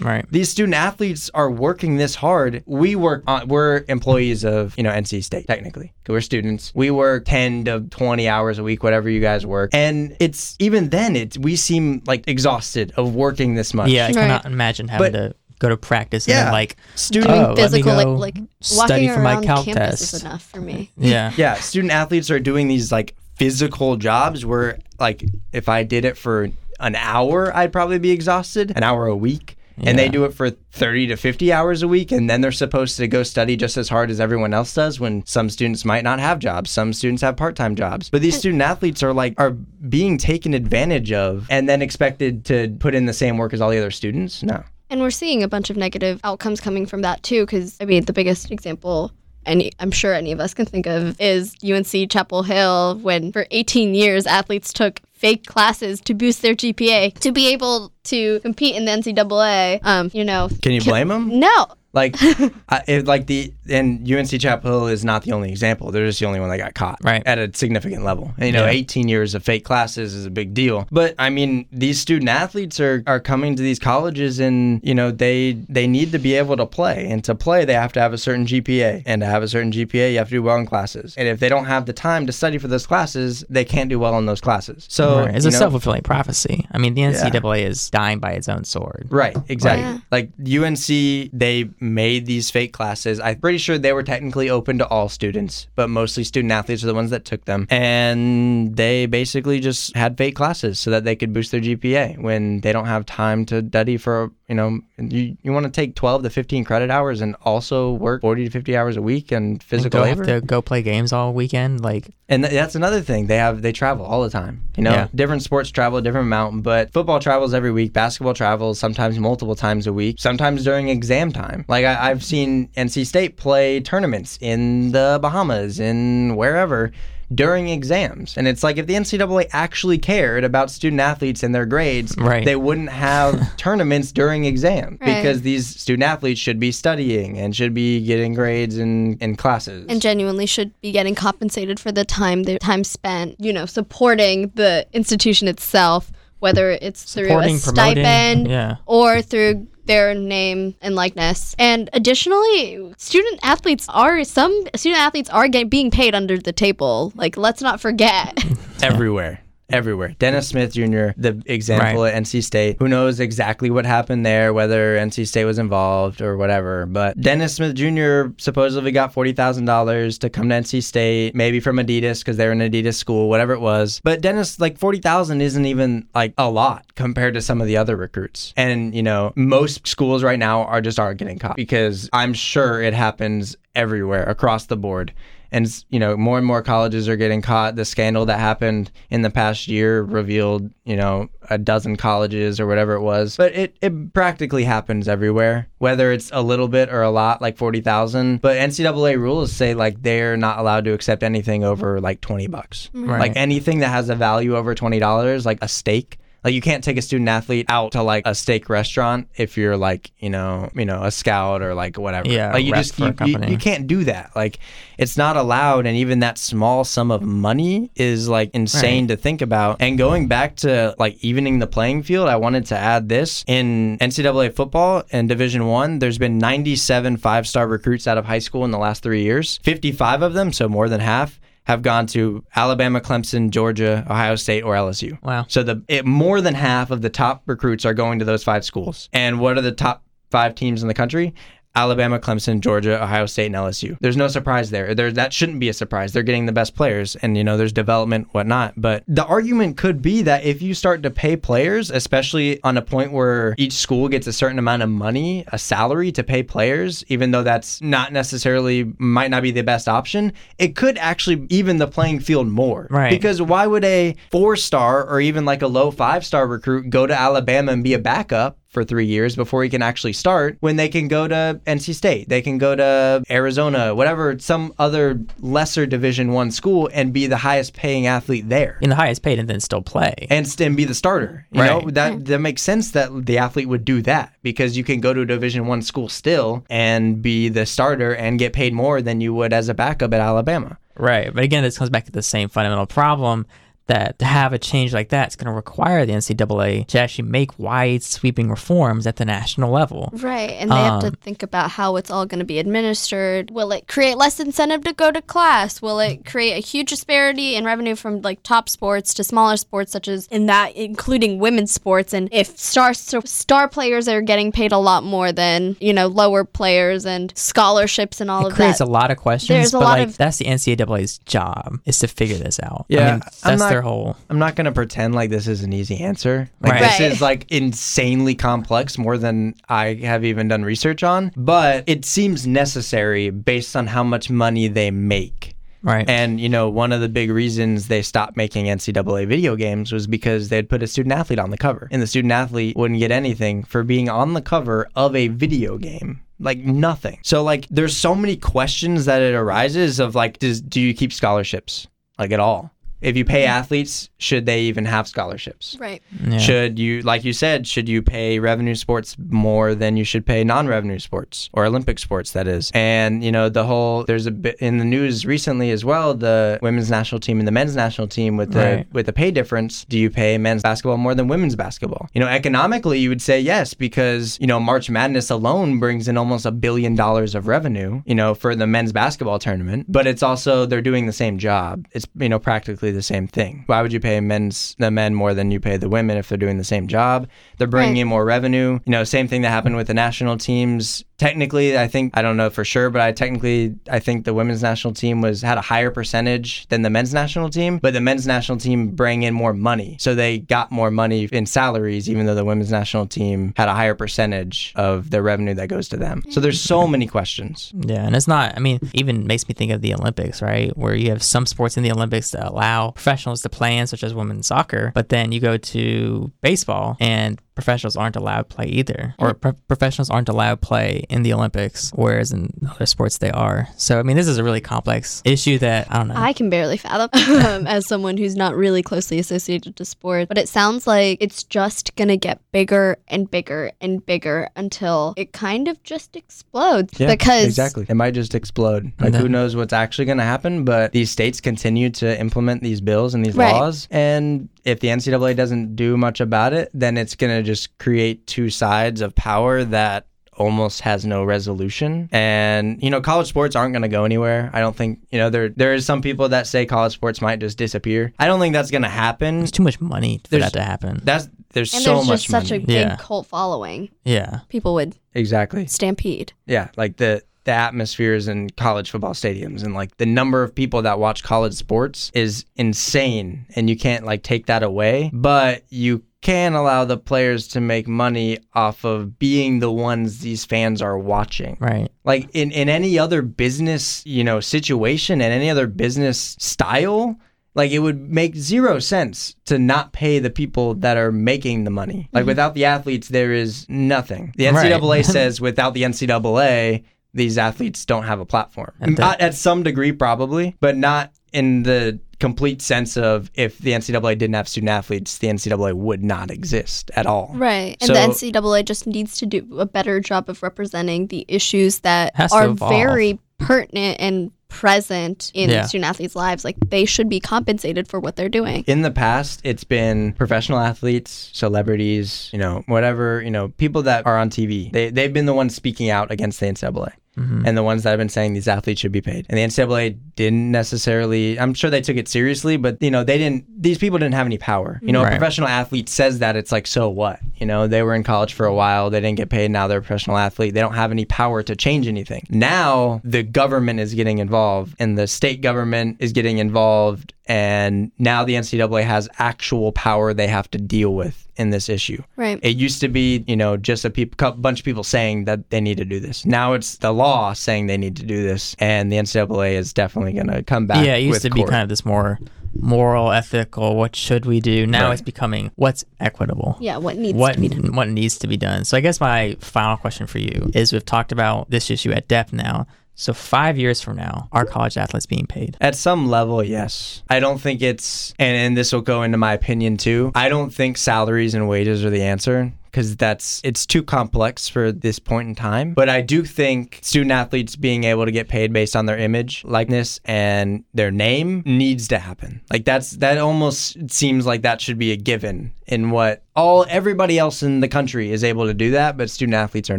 Right. 0.00 0.24
these 0.30 0.48
student 0.50 0.74
athletes 0.74 1.30
are 1.34 1.50
working 1.50 1.96
this 1.96 2.14
hard. 2.14 2.62
We 2.66 2.96
work 2.96 3.24
on, 3.26 3.48
we're 3.48 3.84
employees 3.88 4.44
of, 4.44 4.74
you 4.76 4.82
know, 4.82 4.90
NC 4.90 5.15
State, 5.20 5.46
technically. 5.46 5.92
'cause 6.04 6.12
We're 6.14 6.20
students. 6.20 6.72
We 6.74 6.90
work 6.90 7.24
10 7.26 7.64
to 7.64 7.80
20 7.90 8.28
hours 8.28 8.58
a 8.58 8.62
week, 8.62 8.82
whatever 8.82 9.08
you 9.10 9.20
guys 9.20 9.44
work. 9.46 9.70
And 9.72 10.16
it's, 10.20 10.56
even 10.58 10.88
then, 10.90 11.16
it's, 11.16 11.36
we 11.38 11.56
seem 11.56 12.02
like 12.06 12.26
exhausted 12.28 12.92
of 12.96 13.14
working 13.14 13.54
this 13.54 13.74
much. 13.74 13.90
Yeah, 13.90 14.04
I 14.04 14.06
Right. 14.08 14.14
cannot 14.14 14.44
imagine 14.46 14.88
having 14.88 15.12
But- 15.12 15.18
to 15.18 15.34
go 15.58 15.68
to 15.70 15.76
practice 15.76 16.26
and 16.26 16.34
Yeah. 16.34 16.44
then 16.44 16.52
like 16.52 16.76
Student, 16.96 17.30
Oh, 17.32 17.40
let 17.48 17.56
me 17.56 17.62
Physical, 17.62 17.92
go 17.92 18.12
like, 18.14 18.36
like 18.36 18.44
study 18.60 19.06
walking 19.06 19.14
for 19.14 19.20
my 19.22 19.32
around 19.34 19.44
calc 19.44 19.64
campus 19.64 20.00
test. 20.00 20.14
is 20.14 20.22
enough 20.22 20.42
for 20.42 20.60
me. 20.60 20.90
yeah. 20.98 21.32
yeah, 21.36 21.54
student 21.54 21.92
athletes 21.92 22.30
are 22.30 22.38
doing 22.38 22.68
these 22.68 22.92
like 22.92 23.14
physical 23.36 23.96
jobs 23.96 24.44
where, 24.44 24.78
like, 25.00 25.24
if 25.52 25.68
I 25.68 25.82
did 25.82 26.04
it 26.04 26.16
for 26.18 26.50
an 26.80 26.94
hour, 26.94 27.54
I'd 27.56 27.72
probably 27.72 27.98
be 27.98 28.10
exhausted, 28.10 28.72
an 28.76 28.82
hour 28.82 29.06
a 29.06 29.16
week. 29.16 29.56
And 29.82 29.98
they 29.98 30.08
do 30.08 30.24
it 30.24 30.32
for 30.32 30.50
30 30.50 31.08
to 31.08 31.16
50 31.16 31.52
hours 31.52 31.82
a 31.82 31.88
week. 31.88 32.12
And 32.12 32.30
then 32.30 32.40
they're 32.40 32.52
supposed 32.52 32.96
to 32.96 33.08
go 33.08 33.22
study 33.22 33.56
just 33.56 33.76
as 33.76 33.88
hard 33.88 34.10
as 34.10 34.20
everyone 34.20 34.54
else 34.54 34.74
does 34.74 34.98
when 34.98 35.24
some 35.26 35.50
students 35.50 35.84
might 35.84 36.04
not 36.04 36.18
have 36.18 36.38
jobs. 36.38 36.70
Some 36.70 36.92
students 36.92 37.22
have 37.22 37.36
part 37.36 37.56
time 37.56 37.76
jobs. 37.76 38.08
But 38.08 38.22
these 38.22 38.36
student 38.36 38.62
athletes 38.62 39.02
are 39.02 39.12
like, 39.12 39.34
are 39.38 39.50
being 39.50 40.18
taken 40.18 40.54
advantage 40.54 41.12
of 41.12 41.46
and 41.50 41.68
then 41.68 41.82
expected 41.82 42.44
to 42.46 42.74
put 42.78 42.94
in 42.94 43.06
the 43.06 43.12
same 43.12 43.36
work 43.36 43.52
as 43.52 43.60
all 43.60 43.70
the 43.70 43.78
other 43.78 43.90
students. 43.90 44.42
No. 44.42 44.62
And 44.88 45.00
we're 45.00 45.10
seeing 45.10 45.42
a 45.42 45.48
bunch 45.48 45.68
of 45.68 45.76
negative 45.76 46.20
outcomes 46.24 46.60
coming 46.60 46.86
from 46.86 47.02
that 47.02 47.22
too. 47.22 47.44
Because 47.44 47.76
I 47.80 47.84
mean, 47.84 48.04
the 48.04 48.12
biggest 48.12 48.50
example, 48.50 49.12
any 49.46 49.72
I'm 49.80 49.90
sure 49.90 50.12
any 50.12 50.32
of 50.32 50.40
us 50.40 50.54
can 50.54 50.66
think 50.66 50.86
of, 50.86 51.20
is 51.20 51.54
UNC 51.64 52.10
Chapel 52.10 52.42
Hill, 52.42 52.98
when 53.02 53.32
for 53.32 53.46
18 53.50 53.94
years 53.94 54.26
athletes 54.26 54.72
took 54.72 55.00
fake 55.12 55.46
classes 55.46 56.00
to 56.02 56.14
boost 56.14 56.42
their 56.42 56.54
GPA 56.54 57.18
to 57.20 57.32
be 57.32 57.48
able 57.52 57.92
to 58.04 58.40
compete 58.40 58.76
in 58.76 58.84
the 58.84 58.92
NCAA. 58.92 59.80
Um, 59.82 60.10
you 60.12 60.24
know, 60.24 60.48
Can 60.62 60.72
you 60.72 60.82
blame 60.82 61.08
them? 61.08 61.38
no. 61.38 61.66
Like, 61.92 62.16
I, 62.68 62.82
it, 62.86 63.06
like 63.06 63.26
the 63.26 63.54
and 63.70 64.06
UNC 64.10 64.40
Chapel 64.40 64.70
Hill 64.70 64.86
is 64.88 65.04
not 65.04 65.22
the 65.22 65.32
only 65.32 65.50
example. 65.50 65.90
They're 65.90 66.06
just 66.06 66.20
the 66.20 66.26
only 66.26 66.40
one 66.40 66.48
that 66.50 66.58
got 66.58 66.74
caught 66.74 66.98
Right. 67.02 67.22
at 67.26 67.38
a 67.38 67.50
significant 67.54 68.04
level. 68.04 68.32
And, 68.38 68.46
you 68.46 68.52
know, 68.52 68.64
Yeah. 68.64 68.70
18 68.72 69.08
years 69.08 69.34
of 69.34 69.42
fake 69.42 69.64
classes 69.64 70.14
is 70.14 70.26
a 70.26 70.30
big 70.30 70.54
deal. 70.54 70.86
But 70.90 71.14
I 71.18 71.30
mean, 71.30 71.66
these 71.72 72.00
student 72.00 72.28
athletes 72.28 72.80
are, 72.80 73.02
are 73.06 73.20
coming 73.20 73.56
to 73.56 73.62
these 73.62 73.78
colleges, 73.78 74.38
and 74.38 74.80
you 74.82 74.94
know 74.94 75.10
they 75.10 75.56
they 75.68 75.86
need 75.86 76.12
to 76.12 76.18
be 76.18 76.34
able 76.34 76.56
to 76.56 76.66
play. 76.66 77.06
And 77.10 77.22
to 77.24 77.34
play, 77.34 77.64
they 77.64 77.74
have 77.74 77.92
to 77.94 78.00
have 78.00 78.12
a 78.12 78.18
certain 78.18 78.46
GPA. 78.46 79.02
And 79.06 79.20
to 79.22 79.26
have 79.26 79.42
a 79.42 79.48
certain 79.48 79.72
GPA, 79.72 80.12
you 80.12 80.18
have 80.18 80.28
to 80.28 80.34
do 80.34 80.42
well 80.42 80.56
in 80.56 80.66
classes. 80.66 81.14
And 81.16 81.28
if 81.28 81.40
they 81.40 81.48
don't 81.48 81.64
have 81.66 81.86
the 81.86 81.92
time 81.92 82.26
to 82.26 82.32
study 82.32 82.58
for 82.58 82.68
those 82.68 82.86
classes, 82.86 83.44
they 83.48 83.64
can't 83.64 83.88
do 83.90 83.98
well 83.98 84.18
in 84.18 84.26
those 84.26 84.40
classes. 84.40 84.86
So 84.88 85.20
Right. 85.20 85.34
It's 85.34 85.44
a 85.46 85.52
self 85.52 85.72
fulfilling 85.72 86.02
prophecy. 86.02 86.66
I 86.72 86.78
mean, 86.78 86.94
the 86.94 87.02
NCAA 87.02 87.64
is 87.66 87.90
dying 87.90 88.18
by 88.18 88.32
its 88.32 88.48
own 88.48 88.64
sword. 88.64 89.06
Right, 89.10 89.36
exactly. 89.48 89.82
Yeah. 89.82 89.98
Like 90.10 90.30
UNC, 90.66 91.30
they 91.32 91.68
made 91.80 92.26
these 92.26 92.50
fake 92.50 92.72
classes. 92.72 93.20
I'm 93.20 93.38
pretty 93.40 93.55
sure 93.58 93.78
they 93.78 93.92
were 93.92 94.02
technically 94.02 94.48
open 94.50 94.78
to 94.78 94.86
all 94.88 95.08
students, 95.08 95.66
but 95.74 95.88
mostly 95.90 96.24
student 96.24 96.52
athletes 96.52 96.82
are 96.84 96.86
the 96.88 96.94
ones 96.94 97.10
that 97.10 97.24
took 97.24 97.44
them. 97.44 97.66
And 97.70 98.76
they 98.76 99.06
basically 99.06 99.60
just 99.60 99.94
had 99.96 100.16
fake 100.16 100.34
classes 100.36 100.78
so 100.78 100.90
that 100.90 101.04
they 101.04 101.16
could 101.16 101.32
boost 101.32 101.50
their 101.52 101.60
GPA 101.60 102.18
when 102.18 102.60
they 102.60 102.72
don't 102.72 102.86
have 102.86 103.06
time 103.06 103.44
to 103.46 103.66
study 103.66 103.96
for, 103.96 104.30
you 104.48 104.54
know, 104.54 104.80
you, 104.98 105.36
you 105.42 105.52
want 105.52 105.64
to 105.64 105.70
take 105.72 105.94
12 105.94 106.22
to 106.24 106.30
15 106.30 106.64
credit 106.64 106.90
hours 106.90 107.20
and 107.20 107.36
also 107.44 107.92
work 107.92 108.20
40 108.22 108.44
to 108.44 108.50
50 108.50 108.76
hours 108.76 108.96
a 108.96 109.02
week 109.02 109.32
and 109.32 109.46
And 109.52 109.62
physical 109.62 110.00
go 110.00 110.04
labor. 110.04 110.24
have 110.24 110.40
to 110.42 110.46
go 110.46 110.62
play 110.62 110.82
games 110.82 111.12
all 111.12 111.32
weekend. 111.34 111.80
Like, 111.82 112.10
And 112.28 112.42
th- 112.44 112.54
that's 112.54 112.74
another 112.74 113.00
thing. 113.00 113.26
They 113.26 113.36
have 113.36 113.62
they 113.62 113.72
travel 113.72 114.04
all 114.04 114.22
the 114.22 114.30
time. 114.30 114.62
You 114.76 114.82
know, 114.84 114.92
Yeah. 114.92 115.08
different 115.14 115.42
sports 115.42 115.70
travel 115.70 115.98
a 115.98 116.02
different 116.02 116.26
amount, 116.26 116.62
but 116.62 116.92
football 116.92 117.20
travels 117.20 117.54
every 117.54 117.72
week. 117.72 117.92
Basketball 117.92 118.34
travels 118.34 118.78
sometimes 118.78 119.18
multiple 119.18 119.54
times 119.54 119.86
a 119.86 119.92
week. 119.92 120.16
Sometimes 120.18 120.64
during 120.64 120.88
exam 120.88 121.32
time. 121.32 121.64
Like 121.68 121.84
I, 121.84 122.10
I've 122.10 122.24
seen 122.24 122.68
NC 122.76 123.06
State 123.06 123.36
play 123.36 123.45
tournaments 123.84 124.38
in 124.40 124.92
the 124.92 125.18
Bahamas, 125.22 125.78
in 125.80 126.36
wherever. 126.36 126.92
During 127.34 127.70
exams, 127.70 128.36
and 128.36 128.46
it's 128.46 128.62
like 128.62 128.76
if 128.76 128.86
the 128.86 128.94
NCAA 128.94 129.48
actually 129.52 129.98
cared 129.98 130.44
about 130.44 130.70
student 130.70 131.00
athletes 131.00 131.42
and 131.42 131.52
their 131.52 131.66
grades, 131.66 132.14
Right. 132.16 132.44
they 132.44 132.54
wouldn't 132.54 132.90
have 132.90 133.56
tournaments 133.56 134.12
during 134.12 134.44
exam 134.44 134.96
Right. 135.00 135.16
because 135.16 135.42
these 135.42 135.66
student 135.66 136.04
athletes 136.04 136.38
should 136.38 136.60
be 136.60 136.70
studying 136.70 137.36
and 137.36 137.56
should 137.56 137.74
be 137.74 138.00
getting 138.06 138.32
grades 138.32 138.78
in, 138.78 139.18
in 139.20 139.34
classes. 139.34 139.86
and 139.88 140.00
genuinely 140.00 140.46
should 140.46 140.70
be 140.80 140.92
getting 140.92 141.16
compensated 141.16 141.80
for 141.80 141.90
the 141.90 142.04
time 142.04 142.44
the 142.44 142.60
time 142.60 142.84
spent 142.84 143.34
you 143.40 143.52
know 143.52 143.66
supporting 143.66 144.52
the 144.54 144.86
institution 144.92 145.48
itself 145.48 146.12
whether 146.38 146.70
it's 146.80 147.12
through 147.12 147.36
a 147.40 147.48
stipend 147.58 148.46
yeah. 148.46 148.76
or 148.86 149.20
through 149.20 149.66
their 149.86 150.14
name 150.14 150.74
and 150.80 150.94
likeness. 150.94 151.54
And 151.58 151.88
additionally 151.92 152.94
student 152.98 153.40
athletes 153.42 153.88
are 153.88 154.24
some 154.24 154.52
student 154.74 155.00
athletes 155.00 155.30
are 155.30 155.48
getting 155.48 155.68
being 155.68 155.90
paid 155.90 156.14
under 156.14 156.38
the 156.38 156.52
table. 156.52 157.12
Like 157.14 157.36
let's 157.36 157.62
not 157.62 157.80
forget. 157.80 158.44
Everywhere. 158.82 159.45
Everywhere. 159.70 160.14
Dennis 160.18 160.48
Smith 160.48 160.72
Jr., 160.72 161.08
the 161.16 161.42
example 161.46 162.04
at 162.04 162.14
NC 162.14 162.44
State, 162.44 162.76
who 162.78 162.88
knows 162.88 163.18
exactly 163.18 163.68
what 163.68 163.84
happened 163.84 164.24
there, 164.24 164.52
whether 164.52 164.96
NC 164.96 165.26
State 165.26 165.44
was 165.44 165.58
involved 165.58 166.22
or 166.22 166.36
whatever. 166.36 166.86
But 166.86 167.20
Dennis 167.20 167.54
Smith 167.54 167.74
Jr. 167.74 168.32
supposedly 168.38 168.92
got 168.92 169.12
$40,000 169.12 170.18
to 170.20 170.30
come 170.30 170.48
to 170.50 170.54
NC 170.54 170.82
State, 170.82 171.34
maybe 171.34 171.58
from 171.58 171.78
Adidas 171.78 172.20
because 172.20 172.36
they're 172.36 172.52
an 172.52 172.60
Adidas 172.60 172.94
school, 172.94 173.28
whatever 173.28 173.52
it 173.52 173.60
was. 173.60 174.00
But 174.04 174.20
Dennis, 174.20 174.60
like 174.60 174.78
40000 174.78 175.40
isn't 175.40 175.66
even 175.66 176.06
like 176.14 176.32
a 176.38 176.48
lot 176.48 176.94
compared 176.94 177.34
to 177.34 177.42
some 177.42 177.60
of 177.60 177.66
the 177.66 177.76
other 177.76 177.96
recruits. 177.96 178.54
And, 178.56 178.94
you 178.94 179.02
know, 179.02 179.32
most 179.34 179.86
schools 179.86 180.22
right 180.22 180.38
now 180.38 180.62
are 180.62 180.80
just 180.80 181.00
aren't 181.00 181.18
getting 181.18 181.38
caught 181.38 181.56
because 181.56 182.08
I'm 182.12 182.34
sure 182.34 182.80
it 182.80 182.94
happens 182.94 183.56
everywhere 183.74 184.24
across 184.24 184.66
the 184.66 184.76
board 184.76 185.12
and 185.56 185.84
you 185.88 185.98
know 185.98 186.16
more 186.16 186.36
and 186.36 186.46
more 186.46 186.62
colleges 186.62 187.08
are 187.08 187.16
getting 187.16 187.40
caught. 187.40 187.76
The 187.76 187.84
scandal 187.84 188.26
that 188.26 188.38
happened 188.38 188.90
in 189.10 189.22
the 189.22 189.30
past 189.30 189.68
year 189.68 190.02
revealed 190.02 190.70
you 190.84 190.96
know 190.96 191.28
a 191.48 191.56
dozen 191.56 191.96
colleges 191.96 192.60
or 192.60 192.66
whatever 192.66 192.92
it 192.92 193.00
was. 193.00 193.36
But 193.36 193.54
it, 193.54 193.76
it 193.80 194.12
practically 194.12 194.64
happens 194.64 195.08
everywhere 195.08 195.68
whether 195.78 196.12
it's 196.12 196.30
a 196.32 196.42
little 196.42 196.68
bit 196.68 196.88
or 196.88 197.02
a 197.02 197.10
lot 197.10 197.40
like 197.42 197.56
40,000 197.56 198.40
but 198.40 198.56
NCAA 198.56 199.18
rules 199.18 199.52
say 199.52 199.74
like 199.74 200.02
they're 200.02 200.36
not 200.36 200.58
allowed 200.58 200.84
to 200.84 200.92
accept 200.92 201.22
anything 201.22 201.64
over 201.64 202.00
like 202.00 202.20
20 202.20 202.46
bucks. 202.46 202.88
Mm-hmm. 202.94 203.10
Right. 203.10 203.20
like 203.20 203.32
anything 203.36 203.80
that 203.80 203.88
has 203.88 204.08
a 204.08 204.14
value 204.14 204.56
over 204.56 204.74
$20 204.74 205.46
like 205.46 205.58
a 205.62 205.68
steak 205.68 206.18
like 206.46 206.54
you 206.54 206.60
can't 206.60 206.84
take 206.84 206.96
a 206.96 207.02
student 207.02 207.28
athlete 207.28 207.66
out 207.68 207.90
to 207.90 208.02
like 208.04 208.22
a 208.24 208.32
steak 208.32 208.68
restaurant 208.68 209.28
if 209.34 209.56
you're 209.56 209.76
like 209.76 210.12
you 210.20 210.30
know 210.30 210.70
you 210.76 210.84
know 210.84 211.02
a 211.02 211.10
scout 211.10 211.60
or 211.60 211.74
like 211.74 211.98
whatever. 211.98 212.28
Yeah, 212.28 212.52
like 212.52 212.64
you 212.64 212.72
just 212.72 212.96
you, 213.00 213.12
you, 213.24 213.38
you 213.48 213.58
can't 213.58 213.88
do 213.88 214.04
that. 214.04 214.30
Like 214.36 214.60
it's 214.96 215.16
not 215.16 215.36
allowed 215.36 215.86
and 215.86 215.96
even 215.96 216.20
that 216.20 216.38
small 216.38 216.84
sum 216.84 217.10
of 217.10 217.22
money 217.22 217.90
is 217.96 218.28
like 218.28 218.50
insane 218.54 219.08
to 219.08 219.16
think 219.16 219.42
about. 219.42 219.78
And 219.80 219.98
going 219.98 220.28
back 220.28 220.54
to 220.56 220.94
like 221.00 221.16
evening 221.24 221.58
the 221.58 221.66
playing 221.66 222.04
field 222.04 222.28
i 222.28 222.36
wanted 222.36 222.66
to 222.66 222.78
add 222.78 223.08
this. 223.08 223.42
In 223.48 223.98
ncaa 223.98 224.54
football 224.54 225.02
and 225.10 225.28
division 225.28 225.66
one 225.66 225.98
there's 225.98 226.18
been 226.18 226.38
97 226.38 227.16
five-star 227.16 227.66
recruits 227.66 228.06
out 228.06 228.18
of 228.18 228.24
high 228.24 228.38
school 228.38 228.64
in 228.64 228.70
the 228.70 228.78
last 228.78 229.02
three 229.02 229.24
years. 229.24 229.58
55 229.64 230.22
of 230.22 230.34
them 230.34 230.52
so 230.52 230.68
more 230.68 230.88
than 230.88 231.00
half 231.00 231.40
have 231.66 231.82
gone 231.82 232.06
to 232.06 232.44
Alabama, 232.54 233.00
Clemson, 233.00 233.50
Georgia, 233.50 234.06
Ohio 234.08 234.36
State, 234.36 234.62
or 234.62 234.74
LSU. 234.74 235.20
Wow. 235.22 235.46
So 235.48 235.62
the 235.62 235.82
it, 235.88 236.06
more 236.06 236.40
than 236.40 236.54
half 236.54 236.90
of 236.90 237.02
the 237.02 237.10
top 237.10 237.42
recruits 237.46 237.84
are 237.84 237.94
going 237.94 238.20
to 238.20 238.24
those 238.24 238.44
five 238.44 238.64
schools. 238.64 239.08
And 239.12 239.40
what 239.40 239.58
are 239.58 239.60
the 239.60 239.72
top 239.72 240.04
five 240.30 240.54
teams 240.54 240.82
in 240.82 240.88
the 240.88 240.94
country? 240.94 241.34
Alabama, 241.76 242.18
Clemson, 242.18 242.60
Georgia, 242.60 243.02
Ohio 243.02 243.26
State, 243.26 243.46
and 243.46 243.54
LSU. 243.54 243.96
There's 244.00 244.16
no 244.16 244.28
surprise 244.28 244.70
there. 244.70 244.94
There 244.94 245.12
that 245.12 245.32
shouldn't 245.32 245.60
be 245.60 245.68
a 245.68 245.74
surprise. 245.74 246.12
They're 246.12 246.22
getting 246.22 246.46
the 246.46 246.52
best 246.52 246.74
players, 246.74 247.16
and 247.16 247.36
you 247.36 247.44
know 247.44 247.56
there's 247.56 247.72
development, 247.72 248.28
whatnot. 248.32 248.74
But 248.76 249.04
the 249.06 249.24
argument 249.24 249.76
could 249.76 250.00
be 250.00 250.22
that 250.22 250.44
if 250.44 250.62
you 250.62 250.74
start 250.74 251.02
to 251.02 251.10
pay 251.10 251.36
players, 251.36 251.90
especially 251.90 252.62
on 252.62 252.76
a 252.76 252.82
point 252.82 253.12
where 253.12 253.54
each 253.58 253.74
school 253.74 254.08
gets 254.08 254.26
a 254.26 254.32
certain 254.32 254.58
amount 254.58 254.82
of 254.82 254.88
money, 254.88 255.44
a 255.48 255.58
salary 255.58 256.10
to 256.12 256.24
pay 256.24 256.42
players, 256.42 257.04
even 257.08 257.30
though 257.30 257.42
that's 257.42 257.80
not 257.82 258.12
necessarily 258.12 258.92
might 258.98 259.30
not 259.30 259.42
be 259.42 259.50
the 259.50 259.62
best 259.62 259.88
option, 259.88 260.32
it 260.58 260.74
could 260.74 260.96
actually 260.98 261.46
even 261.50 261.76
the 261.76 261.86
playing 261.86 262.20
field 262.20 262.48
more. 262.48 262.86
Right. 262.90 263.10
Because 263.10 263.42
why 263.42 263.66
would 263.66 263.84
a 263.84 264.16
four 264.30 264.56
star 264.56 265.06
or 265.06 265.20
even 265.20 265.44
like 265.44 265.62
a 265.62 265.66
low 265.66 265.90
five 265.90 266.24
star 266.24 266.46
recruit 266.46 266.88
go 266.88 267.06
to 267.06 267.14
Alabama 267.18 267.72
and 267.72 267.84
be 267.84 267.92
a 267.94 267.98
backup? 267.98 268.58
For 268.76 268.84
three 268.84 269.06
years 269.06 269.34
before 269.36 269.62
he 269.64 269.70
can 269.70 269.80
actually 269.80 270.12
start 270.12 270.58
when 270.60 270.76
they 270.76 270.90
can 270.90 271.08
go 271.08 271.26
to 271.26 271.58
NC 271.66 271.94
State, 271.94 272.28
they 272.28 272.42
can 272.42 272.58
go 272.58 272.76
to 272.76 273.22
Arizona, 273.30 273.94
whatever, 273.94 274.38
some 274.38 274.74
other 274.78 275.18
lesser 275.40 275.86
Division 275.86 276.32
One 276.32 276.50
school 276.50 276.90
and 276.92 277.10
be 277.10 277.26
the 277.26 277.38
highest 277.38 277.72
paying 277.72 278.06
athlete 278.06 278.50
there. 278.50 278.76
In 278.82 278.90
the 278.90 278.96
highest 278.96 279.22
paid 279.22 279.38
and 279.38 279.48
then 279.48 279.60
still 279.60 279.80
play. 279.80 280.12
And, 280.28 280.46
st- 280.46 280.66
and 280.66 280.76
be 280.76 280.84
the 280.84 280.94
starter. 280.94 281.46
You 281.52 281.64
know, 281.64 281.80
Right. 281.80 281.94
that 281.94 282.26
that 282.26 282.38
makes 282.40 282.60
sense 282.60 282.90
that 282.90 283.24
the 283.24 283.38
athlete 283.38 283.66
would 283.70 283.86
do 283.86 284.02
that 284.02 284.34
because 284.42 284.76
you 284.76 284.84
can 284.84 285.00
go 285.00 285.14
to 285.14 285.22
a 285.22 285.26
Division 285.26 285.66
One 285.66 285.80
school 285.80 286.10
still 286.10 286.66
and 286.68 287.22
be 287.22 287.48
the 287.48 287.64
starter 287.64 288.14
and 288.14 288.38
get 288.38 288.52
paid 288.52 288.74
more 288.74 289.00
than 289.00 289.22
you 289.22 289.32
would 289.32 289.54
as 289.54 289.70
a 289.70 289.74
backup 289.74 290.12
at 290.12 290.20
Alabama. 290.20 290.76
Right. 290.98 291.32
But 291.34 291.44
again, 291.44 291.62
this 291.62 291.78
comes 291.78 291.88
back 291.88 292.04
to 292.04 292.12
the 292.12 292.22
same 292.22 292.50
fundamental 292.50 292.86
problem 292.86 293.46
that 293.86 294.18
to 294.18 294.24
have 294.24 294.52
a 294.52 294.58
change 294.58 294.92
like 294.92 295.10
that 295.10 295.28
is 295.28 295.36
going 295.36 295.46
to 295.46 295.52
require 295.52 296.04
the 296.04 296.12
NCAA 296.12 296.86
to 296.88 296.98
actually 297.00 297.28
make 297.28 297.58
wide 297.58 298.02
sweeping 298.02 298.48
reforms 298.50 299.06
at 299.06 299.16
the 299.16 299.24
national 299.24 299.70
level. 299.70 300.10
Right, 300.12 300.50
and 300.50 300.70
they 300.70 300.76
have 300.76 301.00
to 301.00 301.06
Um, 301.08 301.14
think 301.22 301.42
about 301.42 301.70
how 301.72 301.96
it's 301.96 302.10
all 302.10 302.26
going 302.26 302.38
to 302.40 302.44
be 302.44 302.58
administered. 302.58 303.50
Will 303.50 303.70
it 303.72 303.86
create 303.88 304.16
less 304.16 304.40
incentive 304.40 304.82
to 304.84 304.92
go 304.92 305.10
to 305.10 305.22
class? 305.22 305.80
Will 305.80 306.00
it 306.00 306.24
create 306.24 306.52
a 306.56 306.66
huge 306.66 306.90
disparity 306.90 307.54
in 307.54 307.64
revenue 307.64 307.94
from 307.94 308.22
like 308.22 308.42
top 308.42 308.68
sports 308.68 309.14
to 309.14 309.24
smaller 309.24 309.56
sports, 309.56 309.92
such 309.92 310.08
as 310.08 310.26
in 310.28 310.46
that 310.46 310.74
including 310.74 311.38
women's 311.38 311.72
sports 311.72 312.12
and 312.12 312.28
if 312.32 312.58
star 312.58 312.92
star 312.94 313.68
players 313.68 314.08
are 314.08 314.20
getting 314.20 314.50
paid 314.52 314.72
a 314.72 314.78
lot 314.78 315.04
more 315.04 315.32
than 315.32 315.76
you 315.80 315.92
know 315.92 316.06
lower 316.08 316.44
players 316.44 317.06
and 317.06 317.32
scholarships 317.36 318.20
and 318.20 318.30
all 318.30 318.46
It 318.46 318.50
of 318.50 318.54
creates 318.54 318.80
a 318.80 318.84
lot 318.84 319.10
of 319.10 319.16
questions, 319.16 319.48
There's 319.48 319.74
a 319.74 319.78
but 319.78 319.84
lot 319.84 319.98
like 319.98 320.08
of- 320.08 320.16
that's 320.16 320.38
the 320.38 320.46
NCAA's 320.46 321.18
job 321.18 321.78
is 321.84 321.98
to 322.00 322.08
figure 322.08 322.36
this 322.38 322.58
out. 322.62 322.86
I 322.90 322.94
Yeah, 322.94 323.12
mean, 323.12 323.22
I'm 323.44 323.58
not- 323.58 323.72
their 323.76 323.82
whole. 323.82 324.16
I'm 324.30 324.38
not 324.38 324.56
gonna 324.56 324.72
pretend 324.72 325.14
like 325.14 325.28
this 325.30 325.46
is 325.46 325.62
an 325.62 325.72
easy 325.74 325.98
answer. 326.00 326.48
Like 326.62 326.72
Right. 326.72 326.80
this 326.82 327.00
Right. 327.00 327.12
is 327.12 327.20
like 327.20 327.46
insanely 327.50 328.34
complex, 328.34 328.96
more 328.96 329.18
than 329.18 329.54
I 329.68 329.94
have 330.02 330.24
even 330.24 330.48
done 330.48 330.62
research 330.64 331.02
on. 331.02 331.30
But 331.36 331.84
it 331.86 332.04
seems 332.06 332.46
necessary 332.46 333.28
based 333.30 333.76
on 333.76 333.86
how 333.88 334.02
much 334.02 334.30
money 334.30 334.68
they 334.68 334.90
make. 334.90 335.54
Right. 335.82 336.08
And 336.08 336.40
you 336.40 336.48
know, 336.48 336.68
one 336.70 336.90
of 336.90 337.00
the 337.02 337.08
big 337.08 337.30
reasons 337.30 337.88
they 337.88 338.02
stopped 338.02 338.36
making 338.36 338.66
NCAA 338.66 339.26
video 339.26 339.54
games 339.56 339.92
was 339.92 340.06
because 340.06 340.48
they'd 340.48 340.68
put 340.68 340.82
a 340.82 340.86
student 340.86 341.12
athlete 341.14 341.38
on 341.38 341.50
the 341.50 341.58
cover, 341.58 341.86
and 341.92 342.00
the 342.02 342.06
student 342.06 342.32
athlete 342.32 342.76
wouldn't 342.76 342.98
get 342.98 343.10
anything 343.12 343.62
for 343.62 343.82
being 343.84 344.08
on 344.08 344.32
the 344.32 344.40
cover 344.42 344.88
of 344.96 345.14
a 345.14 345.28
video 345.28 345.76
game. 345.78 346.20
Like 346.40 346.58
nothing. 346.58 347.18
So 347.22 347.42
like, 347.44 347.66
there's 347.70 347.96
so 347.96 348.14
many 348.14 348.36
questions 348.36 349.04
that 349.04 349.22
it 349.22 349.34
arises 349.34 350.00
of 350.00 350.14
like, 350.14 350.38
does 350.38 350.60
do 350.60 350.80
you 350.80 350.92
keep 350.94 351.12
scholarships 351.12 351.86
like 352.18 352.32
at 352.32 352.40
all? 352.40 352.70
If 353.00 353.16
you 353.16 353.24
pay 353.24 353.42
mm-hmm. 353.42 353.58
athletes, 353.58 354.10
should 354.18 354.46
they 354.46 354.62
even 354.62 354.84
have 354.84 355.06
scholarships? 355.06 355.76
right. 355.78 356.02
yeah. 356.26 356.38
Should 356.38 356.78
you, 356.78 357.02
like 357.02 357.24
you 357.24 357.32
said, 357.32 357.66
should 357.66 357.88
you 357.88 358.02
pay 358.02 358.38
revenue 358.38 358.74
sports 358.74 359.16
more 359.28 359.74
than 359.74 359.96
you 359.96 360.04
should 360.04 360.24
pay 360.24 360.44
non-revenue 360.44 360.98
sports 360.98 361.50
or 361.52 361.66
Olympic 361.66 361.98
sports? 361.98 362.32
That 362.32 362.48
is, 362.48 362.70
and 362.74 363.22
you 363.22 363.32
know 363.32 363.48
the 363.48 363.64
whole. 363.64 364.04
There's 364.04 364.26
a 364.26 364.30
bit 364.30 364.56
in 364.60 364.78
the 364.78 364.84
news 364.84 365.26
recently 365.26 365.70
as 365.70 365.84
well. 365.84 366.14
The 366.14 366.58
women's 366.62 366.90
national 366.90 367.20
team 367.20 367.38
and 367.38 367.46
the 367.46 367.52
men's 367.52 367.76
national 367.76 368.08
team 368.08 368.36
with 368.36 368.52
the 368.52 368.66
Right. 368.66 368.92
with 368.92 369.06
the 369.06 369.12
pay 369.12 369.30
difference. 369.30 369.84
Do 369.84 369.98
you 369.98 370.10
pay 370.10 370.38
men's 370.38 370.62
basketball 370.62 370.96
more 370.96 371.14
than 371.14 371.28
women's 371.28 371.56
basketball? 371.56 372.08
You 372.14 372.20
know, 372.20 372.28
economically, 372.28 372.98
you 372.98 373.08
would 373.08 373.22
say 373.22 373.40
yes 373.40 373.74
because 373.74 374.38
you 374.40 374.46
know 374.46 374.58
March 374.58 374.90
Madness 374.90 375.30
alone 375.30 375.78
brings 375.78 376.08
in 376.08 376.16
almost 376.16 376.46
a 376.46 376.50
billion 376.50 376.94
dollars 376.94 377.34
of 377.34 377.46
revenue. 377.46 378.02
You 378.06 378.14
know, 378.14 378.34
for 378.34 378.54
the 378.54 378.66
men's 378.66 378.92
basketball 378.92 379.38
tournament, 379.38 379.86
but 379.88 380.06
it's 380.06 380.22
also 380.22 380.66
they're 380.66 380.82
doing 380.82 381.06
the 381.06 381.12
same 381.12 381.38
job. 381.38 381.86
It's 381.92 382.06
you 382.16 382.28
know 382.28 382.38
practically 382.38 382.85
the 382.90 383.02
same 383.02 383.26
thing. 383.26 383.64
Why 383.66 383.82
would 383.82 383.92
you 383.92 384.00
pay 384.00 384.20
men's 384.20 384.74
the 384.78 384.90
men 384.90 385.14
more 385.14 385.34
than 385.34 385.50
you 385.50 385.60
pay 385.60 385.76
the 385.76 385.88
women 385.88 386.16
if 386.16 386.28
they're 386.28 386.38
doing 386.38 386.58
the 386.58 386.64
same 386.64 386.86
job? 386.86 387.28
They're 387.58 387.66
bringing 387.66 387.94
Right. 387.94 388.00
in 388.02 388.08
more 388.08 388.24
revenue. 388.24 388.78
You 388.84 388.90
know, 388.92 389.04
same 389.04 389.28
thing 389.28 389.42
that 389.42 389.50
happened 389.50 389.76
with 389.76 389.86
the 389.86 389.94
national 389.94 390.36
teams. 390.38 391.04
Technically, 391.18 391.78
I 391.78 391.88
think 391.88 392.12
I 392.14 392.20
don't 392.20 392.36
know 392.36 392.50
for 392.50 392.62
sure, 392.62 392.90
but 392.90 393.00
I 393.00 393.10
technically 393.12 393.74
I 393.90 394.00
think 394.00 394.26
the 394.26 394.34
women's 394.34 394.62
national 394.62 394.92
team 394.92 395.22
was 395.22 395.40
had 395.40 395.56
a 395.56 395.62
higher 395.62 395.90
percentage 395.90 396.68
than 396.68 396.82
the 396.82 396.90
men's 396.90 397.14
national 397.14 397.48
team, 397.48 397.78
but 397.78 397.94
the 397.94 398.02
men's 398.02 398.26
national 398.26 398.58
team 398.58 398.88
bring 398.88 399.22
in 399.22 399.32
more 399.32 399.54
money, 399.54 399.96
so 399.98 400.14
they 400.14 400.38
got 400.40 400.70
more 400.70 400.90
money 400.90 401.26
in 401.32 401.46
salaries, 401.46 402.10
even 402.10 402.26
though 402.26 402.34
the 402.34 402.44
women's 402.44 402.70
national 402.70 403.06
team 403.06 403.54
had 403.56 403.66
a 403.66 403.72
higher 403.74 403.94
percentage 403.94 404.74
of 404.76 405.08
the 405.10 405.22
revenue 405.22 405.54
that 405.54 405.68
goes 405.68 405.88
to 405.88 405.96
them. 405.96 406.22
So 406.28 406.38
there's 406.38 406.60
so 406.60 406.86
many 406.86 407.06
questions. 407.06 407.72
Yeah, 407.74 408.04
and 408.04 408.14
it's 408.14 408.28
not. 408.28 408.52
I 408.54 408.60
mean, 408.60 408.78
even 408.92 409.26
makes 409.26 409.48
me 409.48 409.54
think 409.54 409.72
of 409.72 409.80
the 409.80 409.94
Olympics, 409.94 410.42
right? 410.42 410.76
Where 410.76 410.94
you 410.94 411.08
have 411.08 411.22
some 411.22 411.46
sports 411.46 411.78
in 411.78 411.82
the 411.82 411.92
Olympics 411.92 412.32
that 412.32 412.46
allow 412.46 412.75
professionals 412.92 413.42
to 413.42 413.48
play 413.48 413.76
in, 413.78 413.86
such 413.86 414.02
as 414.02 414.14
women's 414.14 414.46
soccer, 414.46 414.92
but 414.94 415.08
then 415.08 415.32
you 415.32 415.40
go 415.40 415.56
to 415.56 416.30
baseball 416.42 416.96
and 417.00 417.40
professionals 417.56 417.96
aren't 417.96 418.14
allowed 418.14 418.48
play 418.48 418.66
either, 418.66 419.14
or 419.18 419.34
pro- 419.34 419.54
professionals 419.66 420.10
aren't 420.10 420.28
allowed 420.28 420.60
play 420.60 421.04
in 421.08 421.24
the 421.24 421.32
Olympics, 421.32 421.90
whereas 421.94 422.30
in 422.30 422.52
other 422.70 422.86
sports 422.86 423.18
they 423.18 423.30
are. 423.32 423.66
So 423.76 423.98
I 423.98 424.04
mean, 424.04 424.16
this 424.16 424.28
is 424.28 424.38
a 424.38 424.44
really 424.44 424.60
complex 424.60 425.22
issue 425.24 425.58
that 425.58 425.88
I 425.90 425.98
don't 425.98 426.08
know. 426.08 426.14
I 426.16 426.32
can 426.32 426.48
barely 426.50 426.76
fathom 426.76 427.08
um, 427.44 427.66
as 427.66 427.88
someone 427.88 428.16
who's 428.16 428.36
not 428.36 428.54
really 428.54 428.82
closely 428.82 429.18
associated 429.18 429.74
to 429.76 429.84
sport, 429.84 430.28
but 430.28 430.38
it 430.38 430.48
sounds 430.48 430.86
like 430.86 431.18
it's 431.20 431.42
just 431.42 431.96
gonna 431.96 432.16
get 432.16 432.40
bigger 432.52 432.98
and 433.08 433.28
bigger 433.28 433.72
and 433.80 434.04
bigger 434.06 434.48
until 434.54 435.14
it 435.16 435.32
kind 435.32 435.66
of 435.66 435.82
just 435.82 436.14
explodes. 436.14 436.92
because 436.98 437.44
exactly, 437.46 437.86
it 437.88 437.94
might 437.94 438.14
just 438.14 438.34
explode. 438.34 438.92
Like 439.00 439.12
then- 439.12 439.20
who 439.22 439.28
knows 439.28 439.56
what's 439.56 439.72
actually 439.72 440.04
going 440.04 440.18
to 440.18 440.24
happen? 440.24 440.64
But 440.64 440.92
these 440.92 441.10
states 441.10 441.40
continue 441.40 441.88
to 441.90 442.20
implement 442.20 442.62
these 442.62 442.80
bills 442.80 443.14
and 443.14 443.24
these 443.24 443.34
Right. 443.34 443.52
laws, 443.52 443.88
and 443.90 444.48
if 444.64 444.80
the 444.80 444.88
NCAA 444.88 445.34
doesn't 445.36 445.76
do 445.76 445.96
much 445.96 446.20
about 446.20 446.52
it, 446.52 446.70
then 446.74 446.96
it's 446.98 447.14
going 447.14 447.32
to 447.36 447.42
just 447.46 447.76
create 447.78 448.26
two 448.26 448.50
sides 448.50 449.00
of 449.00 449.14
power 449.14 449.64
that 449.64 450.06
almost 450.38 450.82
has 450.82 451.06
no 451.06 451.24
resolution 451.24 452.10
and 452.12 452.82
you 452.82 452.90
know 452.90 453.00
college 453.00 453.26
sports 453.26 453.56
aren't 453.56 453.72
going 453.72 453.80
to 453.80 453.88
go 453.88 454.04
anywhere 454.04 454.50
i 454.52 454.60
don't 454.60 454.76
think 454.76 454.98
you 455.10 455.16
know 455.18 455.30
there 455.30 455.48
there 455.48 455.72
is 455.72 455.86
some 455.86 456.02
people 456.02 456.28
that 456.28 456.46
say 456.46 456.66
college 456.66 456.92
sports 456.92 457.22
might 457.22 457.38
just 457.38 457.56
disappear 457.56 458.12
i 458.18 458.26
don't 458.26 458.38
think 458.38 458.52
that's 458.52 458.70
going 458.70 458.82
to 458.82 458.88
happen 458.88 459.38
There's 459.38 459.50
too 459.50 459.62
much 459.62 459.80
money 459.80 460.20
for 460.24 460.28
There's- 460.32 460.52
that 460.52 460.58
to 460.58 460.62
happen. 460.62 461.00
that's 461.04 461.30
there's 461.54 461.72
and 461.72 461.82
so 461.82 461.94
there's 461.94 462.06
much 462.08 462.18
just 462.28 462.30
such 462.30 462.50
money 462.50 462.62
a 462.64 462.66
big 462.66 462.76
Yeah. 462.76 462.96
cult 462.96 463.26
following. 463.28 463.88
yeah. 464.04 464.40
People 464.50 464.74
would 464.74 464.94
exactly 465.14 465.66
stampede. 465.66 466.34
Yeah, 466.44 466.68
like 466.76 466.98
the 466.98 467.22
the 467.44 467.52
atmospheres 467.52 468.28
in 468.28 468.50
college 468.50 468.90
football 468.90 469.14
stadiums 469.14 469.62
and 469.64 469.72
like 469.72 469.96
the 469.96 470.04
number 470.04 470.42
of 470.42 470.54
people 470.54 470.82
that 470.82 470.98
watch 470.98 471.22
college 471.22 471.54
sports 471.54 472.10
is 472.12 472.44
insane 472.56 473.46
and 473.56 473.70
you 473.70 473.76
can't 473.76 474.04
like 474.04 474.22
take 474.22 474.46
that 474.46 474.62
away, 474.62 475.10
but 475.14 475.62
you 475.70 476.02
can 476.22 476.54
allow 476.54 476.84
the 476.84 476.96
players 476.96 477.48
to 477.48 477.60
make 477.60 477.86
money 477.86 478.38
off 478.54 478.84
of 478.84 479.18
being 479.18 479.60
the 479.60 479.70
ones 479.70 480.20
these 480.20 480.44
fans 480.44 480.82
are 480.82 480.98
watching. 480.98 481.56
Right. 481.60 481.90
Like 482.04 482.28
in 482.32 482.50
in 482.50 482.68
any 482.68 482.98
other 482.98 483.22
business, 483.22 484.04
you 484.06 484.24
know, 484.24 484.40
situation 484.40 485.20
and 485.20 485.32
any 485.32 485.50
other 485.50 485.66
business 485.66 486.36
style, 486.38 487.16
like 487.54 487.70
it 487.70 487.78
would 487.78 488.10
make 488.10 488.34
zero 488.36 488.78
sense 488.78 489.34
to 489.46 489.58
not 489.58 489.92
pay 489.92 490.18
the 490.18 490.30
people 490.30 490.74
that 490.74 490.96
are 490.96 491.12
making 491.12 491.64
the 491.64 491.70
money. 491.70 492.08
Like 492.12 492.22
mm-hmm. 492.22 492.28
without 492.28 492.54
the 492.54 492.64
athletes, 492.64 493.08
there 493.08 493.32
is 493.32 493.66
nothing. 493.68 494.32
The 494.36 494.48
Right. 494.48 494.72
NCAA 494.72 495.04
says 495.12 495.40
without 495.40 495.74
the 495.74 495.82
NCAA, 495.82 496.84
these 497.14 497.38
athletes 497.38 497.84
don't 497.86 498.04
have 498.04 498.20
a 498.20 498.26
platform. 498.26 498.72
Not 498.80 499.20
at 499.20 499.34
some 499.34 499.62
degree, 499.62 499.92
probably, 499.92 500.54
but 500.60 500.76
not 500.76 501.12
in 501.32 501.62
the 501.62 501.98
complete 502.18 502.62
sense 502.62 502.96
of 502.96 503.30
if 503.34 503.58
the 503.58 503.72
NCAA 503.72 504.16
didn't 504.18 504.34
have 504.34 504.48
student 504.48 504.70
athletes, 504.70 505.18
the 505.18 505.28
NCAA 505.28 505.74
would 505.74 506.02
not 506.02 506.30
exist 506.30 506.90
at 506.96 507.06
all. 507.06 507.30
Right. 507.34 507.76
And 507.80 507.88
So- 507.88 507.92
the 507.94 508.00
NCAA 508.00 508.64
just 508.64 508.86
needs 508.86 509.18
to 509.18 509.26
do 509.26 509.46
a 509.58 509.66
better 509.66 510.00
job 510.00 510.28
of 510.28 510.42
representing 510.42 511.08
the 511.08 511.24
issues 511.28 511.80
that 511.80 512.12
are 512.32 512.48
very 512.48 513.18
pertinent 513.38 513.98
and 514.00 514.30
present 514.48 515.30
in 515.34 515.50
Yeah. 515.50 515.66
student 515.66 515.88
athletes' 515.90 516.16
lives. 516.16 516.44
Like 516.44 516.56
they 516.68 516.84
should 516.84 517.08
be 517.08 517.20
compensated 517.20 517.88
for 517.88 518.00
what 518.00 518.16
they're 518.16 518.28
doing. 518.30 518.64
in 518.66 518.82
the 518.82 518.90
past 518.92 519.40
it's 519.44 519.64
been 519.64 520.12
professional 520.14 520.58
athletes 520.58 521.30
celebrities 521.34 522.30
you 522.32 522.38
know 522.38 522.62
whatever 522.66 523.20
you 523.22 523.30
know 523.30 523.48
people 523.58 523.82
that 523.82 524.06
are 524.06 524.16
on 524.16 524.30
tv 524.30 524.70
they, 524.72 524.88
they've 524.90 525.12
been 525.12 525.26
the 525.26 525.34
ones 525.34 525.54
speaking 525.54 525.90
out 525.90 526.10
against 526.10 526.38
the 526.40 526.46
ncaa 526.46 526.92
Mm-hmm. 527.18 527.46
and 527.46 527.56
the 527.56 527.62
ones 527.62 527.82
that 527.84 527.90
have 527.90 527.98
been 527.98 528.10
saying 528.10 528.34
these 528.34 528.46
athletes 528.46 528.80
should 528.82 528.92
be 528.92 529.00
paid. 529.00 529.24
And 529.30 529.38
the 529.38 529.42
NCAA 529.42 529.98
didn't 530.16 530.50
necessarily. 530.52 531.40
I'm 531.40 531.54
sure 531.54 531.70
they 531.70 531.80
took 531.80 531.96
it 531.96 532.08
seriously, 532.08 532.58
but 532.58 532.76
you 532.82 532.90
know 532.90 533.04
they 533.04 533.16
didn't. 533.16 533.46
These 533.62 533.78
people 533.78 533.98
didn't 533.98 534.14
have 534.14 534.26
any 534.26 534.36
power. 534.36 534.80
You 534.82 534.92
know, 534.92 535.02
Right. 535.02 535.14
a 535.14 535.16
professional 535.16 535.48
athlete 535.48 535.88
says 535.88 536.18
that 536.18 536.36
it's 536.36 536.52
like 536.52 536.66
so 536.66 536.90
what? 536.90 537.18
You 537.36 537.46
know, 537.46 537.66
they 537.66 537.82
were 537.82 537.94
in 537.94 538.02
college 538.02 538.32
for 538.34 538.46
a 538.46 538.54
while, 538.54 538.90
they 538.90 539.00
didn't 539.00 539.16
get 539.16 539.28
paid. 539.28 539.50
Now 539.50 539.66
they're 539.66 539.78
a 539.78 539.82
professional 539.82 540.16
athlete. 540.16 540.54
They 540.54 540.60
don't 540.60 540.74
have 540.74 540.90
any 540.90 541.04
power 541.04 541.42
to 541.42 541.54
change 541.56 541.86
anything. 541.86 542.26
Now 542.30 543.00
the 543.04 543.22
government 543.22 543.80
is 543.80 543.94
getting 543.94 544.18
involved, 544.18 544.74
and 544.78 544.98
the 544.98 545.06
state 545.06 545.40
government 545.40 545.96
is 546.00 546.12
getting 546.12 546.38
involved, 546.38 547.12
and 547.26 547.90
now 547.98 548.24
the 548.24 548.34
NCAA 548.34 548.84
has 548.84 549.08
actual 549.18 549.72
power 549.72 550.14
they 550.14 550.28
have 550.28 550.50
to 550.52 550.58
deal 550.58 550.94
with 550.94 551.26
in 551.36 551.50
this 551.50 551.68
issue. 551.68 552.02
Right. 552.16 552.40
It 552.42 552.56
used 552.56 552.80
to 552.80 552.88
be, 552.88 553.24
you 553.26 553.36
know, 553.36 553.56
just 553.56 553.84
a 553.84 553.90
peop- 553.90 554.16
bunch 554.16 554.60
of 554.60 554.64
people 554.64 554.84
saying 554.84 555.26
that 555.26 555.50
they 555.50 555.60
need 555.60 555.76
to 555.76 555.84
do 555.84 556.00
this. 556.00 556.24
Now 556.24 556.54
it's 556.54 556.78
the 556.78 556.92
law 556.92 557.34
saying 557.34 557.66
they 557.66 557.76
need 557.76 557.96
to 557.96 558.04
do 558.04 558.22
this, 558.22 558.56
and 558.58 558.90
the 558.90 558.96
NCAA 558.96 559.52
is 559.52 559.72
definitely 559.72 560.14
going 560.14 560.28
to 560.28 560.42
come 560.42 560.66
back. 560.66 560.84
yeah, 560.86 560.94
it 560.94 561.00
used 561.00 561.22
with 561.22 561.22
to 561.24 561.30
be 561.30 561.44
kind 561.44 561.62
of 561.62 561.68
this 561.68 561.84
more 561.84 562.18
moral, 562.58 563.10
ethical. 563.12 563.76
What 563.76 563.96
should 563.96 564.26
we 564.26 564.40
do? 564.40 564.66
Now 564.66 564.86
Right. 564.86 564.92
it's 564.94 565.02
becoming 565.02 565.50
what's 565.56 565.84
equitable. 566.00 566.56
Yeah, 566.60 566.76
what 566.78 566.96
needs 566.96 567.16
what 567.16 567.34
to 567.34 567.40
be 567.40 567.48
done. 567.48 567.74
what 567.74 567.88
needs 567.88 568.18
to 568.18 568.26
be 568.26 568.36
done. 568.36 568.64
So 568.64 568.76
I 568.76 568.80
guess 568.80 569.00
my 569.00 569.36
final 569.40 569.76
question 569.76 570.06
for 570.06 570.18
you 570.18 570.50
is: 570.54 570.72
We've 570.72 570.84
talked 570.84 571.12
about 571.12 571.50
this 571.50 571.70
issue 571.70 571.92
at 571.92 572.08
depth 572.08 572.32
now. 572.32 572.66
So 572.98 573.12
five 573.12 573.58
years 573.58 573.82
from 573.82 573.96
now, 573.96 574.26
are 574.32 574.46
college 574.46 574.78
athletes 574.78 575.04
being 575.04 575.26
paid? 575.26 575.58
At 575.60 575.74
some 575.76 576.08
level, 576.08 576.42
yes. 576.42 577.02
I 577.10 577.20
don't 577.20 577.38
think 577.38 577.60
it's, 577.60 578.14
and, 578.18 578.34
and 578.34 578.56
this 578.56 578.72
will 578.72 578.80
go 578.80 579.02
into 579.02 579.18
my 579.18 579.34
opinion 579.34 579.76
too. 579.76 580.12
I 580.14 580.30
don't 580.30 580.48
think 580.48 580.78
salaries 580.78 581.34
and 581.34 581.46
wages 581.46 581.84
are 581.84 581.90
the 581.90 582.00
answer 582.04 582.54
because 582.76 582.94
that's 582.96 583.40
it's 583.42 583.64
too 583.64 583.82
complex 583.82 584.50
for 584.50 584.70
this 584.70 584.98
point 584.98 585.30
in 585.30 585.34
time. 585.34 585.72
But 585.72 585.88
I 585.88 586.02
do 586.02 586.26
think 586.26 586.78
student 586.82 587.10
athletes 587.10 587.56
being 587.56 587.84
able 587.84 588.04
to 588.04 588.12
get 588.12 588.28
paid 588.28 588.52
based 588.52 588.76
on 588.76 588.84
their 588.84 588.98
image, 588.98 589.42
likeness, 589.46 589.98
and 590.04 590.62
their 590.74 590.90
name 590.90 591.42
needs 591.46 591.88
to 591.88 591.98
happen. 591.98 592.42
Like 592.52 592.66
that's 592.66 592.90
that 592.98 593.16
almost 593.16 593.90
seems 593.90 594.26
like 594.26 594.42
that 594.42 594.60
should 594.60 594.76
be 594.76 594.92
a 594.92 594.96
given 594.98 595.54
in 595.66 595.90
what 595.90 596.22
all 596.36 596.66
everybody 596.68 597.18
else 597.18 597.42
in 597.42 597.60
the 597.60 597.68
country 597.68 598.12
is 598.12 598.22
able 598.22 598.44
to 598.44 598.52
do 598.52 598.72
that, 598.72 598.98
but 598.98 599.08
student 599.08 599.36
athletes 599.36 599.70
are 599.70 599.78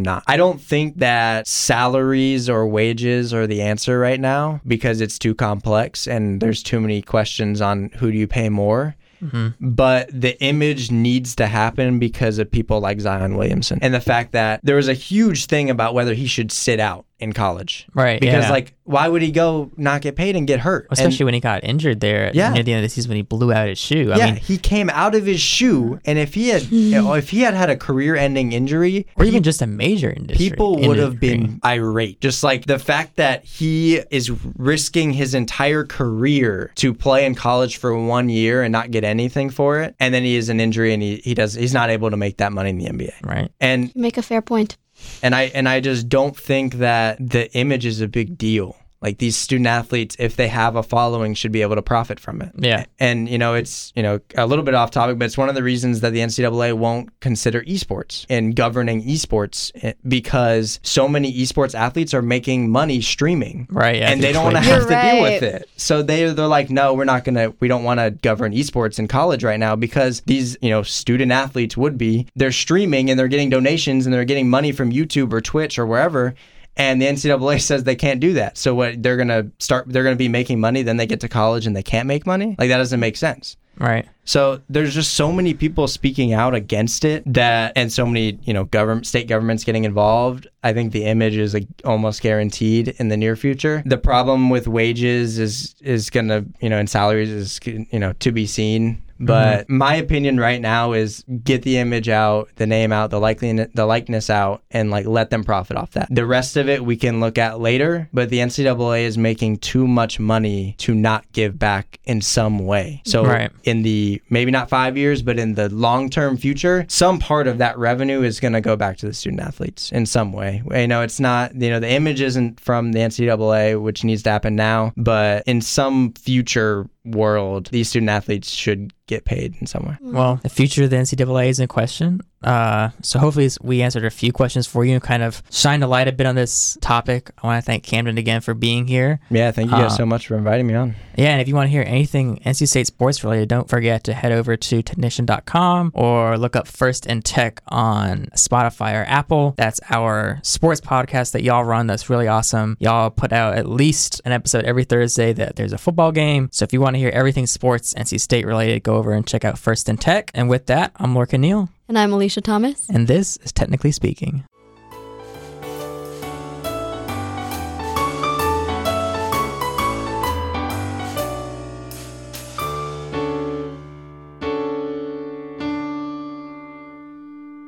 not. 0.00 0.24
I 0.26 0.36
don't 0.36 0.60
think 0.60 0.98
that 0.98 1.46
salaries 1.46 2.50
or 2.50 2.66
wages 2.66 3.32
are 3.32 3.46
the 3.46 3.62
answer 3.62 4.00
right 4.00 4.18
now 4.18 4.60
because 4.66 5.00
it's 5.00 5.20
too 5.20 5.36
complex 5.36 6.08
and 6.08 6.40
there's 6.40 6.64
too 6.64 6.80
many 6.80 7.00
questions 7.02 7.60
on 7.60 7.90
who 7.98 8.10
do 8.10 8.18
you 8.18 8.26
pay 8.26 8.48
more. 8.48 8.96
Mm-hmm. 9.22 9.70
But 9.70 10.08
the 10.12 10.40
image 10.42 10.90
needs 10.90 11.34
to 11.36 11.46
happen 11.46 11.98
because 11.98 12.38
of 12.38 12.50
people 12.50 12.80
like 12.80 13.00
Zion 13.00 13.36
Williamson. 13.36 13.78
And 13.82 13.94
the 13.94 14.00
fact 14.00 14.32
that 14.32 14.60
there 14.62 14.76
was 14.76 14.88
a 14.88 14.94
huge 14.94 15.46
thing 15.46 15.70
about 15.70 15.94
whether 15.94 16.14
he 16.14 16.26
should 16.26 16.52
sit 16.52 16.80
out 16.80 17.06
in 17.20 17.32
college. 17.32 17.86
Right, 17.94 18.20
Because, 18.20 18.44
yeah. 18.44 18.50
like, 18.50 18.74
why 18.84 19.08
would 19.08 19.22
he 19.22 19.30
go 19.32 19.70
not 19.76 20.02
get 20.02 20.14
paid 20.16 20.36
and 20.36 20.46
get 20.46 20.60
hurt? 20.60 20.86
And- 20.90 20.98
Especially 20.98 21.24
when 21.24 21.34
he 21.34 21.40
got 21.40 21.64
injured 21.64 22.00
there 22.00 22.30
Yeah. 22.32 22.52
near 22.52 22.62
the 22.62 22.72
end 22.72 22.84
of 22.84 22.90
the 22.90 22.94
season 22.94 23.08
when 23.10 23.16
he 23.16 23.22
blew 23.22 23.52
out 23.52 23.68
his 23.68 23.78
shoe. 23.78 24.12
I 24.12 24.16
yeah, 24.18 24.26
mean, 24.26 24.36
he 24.36 24.56
came 24.56 24.88
out 24.90 25.14
of 25.14 25.26
his 25.26 25.40
shoe, 25.40 25.98
and 26.04 26.18
if 26.18 26.34
he 26.34 26.48
had, 26.48 26.62
if 26.70 27.30
he 27.30 27.40
had 27.40 27.54
had 27.54 27.70
a 27.70 27.76
career-ending 27.76 28.52
injury, 28.52 29.06
or 29.16 29.24
even 29.24 29.42
just 29.42 29.60
a 29.62 29.66
major 29.66 30.10
industry. 30.10 30.48
people 30.50 30.78
would 30.80 30.98
have 30.98 31.18
been 31.20 31.60
irate. 31.64 32.20
Just 32.20 32.42
like 32.42 32.66
the 32.66 32.78
fact 32.78 33.16
that 33.16 33.44
he 33.44 33.96
is 34.10 34.30
risking 34.56 35.12
his 35.12 35.34
entire 35.34 35.84
career 35.84 36.70
to 36.76 36.94
play 36.94 37.24
in 37.26 37.34
college 37.34 37.76
for 37.76 37.96
one 37.98 38.28
year 38.28 38.62
and 38.62 38.72
not 38.72 38.90
get 38.90 39.04
anything 39.04 39.50
for 39.50 39.80
it, 39.80 39.94
and 40.00 40.14
then 40.14 40.22
he 40.22 40.36
has 40.36 40.48
an 40.48 40.60
injury 40.60 40.92
and 40.94 41.02
he, 41.02 41.16
he 41.16 41.34
does 41.34 41.54
he's 41.54 41.74
not 41.74 41.90
able 41.90 42.10
to 42.10 42.16
make 42.16 42.36
that 42.38 42.52
money 42.52 42.70
in 42.70 42.78
the 42.78 42.86
NBA. 42.86 43.12
right. 43.24 43.50
And 43.60 43.94
Make 43.96 44.16
a 44.18 44.22
fair 44.22 44.40
point. 44.42 44.76
And 45.22 45.34
I 45.34 45.44
and 45.54 45.68
I 45.68 45.80
just 45.80 46.08
don't 46.08 46.36
think 46.36 46.74
that 46.74 47.16
the 47.18 47.52
image 47.54 47.86
is 47.86 48.00
a 48.00 48.08
big 48.08 48.38
deal. 48.38 48.76
Like 49.00 49.18
these 49.18 49.36
student 49.36 49.68
athletes, 49.68 50.16
if 50.18 50.34
they 50.34 50.48
have 50.48 50.74
a 50.74 50.82
following, 50.82 51.34
should 51.34 51.52
be 51.52 51.62
able 51.62 51.76
to 51.76 51.82
profit 51.82 52.18
from 52.18 52.42
it. 52.42 52.50
Yeah. 52.58 52.84
And 52.98 53.28
you 53.28 53.38
know, 53.38 53.54
it's 53.54 53.92
you 53.94 54.02
know 54.02 54.20
a 54.34 54.46
little 54.46 54.64
bit 54.64 54.74
off 54.74 54.90
topic, 54.90 55.18
but 55.18 55.26
it's 55.26 55.38
one 55.38 55.48
of 55.48 55.54
the 55.54 55.62
reasons 55.62 56.00
that 56.00 56.10
the 56.10 56.18
NCAA 56.18 56.72
won't 56.74 57.18
consider 57.20 57.62
esports 57.62 58.26
in 58.28 58.52
governing 58.52 59.04
esports 59.04 59.70
eh, 59.82 59.92
because 60.06 60.80
so 60.82 61.06
many 61.06 61.32
esports 61.32 61.74
athletes 61.74 62.12
are 62.12 62.22
making 62.22 62.70
money 62.70 63.00
streaming. 63.00 63.68
Right, 63.70 63.96
yeah, 63.96 64.10
and 64.10 64.22
they 64.22 64.32
don't 64.32 64.44
want 64.44 64.56
to 64.56 64.62
have 64.62 64.82
You're 64.82 64.90
to 64.90 65.10
deal 65.12 65.22
with 65.22 65.42
it. 65.42 65.68
So 65.76 66.02
they 66.02 66.32
they're 66.32 66.46
like, 66.46 66.70
no, 66.70 66.94
we're 66.94 67.04
not 67.04 67.24
gonna, 67.24 67.52
we 67.60 67.68
don't 67.68 67.84
want 67.84 68.00
to 68.00 68.10
govern 68.10 68.52
esports 68.52 68.98
in 68.98 69.06
college 69.06 69.44
right 69.44 69.60
now 69.60 69.76
because 69.76 70.22
these 70.22 70.56
you 70.60 70.70
know 70.70 70.82
student 70.82 71.30
athletes 71.30 71.76
would 71.76 71.96
be 71.96 72.26
they're 72.34 72.50
streaming 72.52 73.10
and 73.10 73.18
they're 73.18 73.28
getting 73.28 73.50
donations 73.50 74.06
and 74.06 74.12
they're 74.12 74.24
getting 74.24 74.50
money 74.50 74.72
from 74.72 74.90
YouTube 74.90 75.32
or 75.32 75.40
Twitch 75.40 75.78
or 75.78 75.86
wherever. 75.86 76.34
And 76.78 77.02
the 77.02 77.06
NCAA 77.06 77.60
says 77.60 77.84
they 77.84 77.96
can't 77.96 78.20
do 78.20 78.34
that. 78.34 78.56
So 78.56 78.74
what 78.74 79.02
they're 79.02 79.16
gonna 79.16 79.50
start? 79.58 79.88
They're 79.88 80.04
gonna 80.04 80.16
be 80.16 80.28
making 80.28 80.60
money. 80.60 80.82
Then 80.82 80.96
they 80.96 81.06
get 81.06 81.20
to 81.20 81.28
college 81.28 81.66
and 81.66 81.76
they 81.76 81.82
can't 81.82 82.06
make 82.06 82.24
money. 82.24 82.56
Like 82.58 82.68
that 82.68 82.78
doesn't 82.78 83.00
make 83.00 83.16
sense. 83.16 83.56
Right. 83.78 84.08
So 84.24 84.60
there's 84.68 84.94
just 84.94 85.14
so 85.14 85.32
many 85.32 85.54
people 85.54 85.86
speaking 85.88 86.32
out 86.32 86.54
against 86.54 87.04
it 87.04 87.22
that, 87.32 87.72
and 87.76 87.92
so 87.92 88.04
many 88.04 88.38
you 88.42 88.52
know 88.52 88.64
government, 88.64 89.06
state 89.06 89.28
governments 89.28 89.64
getting 89.64 89.84
involved. 89.84 90.46
I 90.62 90.72
think 90.72 90.92
the 90.92 91.04
image 91.04 91.36
is 91.36 91.54
like 91.54 91.66
almost 91.84 92.20
guaranteed 92.20 92.88
in 92.98 93.08
the 93.08 93.16
near 93.16 93.36
future. 93.36 93.82
The 93.86 93.98
problem 93.98 94.50
with 94.50 94.68
wages 94.68 95.38
is 95.38 95.74
is 95.80 96.10
gonna 96.10 96.44
you 96.60 96.68
know 96.68 96.78
and 96.78 96.90
salaries 96.90 97.30
is 97.30 97.60
you 97.64 97.98
know 97.98 98.12
to 98.14 98.32
be 98.32 98.46
seen. 98.46 99.02
But 99.20 99.64
mm-hmm. 99.64 99.78
my 99.78 99.94
opinion 99.96 100.38
right 100.38 100.60
now 100.60 100.92
is 100.92 101.24
get 101.42 101.62
the 101.62 101.78
image 101.78 102.08
out, 102.08 102.50
the 102.56 102.66
name 102.66 102.92
out, 102.92 103.10
the 103.10 103.20
likeness, 103.20 103.68
the 103.74 103.86
likeness 103.86 104.30
out, 104.30 104.62
and 104.70 104.90
like 104.90 105.06
let 105.06 105.30
them 105.30 105.44
profit 105.44 105.76
off 105.76 105.92
that. 105.92 106.08
The 106.10 106.26
rest 106.26 106.56
of 106.56 106.68
it 106.68 106.84
we 106.84 106.96
can 106.96 107.20
look 107.20 107.38
at 107.38 107.60
later. 107.60 108.08
But 108.12 108.30
the 108.30 108.38
NCAA 108.38 109.02
is 109.02 109.18
making 109.18 109.58
too 109.58 109.86
much 109.86 110.18
money 110.20 110.74
to 110.78 110.94
not 110.94 111.30
give 111.32 111.58
back 111.58 111.98
in 112.04 112.20
some 112.20 112.60
way. 112.60 113.02
So 113.04 113.24
Right. 113.24 113.50
in 113.64 113.82
the 113.82 114.22
maybe 114.30 114.50
not 114.50 114.68
five 114.68 114.96
years, 114.96 115.22
but 115.22 115.38
in 115.38 115.54
the 115.54 115.68
long 115.68 116.10
term 116.10 116.36
future, 116.36 116.86
some 116.88 117.18
part 117.18 117.46
of 117.46 117.58
that 117.58 117.78
revenue 117.78 118.22
is 118.22 118.40
going 118.40 118.52
to 118.54 118.60
go 118.60 118.76
back 118.76 118.96
to 118.98 119.06
the 119.06 119.14
student 119.14 119.42
athletes 119.42 119.92
in 119.92 120.06
some 120.06 120.32
way. 120.32 120.62
You 120.70 120.86
know, 120.86 121.02
it's 121.02 121.20
not, 121.20 121.54
you 121.54 121.70
know, 121.70 121.80
the 121.80 121.90
image 121.90 122.20
isn't 122.20 122.60
from 122.60 122.92
the 122.92 123.00
NCAA, 123.00 123.80
which 123.80 124.04
needs 124.04 124.22
to 124.22 124.30
happen 124.30 124.56
now, 124.56 124.92
but 124.96 125.42
in 125.46 125.60
some 125.60 126.12
future 126.14 126.88
world, 127.14 127.66
these 127.66 127.88
student 127.88 128.10
athletes 128.10 128.50
should 128.50 128.92
get 129.06 129.24
paid 129.24 129.56
in 129.60 129.66
some 129.66 129.84
way. 129.84 129.96
Well, 130.00 130.40
the 130.42 130.48
future 130.48 130.84
of 130.84 130.90
the 130.90 130.96
NCAA 130.96 131.48
is 131.48 131.60
in 131.60 131.68
question. 131.68 132.20
Uh, 132.42 132.90
so 133.02 133.18
hopefully 133.18 133.48
we 133.62 133.82
answered 133.82 134.04
a 134.04 134.10
few 134.10 134.32
questions 134.32 134.66
for 134.66 134.84
you 134.84 134.94
and 134.94 135.02
kind 135.02 135.22
of 135.22 135.42
shined 135.50 135.82
a 135.82 135.86
light 135.86 136.08
a 136.08 136.12
bit 136.12 136.26
on 136.26 136.34
this 136.34 136.78
topic. 136.80 137.30
I 137.42 137.46
want 137.46 137.62
to 137.62 137.66
thank 137.66 137.82
Camden 137.84 138.16
again 138.18 138.40
for 138.40 138.54
being 138.54 138.86
here. 138.86 139.20
Yeah, 139.30 139.50
thank 139.50 139.70
you 139.70 139.76
guys 139.76 139.92
Uh, 139.92 139.96
so 139.96 140.06
much 140.06 140.26
for 140.28 140.36
inviting 140.36 140.66
me 140.66 140.74
on. 140.74 140.94
Yeah, 141.16 141.30
and 141.30 141.40
if 141.40 141.48
you 141.48 141.54
want 141.54 141.66
to 141.66 141.70
hear 141.70 141.82
anything 141.86 142.40
NC 142.46 142.68
State 142.68 142.86
sports 142.86 143.24
related, 143.24 143.48
don't 143.48 143.68
forget 143.68 144.04
to 144.04 144.12
head 144.14 144.30
over 144.30 144.56
to 144.56 144.82
technician.com 144.82 145.90
or 145.94 146.38
look 146.38 146.54
up 146.54 146.68
First 146.68 147.06
in 147.06 147.22
Tech 147.22 147.60
on 147.68 148.26
Spotify 148.36 148.94
or 148.94 149.04
Apple. 149.08 149.54
That's 149.56 149.80
our 149.90 150.38
sports 150.42 150.80
podcast 150.80 151.32
that 151.32 151.42
y'all 151.42 151.64
run. 151.64 151.86
That's 151.88 152.08
really 152.08 152.28
awesome. 152.28 152.76
Y'all 152.78 153.10
put 153.10 153.32
out 153.32 153.58
at 153.58 153.68
least 153.68 154.20
an 154.24 154.30
episode 154.32 154.64
every 154.64 154.84
Thursday 154.84 155.32
that 155.32 155.56
there's 155.56 155.72
a 155.72 155.78
football 155.78 156.12
game. 156.12 156.48
So 156.52 156.62
if 156.64 156.72
you 156.72 156.80
want 156.80 156.94
to 156.94 156.98
hear 157.00 157.10
everything 157.10 157.46
sports 157.46 157.94
NC 157.94 158.20
State 158.20 158.46
related, 158.46 158.84
go 158.84 158.96
over 158.96 159.12
and 159.12 159.26
check 159.26 159.44
out 159.44 159.58
First 159.58 159.88
in 159.88 159.96
Tech. 159.96 160.30
And 160.34 160.48
with 160.48 160.66
that, 160.66 160.92
I'm 160.96 161.14
Lorcan 161.14 161.40
Neal, 161.40 161.68
And 161.88 161.98
I'm 161.98 162.12
Alicia 162.12 162.42
Thomas. 162.42 162.88
and 162.90 163.08
this 163.08 163.38
is 163.38 163.50
Technically 163.52 163.92
Speaking. 163.92 164.44